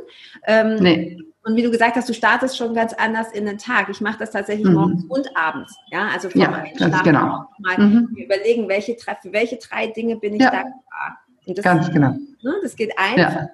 Ähm, 0.46 0.76
nee. 0.76 1.18
Und 1.42 1.56
wie 1.56 1.62
du 1.62 1.72
gesagt 1.72 1.96
hast, 1.96 2.08
du 2.08 2.14
startest 2.14 2.56
schon 2.56 2.72
ganz 2.72 2.92
anders 2.92 3.32
in 3.32 3.44
den 3.44 3.58
Tag. 3.58 3.88
Ich 3.88 4.00
mache 4.00 4.18
das 4.20 4.30
tatsächlich 4.30 4.68
mhm. 4.68 4.74
morgens 4.74 5.04
und 5.08 5.28
abends. 5.36 5.74
Ja, 5.90 6.06
also 6.14 6.30
vor 6.30 6.40
ja, 6.40 6.64
Schlafen 6.76 7.02
genau. 7.02 7.46
mal 7.58 7.78
mhm. 7.78 8.14
überlegen, 8.16 8.68
welche, 8.68 8.94
für 8.94 9.32
welche 9.32 9.56
drei 9.56 9.88
Dinge 9.88 10.14
bin 10.14 10.34
ich 10.34 10.42
ja. 10.42 10.52
dankbar. 10.52 11.18
Das, 11.46 11.64
ganz 11.64 11.90
genau. 11.90 12.10
Ne, 12.42 12.54
das 12.62 12.76
geht 12.76 12.96
einfach 12.96 13.48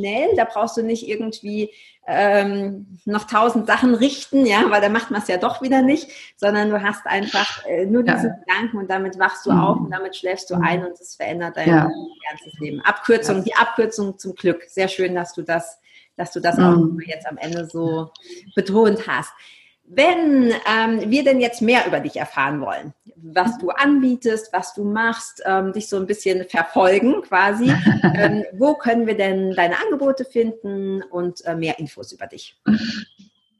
schnell. 0.00 0.34
Da 0.36 0.44
brauchst 0.44 0.76
du 0.76 0.82
nicht 0.82 1.06
irgendwie 1.08 1.70
ähm, 2.06 2.98
noch 3.04 3.24
tausend 3.24 3.66
Sachen 3.66 3.94
richten, 3.94 4.46
ja, 4.46 4.64
weil 4.68 4.80
da 4.80 4.88
macht 4.88 5.10
man 5.10 5.20
es 5.20 5.28
ja 5.28 5.36
doch 5.36 5.62
wieder 5.62 5.82
nicht, 5.82 6.08
sondern 6.36 6.70
du 6.70 6.82
hast 6.82 7.06
einfach 7.06 7.64
äh, 7.66 7.86
nur 7.86 8.02
diesen 8.02 8.30
ja. 8.30 8.36
Gedanken 8.36 8.78
und 8.78 8.90
damit 8.90 9.18
wachst 9.18 9.46
du 9.46 9.52
mhm. 9.52 9.60
auf 9.60 9.78
und 9.78 9.90
damit 9.90 10.16
schläfst 10.16 10.50
du 10.50 10.54
ein 10.54 10.84
und 10.84 10.92
es 10.92 11.14
verändert 11.14 11.56
dein 11.56 11.68
ja. 11.68 11.90
ganzes 12.28 12.58
Leben. 12.58 12.80
Abkürzung, 12.80 13.38
ja. 13.38 13.42
die 13.42 13.54
Abkürzung 13.54 14.18
zum 14.18 14.34
Glück. 14.34 14.64
Sehr 14.66 14.88
schön, 14.88 15.14
dass 15.14 15.34
du 15.34 15.42
das, 15.42 15.78
dass 16.16 16.32
du 16.32 16.40
das 16.40 16.56
mhm. 16.56 16.64
auch 16.64 17.06
jetzt 17.06 17.26
am 17.26 17.36
Ende 17.36 17.66
so 17.66 18.10
betont 18.56 19.06
hast. 19.06 19.32
Wenn 19.92 20.52
ähm, 20.66 21.10
wir 21.10 21.24
denn 21.24 21.40
jetzt 21.40 21.62
mehr 21.62 21.84
über 21.84 21.98
dich 21.98 22.16
erfahren 22.16 22.60
wollen, 22.60 22.94
was 23.16 23.58
du 23.58 23.70
anbietest, 23.70 24.52
was 24.52 24.72
du 24.72 24.84
machst, 24.84 25.42
ähm, 25.44 25.72
dich 25.72 25.88
so 25.88 25.96
ein 25.96 26.06
bisschen 26.06 26.44
verfolgen 26.44 27.22
quasi, 27.22 27.72
ähm, 28.14 28.44
wo 28.52 28.74
können 28.74 29.08
wir 29.08 29.16
denn 29.16 29.52
deine 29.56 29.74
Angebote 29.80 30.24
finden 30.24 31.02
und 31.02 31.44
äh, 31.44 31.56
mehr 31.56 31.80
Infos 31.80 32.12
über 32.12 32.28
dich? 32.28 32.56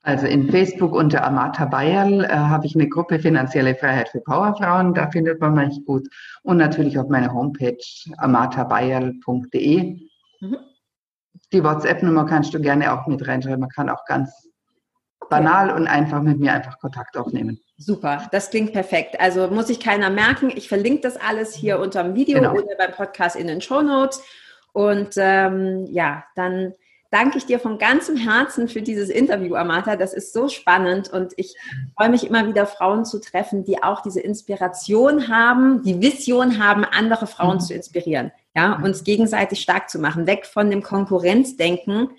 Also 0.02 0.26
in 0.26 0.48
Facebook 0.50 0.92
unter 0.92 1.24
Amata 1.24 1.64
Bayerl 1.64 2.24
äh, 2.24 2.28
habe 2.28 2.64
ich 2.64 2.76
eine 2.76 2.88
Gruppe 2.88 3.18
Finanzielle 3.18 3.74
Freiheit 3.74 4.10
für 4.10 4.20
Powerfrauen, 4.20 4.94
da 4.94 5.10
findet 5.10 5.40
man 5.40 5.54
mich 5.54 5.84
gut. 5.84 6.08
Und 6.42 6.58
natürlich 6.58 6.96
auf 6.96 7.08
meiner 7.08 7.34
Homepage 7.34 7.76
amatabayerl.de. 8.18 9.98
Mhm. 10.40 10.56
Die 11.52 11.64
WhatsApp-Nummer 11.64 12.24
kannst 12.24 12.54
du 12.54 12.60
gerne 12.60 12.92
auch 12.92 13.08
mit 13.08 13.26
reinschreiben. 13.26 13.60
Man 13.60 13.68
kann 13.70 13.90
auch 13.90 14.04
ganz 14.06 14.49
banal 15.30 15.70
und 15.70 15.86
einfach 15.86 16.20
mit 16.20 16.38
mir 16.38 16.52
einfach 16.52 16.78
Kontakt 16.78 17.16
aufnehmen. 17.16 17.60
Super, 17.78 18.28
das 18.30 18.50
klingt 18.50 18.74
perfekt. 18.74 19.18
Also 19.18 19.48
muss 19.48 19.68
sich 19.68 19.80
keiner 19.80 20.10
merken. 20.10 20.52
Ich 20.54 20.68
verlinke 20.68 21.00
das 21.00 21.16
alles 21.16 21.54
hier 21.54 21.78
unter 21.78 22.02
dem 22.02 22.14
Video 22.14 22.38
genau. 22.38 22.52
oder 22.52 22.76
beim 22.76 22.92
Podcast 22.92 23.36
in 23.36 23.46
den 23.46 23.62
Show 23.62 23.80
Notes. 23.80 24.22
Und 24.72 25.14
ähm, 25.16 25.86
ja, 25.90 26.24
dann 26.36 26.74
danke 27.10 27.38
ich 27.38 27.46
dir 27.46 27.58
von 27.58 27.78
ganzem 27.78 28.16
Herzen 28.16 28.68
für 28.68 28.82
dieses 28.82 29.08
Interview, 29.08 29.54
Amata. 29.54 29.96
Das 29.96 30.12
ist 30.12 30.32
so 30.32 30.48
spannend 30.48 31.08
und 31.10 31.32
ich 31.36 31.56
freue 31.96 32.10
mich 32.10 32.26
immer 32.26 32.46
wieder, 32.46 32.66
Frauen 32.66 33.04
zu 33.04 33.20
treffen, 33.20 33.64
die 33.64 33.82
auch 33.82 34.02
diese 34.02 34.20
Inspiration 34.20 35.28
haben, 35.28 35.82
die 35.82 36.00
Vision 36.00 36.64
haben, 36.64 36.84
andere 36.84 37.26
Frauen 37.26 37.56
mhm. 37.56 37.60
zu 37.60 37.74
inspirieren. 37.74 38.30
Ja, 38.54 38.80
uns 38.82 39.04
gegenseitig 39.04 39.60
stark 39.60 39.90
zu 39.90 39.98
machen, 39.98 40.26
weg 40.26 40.44
von 40.46 40.70
dem 40.70 40.82
Konkurrenzdenken. 40.82 42.10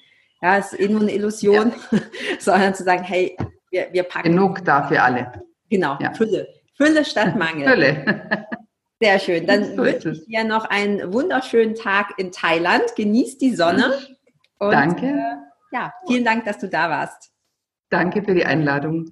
Ja, 0.42 0.58
es 0.58 0.74
ist 0.74 0.80
eh 0.80 0.88
nur 0.88 1.02
eine 1.02 1.14
Illusion, 1.14 1.74
ja. 1.92 2.00
sondern 2.40 2.74
zu 2.74 2.84
sagen, 2.84 3.04
hey, 3.04 3.38
wir, 3.70 3.90
wir 3.92 4.04
packen. 4.04 4.30
Genug 4.30 4.64
da 4.66 4.88
für 4.88 5.02
alle. 5.02 5.32
Genau, 5.70 5.98
ja. 6.00 6.14
Fülle. 6.14 6.48
Fülle 6.76 7.06
statt 7.06 7.36
Mangel. 7.36 7.68
Fülle. 7.68 8.48
Sehr 9.02 9.20
schön. 9.20 9.48
Dann 9.48 9.78
wünsche 9.78 10.12
ich 10.12 10.26
dir 10.26 10.44
noch 10.44 10.66
einen 10.66 11.12
wunderschönen 11.12 11.76
Tag 11.76 12.14
in 12.18 12.32
Thailand. 12.32 12.84
Genieß 12.96 13.38
die 13.38 13.56
Sonne. 13.56 13.94
Und, 14.60 14.72
Danke. 14.72 15.08
Äh, 15.08 15.76
ja, 15.76 15.94
vielen 16.06 16.24
Dank, 16.24 16.46
dass 16.46 16.60
du 16.60 16.68
da 16.68 16.90
warst. 16.90 17.32
Danke 17.90 18.24
für 18.24 18.36
die 18.36 18.46
Einladung. 18.46 19.12